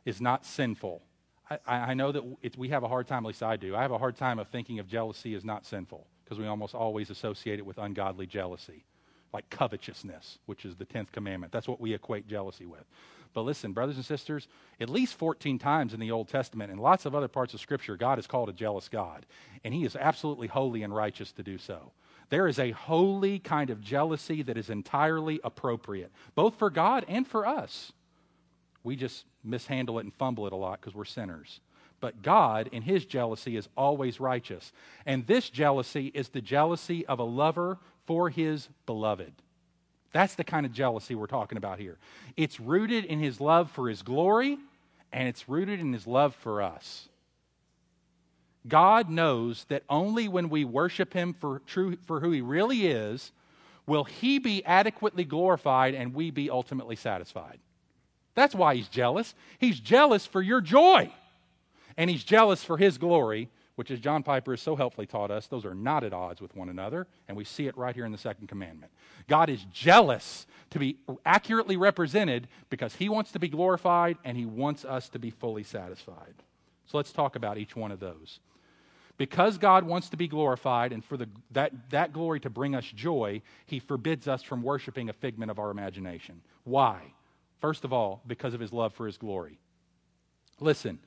is 0.06 0.22
not 0.22 0.46
sinful. 0.46 1.02
I, 1.50 1.60
I 1.68 1.94
know 1.94 2.12
that 2.12 2.24
it, 2.42 2.58
we 2.58 2.70
have 2.70 2.84
a 2.84 2.88
hard 2.88 3.08
time, 3.08 3.26
at 3.26 3.28
least 3.28 3.44
I 3.44 3.58
do. 3.58 3.76
I 3.76 3.82
have 3.82 3.92
a 3.92 3.98
hard 3.98 4.16
time 4.18 4.40
of 4.40 4.48
thinking 4.50 4.80
of 4.80 4.88
jealousy 4.88 5.36
as 5.36 5.44
not 5.46 5.66
sinful 5.66 6.08
because 6.24 6.40
we 6.40 6.48
almost 6.48 6.76
always 6.76 7.10
associate 7.10 7.60
it 7.60 7.66
with 7.66 7.78
ungodly 7.78 8.28
jealousy. 8.28 8.86
like 9.34 9.50
covetousness, 9.50 10.40
which 10.46 10.66
is 10.66 10.76
the 10.76 10.86
10th 10.86 11.12
commandment. 11.12 11.52
That's 11.52 11.68
what 11.68 11.82
we 11.82 11.94
equate 11.94 12.28
jealousy 12.28 12.66
with. 12.66 12.86
But 13.34 13.42
listen, 13.42 13.74
brothers 13.74 13.96
and 13.96 14.06
sisters, 14.06 14.48
at 14.80 14.90
least 14.90 15.16
14 15.16 15.60
times 15.60 15.94
in 15.94 16.00
the 16.00 16.12
Old 16.12 16.30
Testament 16.30 16.72
and 16.72 16.80
lots 16.80 17.06
of 17.06 17.16
other 17.16 17.28
parts 17.28 17.54
of 17.54 17.60
Scripture, 17.60 17.98
God 17.98 18.20
is 18.20 18.28
called 18.28 18.50
a 18.50 18.54
jealous 18.54 18.90
God. 18.90 19.26
And 19.64 19.74
He 19.74 19.86
is 19.86 19.96
absolutely 19.96 20.48
holy 20.48 20.84
and 20.84 20.96
righteous 20.96 21.32
to 21.34 21.44
do 21.44 21.58
so. 21.58 21.92
There 22.34 22.48
is 22.48 22.58
a 22.58 22.72
holy 22.72 23.38
kind 23.38 23.70
of 23.70 23.80
jealousy 23.80 24.42
that 24.42 24.58
is 24.58 24.72
entirely 24.72 25.40
appropriate, 25.44 26.12
both 26.34 26.56
for 26.56 26.72
God 26.72 27.06
and 27.08 27.28
for 27.28 27.46
us. 27.46 27.92
We 28.84 28.96
just 28.96 29.26
mishandle 29.44 30.00
it 30.00 30.06
and 30.06 30.14
fumble 30.16 30.48
it 30.48 30.52
a 30.52 30.56
lot 30.56 30.82
because 30.82 30.96
we're 30.96 31.06
sinners. 31.06 31.60
But 32.00 32.24
God, 32.24 32.70
in 32.72 32.82
His 32.82 33.06
jealousy, 33.06 33.56
is 33.56 33.70
always 33.78 34.20
righteous. 34.20 34.72
And 35.06 35.28
this 35.28 35.48
jealousy 35.48 36.08
is 36.16 36.30
the 36.30 36.42
jealousy 36.42 37.06
of 37.06 37.20
a 37.20 37.24
lover 37.24 37.78
for 38.08 38.32
his 38.32 38.68
beloved. 38.88 39.34
That's 40.12 40.34
the 40.34 40.44
kind 40.44 40.66
of 40.66 40.74
jealousy 40.74 41.14
we're 41.14 41.28
talking 41.28 41.60
about 41.60 41.78
here. 41.78 42.00
It's 42.36 42.60
rooted 42.60 43.06
in 43.06 43.20
his 43.20 43.40
love 43.40 43.70
for 43.70 43.88
his 43.88 44.02
glory, 44.02 44.58
and 45.12 45.28
it's 45.28 45.48
rooted 45.48 45.80
in 45.80 45.94
his 45.94 46.08
love 46.08 46.34
for 46.34 46.64
us. 46.64 47.10
God 48.68 49.10
knows 49.10 49.66
that 49.66 49.84
only 49.90 50.28
when 50.28 50.50
we 50.50 50.66
worship 50.66 51.14
him 51.14 51.34
for, 51.34 51.62
true, 51.68 51.98
for 52.06 52.20
who 52.20 52.32
he 52.32 52.42
really 52.42 52.88
is 52.88 53.32
will 53.86 54.06
he 54.06 54.40
be 54.40 54.64
adequately 54.66 55.26
glorified 55.26 55.94
and 55.94 56.14
we 56.14 56.32
be 56.32 56.50
ultimately 56.50 56.96
satisfied. 56.96 57.60
That's 58.36 58.56
why 58.56 58.76
he's 58.76 58.88
jealous. 58.88 59.36
He's 59.60 59.80
jealous 59.80 60.26
for 60.26 60.42
your 60.42 60.62
joy, 60.62 61.12
and 61.98 62.10
he's 62.10 62.24
jealous 62.24 62.64
for 62.64 62.78
his 62.78 62.98
glory 62.98 63.50
which, 63.76 63.90
as 63.90 64.00
John 64.00 64.22
Piper 64.22 64.52
has 64.52 64.62
so 64.62 64.76
helpfully 64.76 65.08
taught 65.08 65.32
us, 65.32 65.48
those 65.48 65.66
are 65.66 65.74
not 65.74 66.04
at 66.04 66.14
odds 66.14 66.42
with 66.42 66.56
one 66.56 66.70
another, 66.70 67.08
and 67.28 67.36
we 67.36 67.44
see 67.44 67.68
it 67.68 67.76
right 67.76 67.96
here 67.96 68.06
in 68.06 68.12
the 68.12 68.18
second 68.18 68.48
commandment. 68.48 68.92
God 69.28 69.50
is 69.50 69.66
jealous 69.72 70.46
to 70.70 70.80
be 70.80 70.98
accurately 71.26 71.76
represented 71.76 72.48
because 72.70 72.96
he 72.96 73.10
wants 73.10 73.32
to 73.32 73.40
be 73.40 73.48
glorified 73.48 74.18
and 74.24 74.38
he 74.38 74.46
wants 74.46 74.86
us 74.86 75.10
to 75.10 75.20
be 75.20 75.32
fully 75.32 75.64
satisfied. 75.64 76.36
So 76.86 76.98
let's 76.98 77.12
talk 77.12 77.36
about 77.36 77.58
each 77.58 77.76
one 77.76 77.92
of 77.92 78.00
those. 78.00 78.40
Because 79.24 79.58
God 79.58 79.86
wants 79.86 80.10
to 80.10 80.18
be 80.18 80.28
glorified 80.28 80.92
and 80.92 81.02
for 81.02 81.16
the, 81.16 81.30
that, 81.52 81.72
that 81.92 82.12
glory 82.12 82.42
to 82.42 82.50
bring 82.50 82.76
us 82.76 82.84
joy, 82.84 83.42
he 83.66 83.80
forbids 83.80 84.28
us 84.28 84.44
from 84.44 84.62
worshiping 84.62 85.08
a 85.08 85.14
figment 85.14 85.50
of 85.50 85.60
our 85.60 85.72
imagination. 85.72 86.42
Why? 86.66 87.02
First 87.62 87.86
of 87.86 87.94
all, 87.94 88.22
because 88.28 88.54
of 88.54 88.60
his 88.60 88.74
love 88.74 88.94
for 88.94 89.06
his 89.06 89.16
glory. 89.16 89.60
Listen, 90.60 91.00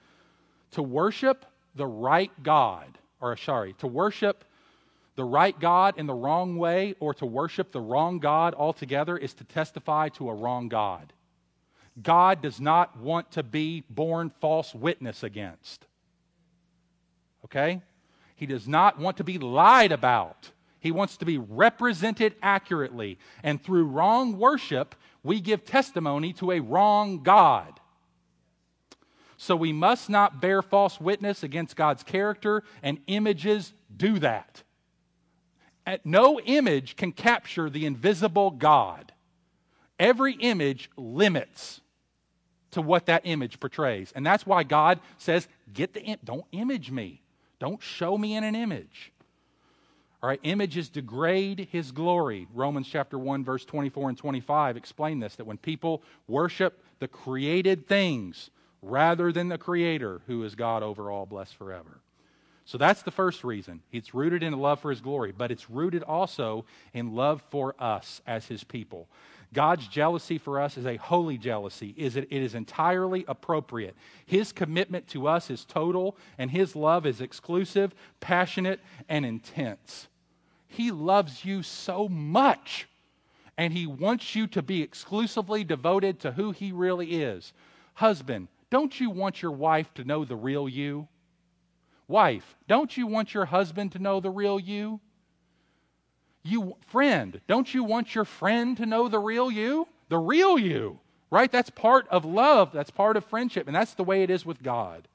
to 0.70 0.82
worship 0.82 1.44
the 1.74 1.86
right 1.86 2.30
God, 2.42 2.86
or 3.20 3.36
sorry, 3.36 3.74
to 3.80 3.86
worship 3.86 4.46
the 5.16 5.24
right 5.24 5.60
God 5.60 5.98
in 5.98 6.06
the 6.06 6.14
wrong 6.14 6.56
way 6.56 6.94
or 7.00 7.12
to 7.12 7.26
worship 7.26 7.70
the 7.70 7.82
wrong 7.82 8.18
God 8.18 8.54
altogether 8.54 9.18
is 9.18 9.34
to 9.34 9.44
testify 9.44 10.08
to 10.08 10.30
a 10.30 10.34
wrong 10.34 10.70
God. 10.70 11.12
God 12.02 12.40
does 12.40 12.62
not 12.62 12.98
want 12.98 13.32
to 13.32 13.42
be 13.42 13.84
borne 13.90 14.32
false 14.40 14.74
witness 14.74 15.22
against. 15.22 15.84
Okay? 17.44 17.82
He 18.36 18.46
does 18.46 18.68
not 18.68 18.98
want 18.98 19.16
to 19.16 19.24
be 19.24 19.38
lied 19.38 19.90
about. 19.90 20.50
He 20.78 20.92
wants 20.92 21.16
to 21.16 21.24
be 21.24 21.38
represented 21.38 22.36
accurately. 22.42 23.18
And 23.42 23.60
through 23.60 23.86
wrong 23.86 24.38
worship, 24.38 24.94
we 25.24 25.40
give 25.40 25.64
testimony 25.64 26.32
to 26.34 26.52
a 26.52 26.60
wrong 26.60 27.24
God. 27.24 27.80
So 29.36 29.56
we 29.56 29.72
must 29.72 30.08
not 30.08 30.40
bear 30.40 30.62
false 30.62 31.00
witness 31.00 31.42
against 31.42 31.76
God's 31.76 32.02
character, 32.02 32.62
and 32.82 33.00
images 33.06 33.72
do 33.94 34.18
that. 34.20 34.62
No 36.04 36.40
image 36.40 36.96
can 36.96 37.12
capture 37.12 37.68
the 37.68 37.86
invisible 37.86 38.50
God. 38.50 39.12
Every 39.98 40.34
image 40.34 40.90
limits 40.96 41.80
to 42.72 42.82
what 42.82 43.06
that 43.06 43.22
image 43.24 43.60
portrays. 43.60 44.12
And 44.14 44.24
that's 44.24 44.46
why 44.46 44.62
God 44.62 45.00
says, 45.16 45.48
get 45.72 45.94
the 45.94 46.02
Im- 46.02 46.18
don't 46.22 46.44
image 46.52 46.90
me. 46.90 47.22
Don't 47.58 47.82
show 47.82 48.16
me 48.16 48.36
in 48.36 48.44
an 48.44 48.54
image. 48.54 49.12
All 50.22 50.28
right, 50.28 50.40
images 50.42 50.88
degrade 50.88 51.68
his 51.70 51.92
glory. 51.92 52.48
Romans 52.54 52.88
chapter 52.90 53.18
1 53.18 53.44
verse 53.44 53.64
24 53.64 54.10
and 54.10 54.18
25 54.18 54.76
explain 54.76 55.20
this 55.20 55.36
that 55.36 55.46
when 55.46 55.58
people 55.58 56.02
worship 56.26 56.82
the 56.98 57.08
created 57.08 57.86
things, 57.86 58.50
rather 58.86 59.32
than 59.32 59.48
the 59.48 59.58
Creator, 59.58 60.20
who 60.26 60.42
is 60.44 60.54
God 60.54 60.82
over 60.82 61.10
all, 61.10 61.26
blessed 61.26 61.56
forever. 61.56 62.00
So 62.64 62.78
that's 62.78 63.02
the 63.02 63.10
first 63.10 63.44
reason. 63.44 63.80
It's 63.92 64.14
rooted 64.14 64.42
in 64.42 64.52
love 64.58 64.80
for 64.80 64.90
His 64.90 65.00
glory, 65.00 65.32
but 65.32 65.50
it's 65.50 65.70
rooted 65.70 66.02
also 66.02 66.64
in 66.92 67.14
love 67.14 67.42
for 67.50 67.74
us 67.78 68.20
as 68.26 68.46
His 68.46 68.64
people. 68.64 69.08
God's 69.56 69.88
jealousy 69.88 70.36
for 70.36 70.60
us 70.60 70.76
is 70.76 70.84
a 70.84 70.96
holy 70.96 71.38
jealousy. 71.38 71.94
Is 71.96 72.16
it, 72.16 72.28
it 72.30 72.42
is 72.42 72.54
entirely 72.54 73.24
appropriate. 73.26 73.96
His 74.26 74.52
commitment 74.52 75.08
to 75.08 75.26
us 75.26 75.48
is 75.48 75.64
total, 75.64 76.18
and 76.36 76.50
His 76.50 76.76
love 76.76 77.06
is 77.06 77.22
exclusive, 77.22 77.94
passionate, 78.20 78.80
and 79.08 79.24
intense. 79.24 80.08
He 80.68 80.90
loves 80.90 81.42
you 81.46 81.62
so 81.62 82.06
much, 82.06 82.86
and 83.56 83.72
He 83.72 83.86
wants 83.86 84.34
you 84.34 84.46
to 84.48 84.60
be 84.60 84.82
exclusively 84.82 85.64
devoted 85.64 86.20
to 86.20 86.32
who 86.32 86.50
He 86.50 86.70
really 86.70 87.22
is. 87.22 87.54
Husband, 87.94 88.48
don't 88.68 89.00
you 89.00 89.08
want 89.08 89.40
your 89.40 89.52
wife 89.52 89.94
to 89.94 90.04
know 90.04 90.26
the 90.26 90.36
real 90.36 90.68
you? 90.68 91.08
Wife, 92.08 92.56
don't 92.68 92.94
you 92.94 93.06
want 93.06 93.32
your 93.32 93.46
husband 93.46 93.92
to 93.92 93.98
know 94.00 94.20
the 94.20 94.28
real 94.28 94.60
you? 94.60 95.00
You 96.46 96.76
friend, 96.88 97.40
don't 97.48 97.72
you 97.74 97.82
want 97.82 98.14
your 98.14 98.24
friend 98.24 98.76
to 98.76 98.86
know 98.86 99.08
the 99.08 99.18
real 99.18 99.50
you? 99.50 99.88
The 100.08 100.18
real 100.18 100.56
you, 100.58 101.00
right? 101.28 101.50
That's 101.50 101.70
part 101.70 102.06
of 102.08 102.24
love, 102.24 102.70
that's 102.72 102.90
part 102.90 103.16
of 103.16 103.24
friendship, 103.24 103.66
and 103.66 103.74
that's 103.74 103.94
the 103.94 104.04
way 104.04 104.22
it 104.22 104.30
is 104.30 104.46
with 104.46 104.62
God. 104.62 105.08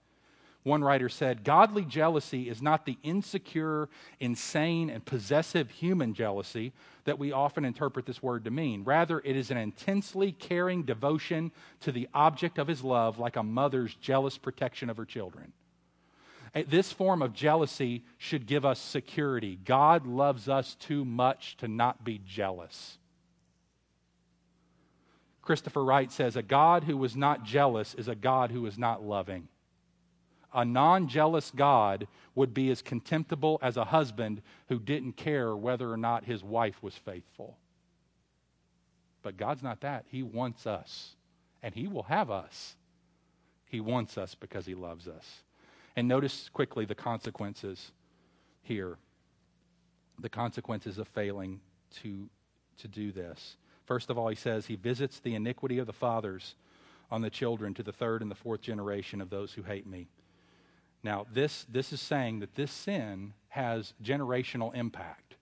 One 0.63 0.83
writer 0.83 1.09
said, 1.09 1.43
Godly 1.43 1.85
jealousy 1.85 2.49
is 2.49 2.61
not 2.61 2.85
the 2.85 2.97
insecure, 3.01 3.89
insane, 4.19 4.89
and 4.89 5.03
possessive 5.03 5.71
human 5.71 6.13
jealousy 6.13 6.73
that 7.05 7.17
we 7.17 7.31
often 7.31 7.65
interpret 7.65 8.05
this 8.05 8.21
word 8.21 8.43
to 8.43 8.51
mean. 8.51 8.83
Rather, 8.83 9.21
it 9.23 9.35
is 9.35 9.49
an 9.49 9.57
intensely 9.57 10.33
caring 10.33 10.83
devotion 10.83 11.51
to 11.79 11.91
the 11.91 12.09
object 12.13 12.59
of 12.59 12.67
his 12.67 12.83
love, 12.83 13.17
like 13.17 13.37
a 13.37 13.43
mother's 13.43 13.95
jealous 13.95 14.37
protection 14.37 14.89
of 14.89 14.97
her 14.97 15.05
children. 15.05 15.53
Eh, 16.53 16.63
this 16.67 16.91
form 16.91 17.21
of 17.21 17.33
jealousy 17.33 18.03
should 18.17 18.45
give 18.45 18.65
us 18.65 18.79
security. 18.79 19.59
God 19.63 20.05
loves 20.05 20.49
us 20.49 20.75
too 20.75 21.05
much 21.05 21.57
to 21.57 21.67
not 21.67 22.03
be 22.03 22.19
jealous. 22.25 22.97
Christopher 25.41 25.83
Wright 25.83 26.11
says, 26.11 26.35
A 26.35 26.43
God 26.43 26.83
who 26.83 26.97
was 26.97 27.15
not 27.15 27.43
jealous 27.43 27.93
is 27.95 28.07
a 28.07 28.15
God 28.15 28.51
who 28.51 28.65
is 28.65 28.77
not 28.77 29.03
loving 29.03 29.47
a 30.53 30.65
non 30.65 31.07
jealous 31.07 31.51
God 31.51 32.07
would 32.35 32.53
be 32.53 32.69
as 32.71 32.81
contemptible 32.81 33.59
as 33.61 33.77
a 33.77 33.85
husband 33.85 34.41
who 34.69 34.79
didn't 34.79 35.13
care 35.13 35.55
whether 35.55 35.91
or 35.91 35.97
not 35.97 36.25
his 36.25 36.43
wife 36.43 36.81
was 36.81 36.95
faithful. 36.95 37.57
But 39.21 39.37
God's 39.37 39.63
not 39.63 39.81
that. 39.81 40.05
He 40.09 40.23
wants 40.23 40.65
us, 40.65 41.15
and 41.61 41.75
He 41.75 41.87
will 41.87 42.03
have 42.03 42.31
us. 42.31 42.75
He 43.65 43.79
wants 43.79 44.17
us 44.17 44.33
because 44.33 44.65
He 44.65 44.73
loves 44.73 45.07
us. 45.07 45.43
And 45.95 46.07
notice 46.07 46.49
quickly 46.53 46.85
the 46.85 46.95
consequences 46.95 47.91
here 48.61 48.97
the 50.21 50.29
consequences 50.29 50.97
of 50.97 51.07
failing 51.07 51.59
to, 52.01 52.29
to 52.77 52.87
do 52.87 53.11
this. 53.11 53.57
First 53.85 54.09
of 54.09 54.17
all, 54.17 54.29
He 54.29 54.35
says 54.35 54.65
He 54.65 54.75
visits 54.75 55.19
the 55.19 55.35
iniquity 55.35 55.79
of 55.79 55.87
the 55.87 55.93
fathers 55.93 56.55
on 57.09 57.21
the 57.21 57.29
children 57.29 57.73
to 57.73 57.83
the 57.83 57.91
third 57.91 58.21
and 58.21 58.31
the 58.31 58.35
fourth 58.35 58.61
generation 58.61 59.19
of 59.19 59.29
those 59.29 59.53
who 59.53 59.63
hate 59.63 59.87
me. 59.87 60.07
Now, 61.03 61.25
this, 61.33 61.65
this 61.69 61.91
is 61.91 61.99
saying 61.99 62.39
that 62.39 62.55
this 62.55 62.71
sin 62.71 63.33
has 63.49 63.93
generational 64.03 64.73
impact. 64.75 65.35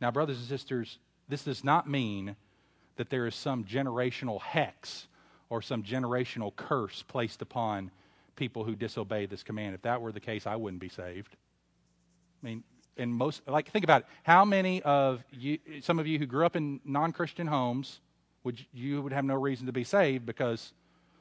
Now, 0.00 0.10
brothers 0.10 0.38
and 0.38 0.48
sisters, 0.48 0.98
this 1.28 1.44
does 1.44 1.64
not 1.64 1.88
mean 1.88 2.36
that 2.96 3.08
there 3.08 3.26
is 3.26 3.34
some 3.34 3.64
generational 3.64 4.40
hex 4.40 5.06
or 5.48 5.62
some 5.62 5.82
generational 5.82 6.54
curse 6.54 7.02
placed 7.06 7.40
upon 7.40 7.90
people 8.38 8.64
who 8.64 8.74
disobey 8.74 9.26
this 9.26 9.42
command. 9.42 9.74
If 9.74 9.82
that 9.82 10.00
were 10.00 10.12
the 10.12 10.20
case, 10.20 10.46
I 10.46 10.56
wouldn't 10.56 10.80
be 10.80 10.88
saved. 10.88 11.36
I 12.42 12.46
mean, 12.46 12.64
and 12.96 13.12
most, 13.12 13.46
like, 13.46 13.70
think 13.70 13.84
about 13.84 14.02
it. 14.02 14.06
How 14.22 14.44
many 14.44 14.82
of 14.82 15.22
you, 15.32 15.58
some 15.82 15.98
of 15.98 16.06
you 16.06 16.18
who 16.18 16.26
grew 16.26 16.46
up 16.46 16.56
in 16.56 16.80
non 16.84 17.12
Christian 17.12 17.46
homes, 17.46 18.00
would 18.44 18.64
you 18.72 19.02
would 19.02 19.12
have 19.12 19.24
no 19.24 19.34
reason 19.34 19.66
to 19.66 19.72
be 19.72 19.84
saved 19.84 20.24
because 20.24 20.72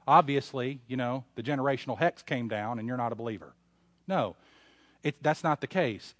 obviously, 0.07 0.79
you 0.87 0.95
know, 0.95 1.23
the 1.35 1.43
generational 1.43 1.97
hex 1.97 2.23
came 2.23 2.47
down 2.47 2.79
and 2.79 2.87
you're 2.87 2.97
not 2.97 3.11
a 3.11 3.15
believer. 3.15 3.53
No, 4.07 4.35
it, 5.03 5.21
that's 5.21 5.43
not 5.43 5.59
the 5.59 5.67
case. 5.67 6.13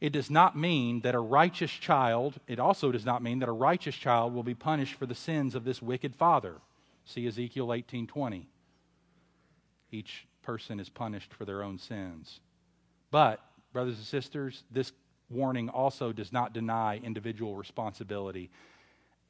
It 0.00 0.12
does 0.12 0.30
not 0.30 0.56
mean 0.56 1.00
that 1.00 1.14
a 1.14 1.20
righteous 1.20 1.70
child, 1.70 2.34
it 2.46 2.58
also 2.58 2.92
does 2.92 3.06
not 3.06 3.22
mean 3.22 3.38
that 3.38 3.48
a 3.48 3.52
righteous 3.52 3.94
child 3.94 4.34
will 4.34 4.42
be 4.42 4.54
punished 4.54 4.94
for 4.94 5.06
the 5.06 5.14
sins 5.14 5.54
of 5.54 5.64
this 5.64 5.80
wicked 5.80 6.14
father. 6.14 6.56
See 7.06 7.26
Ezekiel 7.26 7.68
18:20. 7.68 8.46
Each 9.96 10.26
person 10.42 10.78
is 10.78 10.90
punished 10.90 11.32
for 11.32 11.46
their 11.46 11.62
own 11.62 11.78
sins. 11.78 12.40
But, 13.10 13.40
brothers 13.72 13.96
and 13.96 14.06
sisters, 14.06 14.62
this 14.70 14.92
warning 15.30 15.70
also 15.70 16.12
does 16.12 16.32
not 16.32 16.52
deny 16.52 16.98
individual 16.98 17.56
responsibility, 17.56 18.50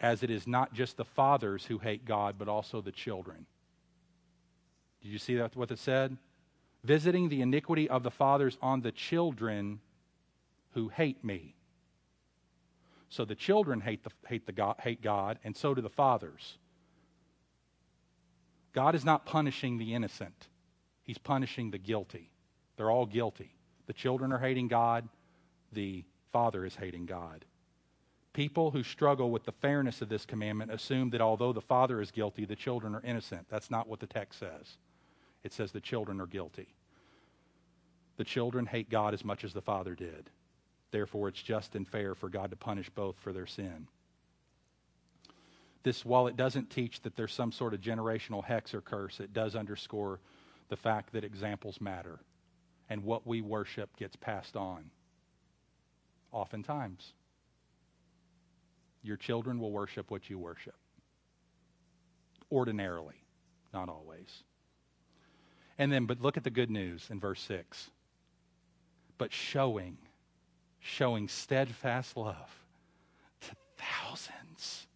as 0.01 0.25
it 0.25 0.31
is 0.31 0.47
not 0.47 0.75
just 0.75 0.97
the 0.97 1.05
fathers 1.05 1.64
who 1.64 1.79
hate 1.79 2.05
God, 2.05 2.35
but 2.37 2.49
also 2.49 2.81
the 2.81 2.91
children. 2.91 3.47
Did 5.03 5.12
you 5.12 5.19
see 5.19 5.37
that, 5.37 5.55
what 5.55 5.71
it 5.71 5.79
said? 5.79 6.17
Visiting 6.83 7.29
the 7.29 7.43
iniquity 7.43 7.89
of 7.89 8.03
the 8.03 8.11
fathers 8.11 8.59
on 8.61 8.81
the 8.81 8.93
children 8.93 9.79
who 10.75 10.89
hate 10.89 11.25
me. 11.25 11.55
So 13.09 13.25
the 13.25 13.37
children 13.37 13.81
hate, 13.81 14.03
the, 14.03 14.11
hate, 14.27 14.47
the 14.47 14.53
God, 14.53 14.77
hate 14.83 15.01
God, 15.01 15.39
and 15.45 15.57
so 15.57 15.75
do 15.75 15.81
the 15.81 15.89
fathers. 15.89 16.59
God 18.73 18.97
is 18.97 19.05
not 19.05 19.25
punishing 19.25 19.79
the 19.79 19.95
innocent, 19.95 20.49
He's 21.07 21.19
punishing 21.19 21.71
the 21.71 21.79
guilty. 21.79 22.31
They're 22.77 22.91
all 22.91 23.07
guilty. 23.07 23.55
The 23.87 23.93
children 23.93 24.33
are 24.33 24.39
hating 24.39 24.69
God, 24.69 25.09
the 25.73 26.05
father 26.33 26.65
is 26.65 26.75
hating 26.75 27.07
God. 27.07 27.45
People 28.33 28.73
who 28.73 28.83
struggle 28.83 29.31
with 29.31 29.45
the 29.45 29.53
fairness 29.53 30.03
of 30.03 30.09
this 30.09 30.27
commandment 30.27 30.73
assume 30.73 31.11
that 31.11 31.21
although 31.21 31.53
the 31.53 31.61
father 31.63 32.01
is 32.03 32.11
guilty, 32.11 32.45
the 32.45 32.57
children 32.57 32.95
are 32.95 33.01
innocent. 33.03 33.47
That's 33.49 33.71
not 33.71 33.89
what 33.89 34.01
the 34.01 34.07
text 34.07 34.41
says. 34.41 34.77
It 35.43 35.53
says 35.53 35.73
the 35.73 35.81
children 35.81 36.21
are 36.21 36.27
guilty. 36.27 36.75
The 38.17 38.25
children 38.25 38.67
hate 38.67 38.91
God 38.91 39.15
as 39.15 39.25
much 39.25 39.45
as 39.45 39.53
the 39.53 39.63
father 39.63 39.95
did. 39.95 40.29
Therefore, 40.91 41.29
it's 41.29 41.41
just 41.41 41.75
and 41.77 41.87
fair 41.87 42.15
for 42.15 42.29
God 42.29 42.51
to 42.51 42.57
punish 42.57 42.91
both 42.91 43.17
for 43.19 43.33
their 43.33 43.47
sin. 43.47 43.87
This, 45.83 46.05
while 46.05 46.27
it 46.27 46.37
doesn't 46.37 46.69
teach 46.69 47.01
that 47.03 47.17
there's 47.17 47.33
some 47.33 47.53
sort 47.53 47.73
of 47.73 47.81
generational 47.81 48.45
hex 48.45 48.75
or 48.75 48.81
curse, 48.81 49.21
it 49.21 49.33
does 49.33 49.55
underscore 49.55 50.21
the 50.69 50.77
fact 50.77 51.12
that 51.12 51.25
examples 51.25 51.81
matter 51.81 52.19
and 52.89 53.03
what 53.03 53.27
we 53.27 53.41
worship 53.41 53.97
gets 53.97 54.17
passed 54.17 54.57
on. 54.57 54.91
Oftentimes, 56.33 57.12
your 59.03 59.17
children 59.17 59.59
will 59.59 59.71
worship 59.71 60.11
what 60.11 60.29
you 60.29 60.39
worship. 60.39 60.75
Ordinarily, 62.51 63.14
not 63.73 63.89
always. 63.89 64.43
And 65.79 65.93
then, 65.93 66.07
but 66.07 66.21
look 66.21 66.37
at 66.37 66.45
the 66.45 66.51
good 66.51 66.71
news 66.71 67.09
in 67.11 67.21
verse 67.21 67.41
6. 67.43 67.91
But 69.19 69.33
showing 69.33 69.99
showing 70.87 71.29
steadfast 71.29 72.17
love 72.17 72.64
to 73.41 73.51
thousands. 73.77 74.87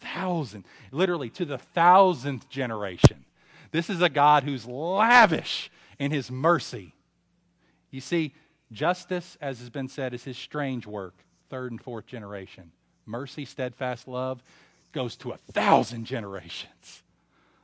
Thousand. 0.00 0.64
Literally 0.90 1.30
to 1.30 1.44
the 1.44 1.58
thousandth 1.58 2.48
generation. 2.48 3.24
This 3.72 3.90
is 3.90 4.00
a 4.00 4.08
God 4.08 4.44
who's 4.44 4.66
lavish 4.66 5.70
in 5.98 6.10
his 6.10 6.30
mercy. 6.30 6.94
You 7.90 8.00
see, 8.00 8.34
justice, 8.70 9.36
as 9.40 9.58
has 9.58 9.70
been 9.70 9.88
said, 9.88 10.14
is 10.14 10.24
his 10.24 10.38
strange 10.38 10.86
work, 10.86 11.14
third 11.50 11.72
and 11.72 11.80
fourth 11.80 12.06
generation. 12.06 12.70
Mercy, 13.06 13.44
steadfast 13.44 14.06
love 14.06 14.42
goes 14.92 15.16
to 15.16 15.32
a 15.32 15.36
thousand 15.36 16.04
generations 16.04 17.02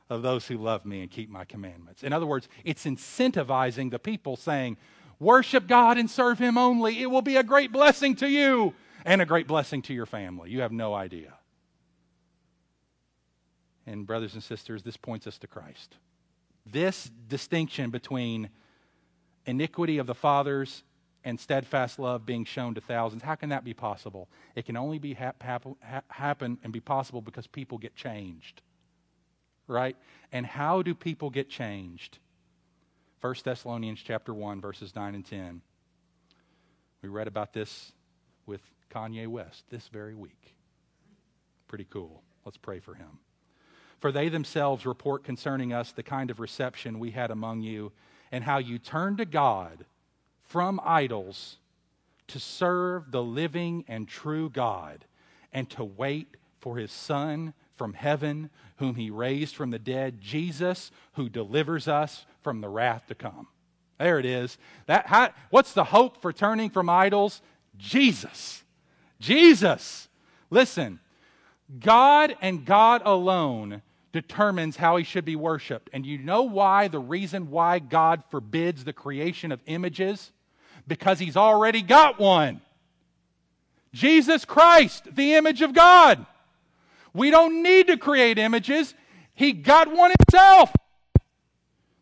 of 0.09 0.23
those 0.23 0.47
who 0.47 0.57
love 0.57 0.85
me 0.85 1.01
and 1.01 1.11
keep 1.11 1.29
my 1.29 1.45
commandments. 1.45 2.03
In 2.03 2.11
other 2.11 2.25
words, 2.25 2.49
it's 2.63 2.85
incentivizing 2.85 3.91
the 3.91 3.99
people 3.99 4.35
saying, 4.35 4.77
Worship 5.19 5.67
God 5.67 5.97
and 5.97 6.09
serve 6.09 6.39
Him 6.39 6.57
only. 6.57 7.01
It 7.01 7.11
will 7.11 7.21
be 7.21 7.35
a 7.35 7.43
great 7.43 7.71
blessing 7.71 8.15
to 8.17 8.27
you 8.27 8.73
and 9.05 9.21
a 9.21 9.25
great 9.25 9.47
blessing 9.47 9.81
to 9.83 9.93
your 9.93 10.05
family. 10.05 10.49
You 10.49 10.61
have 10.61 10.71
no 10.71 10.93
idea. 10.93 11.33
And, 13.89 14.05
brothers 14.05 14.35
and 14.35 14.43
sisters, 14.43 14.83
this 14.83 14.97
points 14.97 15.25
us 15.25 15.39
to 15.39 15.47
Christ. 15.47 15.97
This 16.63 17.09
distinction 17.27 17.89
between 17.89 18.49
iniquity 19.47 19.97
of 19.97 20.05
the 20.05 20.13
fathers 20.13 20.83
and 21.23 21.39
steadfast 21.39 21.97
love 21.97 22.23
being 22.23 22.45
shown 22.45 22.75
to 22.75 22.81
thousands, 22.81 23.23
how 23.23 23.33
can 23.33 23.49
that 23.49 23.63
be 23.63 23.73
possible? 23.73 24.29
It 24.55 24.67
can 24.67 24.77
only 24.77 24.99
be 24.99 25.15
ha- 25.15 25.33
ha- 25.41 26.01
happen 26.07 26.59
and 26.63 26.71
be 26.71 26.79
possible 26.79 27.21
because 27.21 27.47
people 27.47 27.79
get 27.79 27.95
changed. 27.95 28.61
Right? 29.67 29.97
And 30.31 30.45
how 30.45 30.83
do 30.83 30.93
people 30.93 31.31
get 31.31 31.49
changed? 31.49 32.19
1 33.21 33.35
Thessalonians 33.43 34.01
chapter 34.03 34.35
1 34.35 34.61
verses 34.61 34.95
9 34.95 35.15
and 35.15 35.25
10. 35.25 35.61
We 37.01 37.09
read 37.09 37.27
about 37.27 37.53
this 37.53 37.91
with 38.45 38.61
Kanye 38.91 39.27
West 39.27 39.63
this 39.71 39.87
very 39.87 40.13
week. 40.13 40.53
Pretty 41.67 41.87
cool. 41.89 42.21
Let's 42.45 42.57
pray 42.57 42.79
for 42.79 42.93
him. 42.93 43.17
For 43.99 44.11
they 44.11 44.29
themselves 44.29 44.85
report 44.85 45.23
concerning 45.23 45.73
us 45.73 45.91
the 45.91 46.03
kind 46.03 46.31
of 46.31 46.39
reception 46.39 46.99
we 46.99 47.11
had 47.11 47.31
among 47.31 47.61
you 47.61 47.91
and 48.31 48.43
how 48.43 48.57
you 48.57 48.79
turned 48.79 49.17
to 49.17 49.25
God 49.25 49.85
from 50.43 50.79
idols 50.83 51.57
to 52.27 52.39
serve 52.39 53.11
the 53.11 53.23
living 53.23 53.83
and 53.87 54.07
true 54.07 54.49
God 54.49 55.05
and 55.51 55.69
to 55.71 55.83
wait 55.83 56.37
for 56.59 56.77
his 56.77 56.91
Son 56.91 57.53
from 57.75 57.93
heaven, 57.93 58.49
whom 58.77 58.95
he 58.95 59.09
raised 59.09 59.55
from 59.55 59.71
the 59.71 59.79
dead, 59.79 60.21
Jesus, 60.21 60.91
who 61.13 61.29
delivers 61.29 61.87
us 61.87 62.25
from 62.41 62.61
the 62.61 62.69
wrath 62.69 63.07
to 63.07 63.15
come. 63.15 63.47
There 63.97 64.19
it 64.19 64.25
is. 64.25 64.57
That, 64.85 65.07
how, 65.07 65.31
what's 65.49 65.73
the 65.73 65.83
hope 65.83 66.21
for 66.21 66.31
turning 66.31 66.69
from 66.69 66.89
idols? 66.89 67.41
Jesus. 67.77 68.63
Jesus. 69.19 70.07
Listen, 70.49 70.99
God 71.79 72.35
and 72.41 72.65
God 72.65 73.01
alone 73.05 73.81
determines 74.11 74.75
how 74.75 74.97
he 74.97 75.03
should 75.03 75.25
be 75.25 75.35
worshiped. 75.35 75.89
And 75.93 76.05
you 76.05 76.17
know 76.17 76.43
why? 76.43 76.87
The 76.87 76.99
reason 76.99 77.51
why 77.51 77.79
God 77.79 78.23
forbids 78.29 78.83
the 78.83 78.93
creation 78.93 79.51
of 79.51 79.61
images? 79.65 80.31
Because 80.87 81.19
he's 81.19 81.37
already 81.37 81.81
got 81.81 82.19
one. 82.19 82.61
Jesus 83.93 84.45
Christ, 84.45 85.15
the 85.15 85.35
image 85.35 85.61
of 85.61 85.73
God. 85.73 86.25
We 87.13 87.29
don't 87.31 87.63
need 87.63 87.87
to 87.87 87.97
create 87.97 88.37
images. 88.37 88.93
He 89.33 89.51
got 89.51 89.91
one 89.93 90.11
himself. 90.19 90.71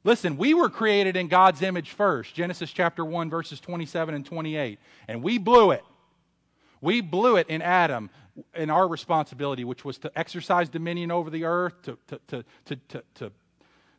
Listen, 0.03 0.37
we 0.37 0.53
were 0.53 0.69
created 0.69 1.17
in 1.17 1.27
God's 1.27 1.61
image 1.61 1.91
first. 1.91 2.33
Genesis 2.33 2.71
chapter 2.71 3.03
1, 3.03 3.29
verses 3.29 3.59
27 3.59 4.15
and 4.15 4.25
28. 4.25 4.79
And 5.07 5.21
we 5.21 5.37
blew 5.37 5.71
it. 5.71 5.83
We 6.79 7.01
blew 7.01 7.35
it 7.37 7.47
in 7.49 7.61
Adam 7.61 8.09
in 8.55 8.69
our 8.69 8.87
responsibility, 8.87 9.63
which 9.63 9.85
was 9.85 9.97
to 9.99 10.11
exercise 10.17 10.69
dominion 10.69 11.11
over 11.11 11.29
the 11.29 11.45
earth, 11.45 11.81
to, 11.83 11.97
to, 12.07 12.19
to, 12.27 12.43
to, 12.65 12.75
to, 12.75 13.03
to 13.15 13.31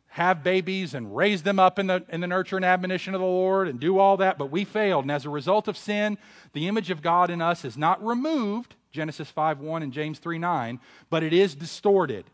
have 0.09 0.43
babies 0.43 0.95
and 0.95 1.15
raise 1.15 1.43
them 1.43 1.59
up 1.59 1.77
in 1.77 1.87
the, 1.87 2.03
in 2.09 2.19
the 2.19 2.27
nurture 2.27 2.55
and 2.55 2.65
admonition 2.65 3.13
of 3.13 3.21
the 3.21 3.27
Lord 3.27 3.67
and 3.67 3.79
do 3.79 3.99
all 3.99 4.17
that, 4.17 4.37
but 4.37 4.49
we 4.49 4.65
failed. 4.65 5.03
And 5.05 5.11
as 5.11 5.25
a 5.25 5.29
result 5.29 5.67
of 5.67 5.77
sin, 5.77 6.17
the 6.53 6.67
image 6.67 6.89
of 6.89 7.01
God 7.01 7.29
in 7.29 7.41
us 7.41 7.63
is 7.63 7.77
not 7.77 8.03
removed, 8.03 8.75
Genesis 8.91 9.29
5 9.29 9.59
1 9.59 9.83
and 9.83 9.93
James 9.93 10.17
3 10.19 10.39
9, 10.39 10.79
but 11.09 11.23
it 11.23 11.31
is 11.31 11.53
distorted. 11.53 12.25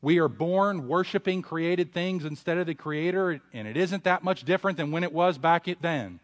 We 0.00 0.18
are 0.18 0.28
born 0.28 0.88
worshiping 0.88 1.42
created 1.42 1.92
things 1.92 2.24
instead 2.24 2.58
of 2.58 2.66
the 2.66 2.74
Creator, 2.74 3.40
and 3.52 3.68
it 3.68 3.76
isn't 3.76 4.04
that 4.04 4.24
much 4.24 4.44
different 4.44 4.78
than 4.78 4.90
when 4.90 5.04
it 5.04 5.12
was 5.12 5.36
back 5.36 5.66
then. 5.80 6.20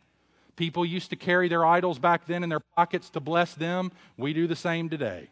People 0.56 0.84
used 0.84 1.10
to 1.10 1.16
carry 1.16 1.48
their 1.48 1.64
idols 1.64 1.98
back 1.98 2.26
then 2.26 2.42
in 2.42 2.48
their 2.48 2.60
pockets 2.76 3.10
to 3.10 3.20
bless 3.20 3.54
them. 3.54 3.90
We 4.16 4.32
do 4.32 4.46
the 4.46 4.56
same 4.56 4.88
today. 4.88 5.28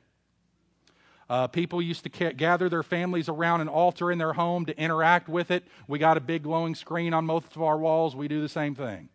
Uh, 1.28 1.46
people 1.46 1.80
used 1.80 2.02
to 2.02 2.08
ca- 2.08 2.32
gather 2.32 2.68
their 2.68 2.82
families 2.82 3.28
around 3.28 3.60
an 3.60 3.68
altar 3.68 4.10
in 4.10 4.18
their 4.18 4.32
home 4.32 4.66
to 4.66 4.76
interact 4.76 5.28
with 5.28 5.50
it. 5.50 5.62
We 5.86 5.98
got 5.98 6.16
a 6.16 6.20
big 6.20 6.42
glowing 6.42 6.74
screen 6.74 7.14
on 7.14 7.24
most 7.24 7.54
of 7.54 7.62
our 7.62 7.78
walls. 7.78 8.16
We 8.16 8.26
do 8.26 8.40
the 8.40 8.48
same 8.48 8.74
thing. 8.74 9.08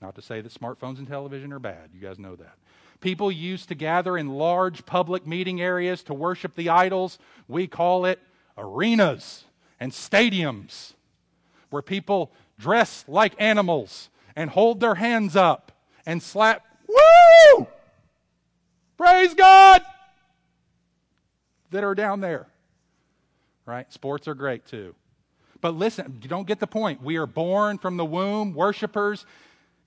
Not 0.00 0.14
to 0.14 0.22
say 0.22 0.40
that 0.40 0.54
smartphones 0.54 0.98
and 0.98 1.06
television 1.06 1.52
are 1.52 1.58
bad. 1.58 1.90
You 1.92 2.00
guys 2.00 2.18
know 2.18 2.34
that. 2.36 2.54
People 3.00 3.30
used 3.30 3.68
to 3.68 3.74
gather 3.74 4.16
in 4.16 4.28
large 4.28 4.86
public 4.86 5.26
meeting 5.26 5.60
areas 5.60 6.02
to 6.04 6.14
worship 6.14 6.54
the 6.54 6.70
idols. 6.70 7.18
We 7.48 7.66
call 7.66 8.06
it 8.06 8.18
arenas 8.56 9.44
and 9.78 9.92
stadiums 9.92 10.94
where 11.70 11.82
people 11.82 12.30
dress 12.58 13.04
like 13.08 13.34
animals 13.38 14.10
and 14.36 14.50
hold 14.50 14.80
their 14.80 14.94
hands 14.94 15.36
up 15.36 15.72
and 16.06 16.22
slap. 16.22 16.64
Woo! 16.88 17.66
Praise 18.96 19.34
God! 19.34 19.82
That 21.70 21.84
are 21.84 21.94
down 21.94 22.20
there. 22.20 22.48
Right? 23.66 23.92
Sports 23.92 24.26
are 24.26 24.34
great 24.34 24.66
too. 24.66 24.94
But 25.60 25.74
listen, 25.76 26.18
you 26.22 26.28
don't 26.28 26.46
get 26.46 26.58
the 26.58 26.66
point. 26.66 27.02
We 27.02 27.16
are 27.16 27.26
born 27.26 27.78
from 27.78 27.96
the 27.96 28.04
womb, 28.04 28.54
worshipers 28.54 29.26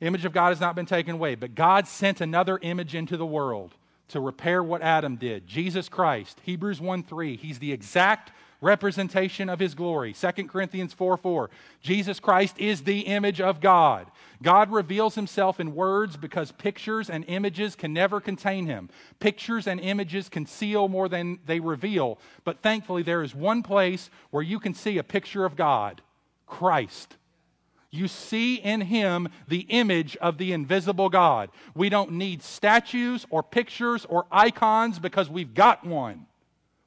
image 0.05 0.25
of 0.25 0.33
God 0.33 0.49
has 0.49 0.59
not 0.59 0.75
been 0.75 0.85
taken 0.85 1.15
away, 1.15 1.35
but 1.35 1.55
God 1.55 1.87
sent 1.87 2.21
another 2.21 2.59
image 2.61 2.95
into 2.95 3.17
the 3.17 3.25
world 3.25 3.75
to 4.09 4.19
repair 4.19 4.61
what 4.61 4.81
Adam 4.81 5.15
did. 5.15 5.47
Jesus 5.47 5.89
Christ, 5.89 6.39
Hebrews 6.43 6.81
1 6.81 7.03
3, 7.03 7.37
he's 7.37 7.59
the 7.59 7.71
exact 7.71 8.31
representation 8.63 9.49
of 9.49 9.59
his 9.59 9.75
glory. 9.75 10.13
2 10.13 10.47
Corinthians 10.47 10.93
4 10.93 11.17
4. 11.17 11.49
Jesus 11.81 12.19
Christ 12.19 12.57
is 12.57 12.81
the 12.81 13.01
image 13.01 13.41
of 13.41 13.59
God. 13.59 14.09
God 14.41 14.71
reveals 14.71 15.15
himself 15.15 15.59
in 15.59 15.75
words 15.75 16.17
because 16.17 16.51
pictures 16.51 17.09
and 17.09 17.23
images 17.27 17.75
can 17.75 17.93
never 17.93 18.19
contain 18.19 18.65
him. 18.65 18.89
Pictures 19.19 19.67
and 19.67 19.79
images 19.79 20.29
conceal 20.29 20.87
more 20.87 21.07
than 21.07 21.39
they 21.45 21.59
reveal. 21.59 22.19
But 22.43 22.61
thankfully, 22.61 23.03
there 23.03 23.23
is 23.23 23.35
one 23.35 23.63
place 23.63 24.09
where 24.31 24.43
you 24.43 24.59
can 24.59 24.73
see 24.73 24.97
a 24.97 25.03
picture 25.03 25.45
of 25.45 25.55
God 25.55 26.01
Christ. 26.47 27.17
You 27.93 28.07
see 28.07 28.55
in 28.55 28.81
him 28.81 29.29
the 29.47 29.67
image 29.69 30.17
of 30.17 30.39
the 30.39 30.51
invisible 30.51 31.09
God. 31.09 31.51
We 31.75 31.89
don't 31.89 32.13
need 32.13 32.41
statues 32.41 33.23
or 33.29 33.43
pictures 33.43 34.03
or 34.05 34.25
icons 34.31 34.97
because 34.97 35.29
we've 35.29 35.53
got 35.53 35.85
one. 35.85 36.25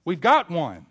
We've 0.05 0.21
got 0.21 0.51
one. 0.51 0.87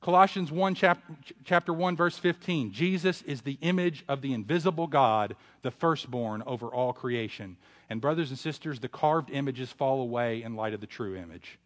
Colossians 0.00 0.52
1, 0.52 0.74
chapter, 0.76 1.14
chapter 1.44 1.72
1, 1.72 1.96
verse 1.96 2.16
15. 2.18 2.72
Jesus 2.72 3.22
is 3.22 3.42
the 3.42 3.58
image 3.62 4.04
of 4.08 4.22
the 4.22 4.32
invisible 4.32 4.86
God, 4.86 5.34
the 5.62 5.72
firstborn 5.72 6.42
over 6.46 6.68
all 6.68 6.92
creation. 6.92 7.56
And, 7.90 8.00
brothers 8.00 8.30
and 8.30 8.38
sisters, 8.38 8.78
the 8.78 8.88
carved 8.88 9.30
images 9.30 9.72
fall 9.72 10.00
away 10.00 10.42
in 10.42 10.54
light 10.54 10.72
of 10.74 10.80
the 10.80 10.86
true 10.86 11.16
image. 11.16 11.58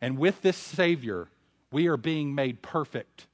And 0.00 0.18
with 0.18 0.42
this 0.42 0.58
Savior, 0.58 1.28
we 1.72 1.86
are 1.86 1.96
being 1.96 2.34
made 2.34 2.60
perfect. 2.60 3.26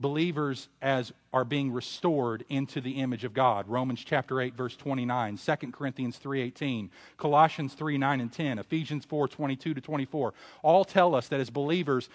Believers 0.00 0.68
as 0.80 1.12
are 1.32 1.44
being 1.44 1.72
restored 1.72 2.44
into 2.48 2.80
the 2.80 3.00
image 3.00 3.24
of 3.24 3.34
God. 3.34 3.68
Romans 3.68 4.02
chapter 4.04 4.40
8 4.40 4.54
verse 4.54 4.76
29, 4.76 5.36
2 5.36 5.72
Corinthians 5.72 6.18
3:18, 6.18 6.90
Colossians 7.16 7.74
3 7.74 7.98
9 7.98 8.20
and 8.20 8.32
10, 8.32 8.60
Ephesians 8.60 9.04
4 9.04 9.26
22 9.26 9.74
to 9.74 9.80
24 9.80 10.34
all 10.62 10.84
tell 10.84 11.16
us 11.16 11.26
that 11.28 11.40
as 11.40 11.50
believers 11.50 12.08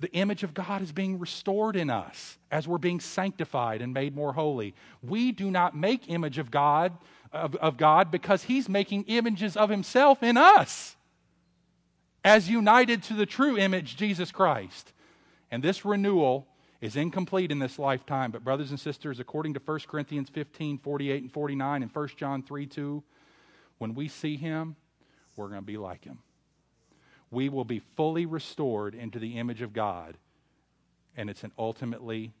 the 0.00 0.10
image 0.12 0.42
of 0.42 0.54
God 0.54 0.80
is 0.80 0.92
being 0.92 1.18
restored 1.18 1.76
in 1.76 1.90
us 1.90 2.38
as 2.50 2.66
we're 2.66 2.78
being 2.78 3.00
sanctified 3.00 3.82
and 3.82 3.92
made 3.92 4.16
more 4.16 4.32
holy. 4.32 4.74
We 5.02 5.30
do 5.30 5.50
not 5.50 5.76
make 5.76 6.08
image 6.10 6.38
of 6.38 6.50
God 6.50 6.96
of, 7.32 7.54
of 7.56 7.76
God 7.76 8.10
because 8.10 8.44
He's 8.44 8.68
making 8.68 9.04
images 9.04 9.56
of 9.56 9.68
Himself 9.68 10.22
in 10.22 10.36
us 10.36 10.96
as 12.24 12.48
united 12.48 13.02
to 13.04 13.14
the 13.14 13.26
true 13.26 13.56
image, 13.56 13.96
Jesus 13.96 14.32
Christ. 14.32 14.92
And 15.50 15.62
this 15.62 15.84
renewal 15.84 16.46
is 16.80 16.96
incomplete 16.96 17.52
in 17.52 17.58
this 17.58 17.78
lifetime, 17.78 18.30
but 18.30 18.42
brothers 18.42 18.70
and 18.70 18.80
sisters, 18.80 19.20
according 19.20 19.54
to 19.54 19.60
1 19.62 19.80
Corinthians 19.86 20.30
15 20.30 20.78
48 20.78 21.22
and 21.22 21.32
49 21.32 21.82
and 21.82 21.94
1 21.94 22.08
John 22.16 22.42
3 22.42 22.66
2, 22.66 23.02
when 23.78 23.94
we 23.94 24.08
see 24.08 24.36
Him, 24.36 24.76
we're 25.36 25.48
going 25.48 25.60
to 25.60 25.66
be 25.66 25.76
like 25.76 26.04
Him 26.04 26.20
we 27.30 27.48
will 27.48 27.64
be 27.64 27.80
fully 27.96 28.26
restored 28.26 28.94
into 28.94 29.18
the 29.18 29.38
image 29.38 29.62
of 29.62 29.72
God. 29.72 30.16
And 31.16 31.30
it's 31.30 31.44
an 31.44 31.52
ultimately 31.58 32.32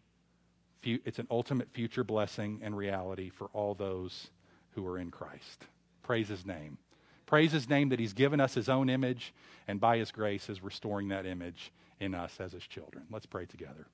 it's 0.82 1.18
an 1.18 1.26
ultimate 1.30 1.68
future 1.70 2.04
blessing 2.04 2.60
and 2.62 2.74
reality 2.74 3.28
for 3.28 3.48
all 3.52 3.74
those 3.74 4.30
who 4.74 4.86
are 4.86 4.98
in 4.98 5.10
Christ. 5.10 5.66
Praise 6.02 6.28
his 6.28 6.46
name. 6.46 6.78
Praise 7.26 7.52
his 7.52 7.68
name 7.68 7.90
that 7.90 7.98
he's 7.98 8.14
given 8.14 8.40
us 8.40 8.54
his 8.54 8.70
own 8.70 8.88
image 8.88 9.34
and 9.68 9.78
by 9.78 9.98
his 9.98 10.10
grace 10.10 10.48
is 10.48 10.62
restoring 10.62 11.08
that 11.08 11.26
image 11.26 11.70
in 12.00 12.14
us 12.14 12.34
as 12.40 12.52
his 12.52 12.66
children. 12.66 13.04
Let's 13.10 13.26
pray 13.26 13.44
together. 13.44 13.86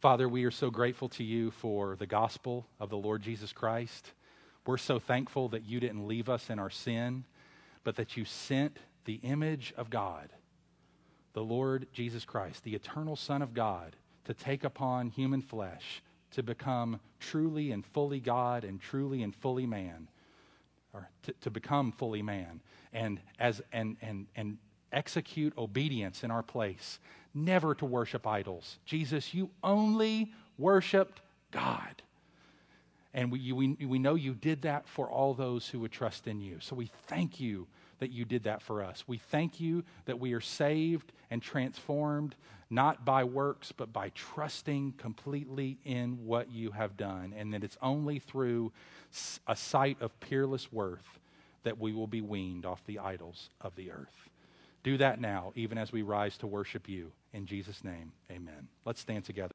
Father, 0.00 0.28
we 0.28 0.44
are 0.44 0.50
so 0.50 0.70
grateful 0.70 1.08
to 1.10 1.24
you 1.24 1.50
for 1.50 1.96
the 1.96 2.06
gospel 2.06 2.66
of 2.78 2.90
the 2.90 2.96
Lord 2.96 3.22
Jesus 3.22 3.52
Christ. 3.52 4.12
We're 4.66 4.78
so 4.78 4.98
thankful 4.98 5.48
that 5.48 5.64
you 5.64 5.80
didn't 5.80 6.06
leave 6.06 6.28
us 6.28 6.48
in 6.48 6.58
our 6.58 6.70
sin, 6.70 7.24
but 7.82 7.96
that 7.96 8.16
you 8.16 8.24
sent 8.24 8.78
the 9.04 9.20
image 9.22 9.74
of 9.76 9.90
God, 9.90 10.30
the 11.32 11.42
Lord 11.42 11.86
Jesus 11.92 12.24
Christ, 12.24 12.64
the 12.64 12.74
eternal 12.74 13.16
Son 13.16 13.42
of 13.42 13.54
God, 13.54 13.96
to 14.24 14.34
take 14.34 14.64
upon 14.64 15.10
human 15.10 15.42
flesh, 15.42 16.02
to 16.32 16.42
become 16.42 17.00
truly 17.20 17.72
and 17.72 17.84
fully 17.84 18.20
God 18.20 18.64
and 18.64 18.80
truly 18.80 19.22
and 19.22 19.34
fully 19.34 19.66
man, 19.66 20.08
or 20.92 21.08
to, 21.24 21.32
to 21.42 21.50
become 21.50 21.92
fully 21.92 22.22
man, 22.22 22.60
and, 22.92 23.20
as, 23.38 23.60
and, 23.72 23.96
and, 24.00 24.26
and 24.36 24.58
execute 24.92 25.56
obedience 25.58 26.24
in 26.24 26.30
our 26.30 26.42
place, 26.42 26.98
never 27.34 27.74
to 27.74 27.84
worship 27.84 28.26
idols. 28.26 28.78
Jesus, 28.86 29.34
you 29.34 29.50
only 29.62 30.32
worshiped 30.56 31.20
God. 31.50 32.02
And 33.12 33.30
we, 33.30 33.52
we, 33.52 33.74
we 33.74 33.98
know 33.98 34.14
you 34.14 34.34
did 34.34 34.62
that 34.62 34.88
for 34.88 35.08
all 35.08 35.34
those 35.34 35.68
who 35.68 35.80
would 35.80 35.92
trust 35.92 36.26
in 36.26 36.40
you. 36.40 36.58
So 36.60 36.74
we 36.74 36.90
thank 37.06 37.38
you 37.38 37.66
that 37.98 38.10
you 38.10 38.24
did 38.24 38.44
that 38.44 38.62
for 38.62 38.82
us. 38.82 39.04
We 39.06 39.18
thank 39.18 39.60
you 39.60 39.84
that 40.06 40.18
we 40.18 40.32
are 40.32 40.40
saved 40.40 41.12
and 41.30 41.42
transformed 41.42 42.34
not 42.70 43.04
by 43.04 43.24
works, 43.24 43.72
but 43.72 43.92
by 43.92 44.10
trusting 44.14 44.94
completely 44.98 45.78
in 45.84 46.24
what 46.24 46.50
you 46.50 46.70
have 46.72 46.96
done, 46.96 47.34
and 47.36 47.52
that 47.54 47.62
it's 47.62 47.76
only 47.82 48.18
through 48.18 48.72
a 49.46 49.54
sight 49.54 49.96
of 50.00 50.18
peerless 50.20 50.72
worth 50.72 51.20
that 51.62 51.78
we 51.78 51.92
will 51.92 52.06
be 52.06 52.20
weaned 52.20 52.66
off 52.66 52.84
the 52.84 52.98
idols 52.98 53.50
of 53.60 53.74
the 53.76 53.90
earth. 53.90 54.30
Do 54.82 54.96
that 54.98 55.20
now, 55.20 55.52
even 55.54 55.78
as 55.78 55.92
we 55.92 56.02
rise 56.02 56.36
to 56.38 56.46
worship 56.46 56.88
you. 56.88 57.12
In 57.32 57.46
Jesus' 57.46 57.84
name, 57.84 58.12
amen. 58.30 58.68
Let's 58.84 59.00
stand 59.00 59.24
together. 59.24 59.52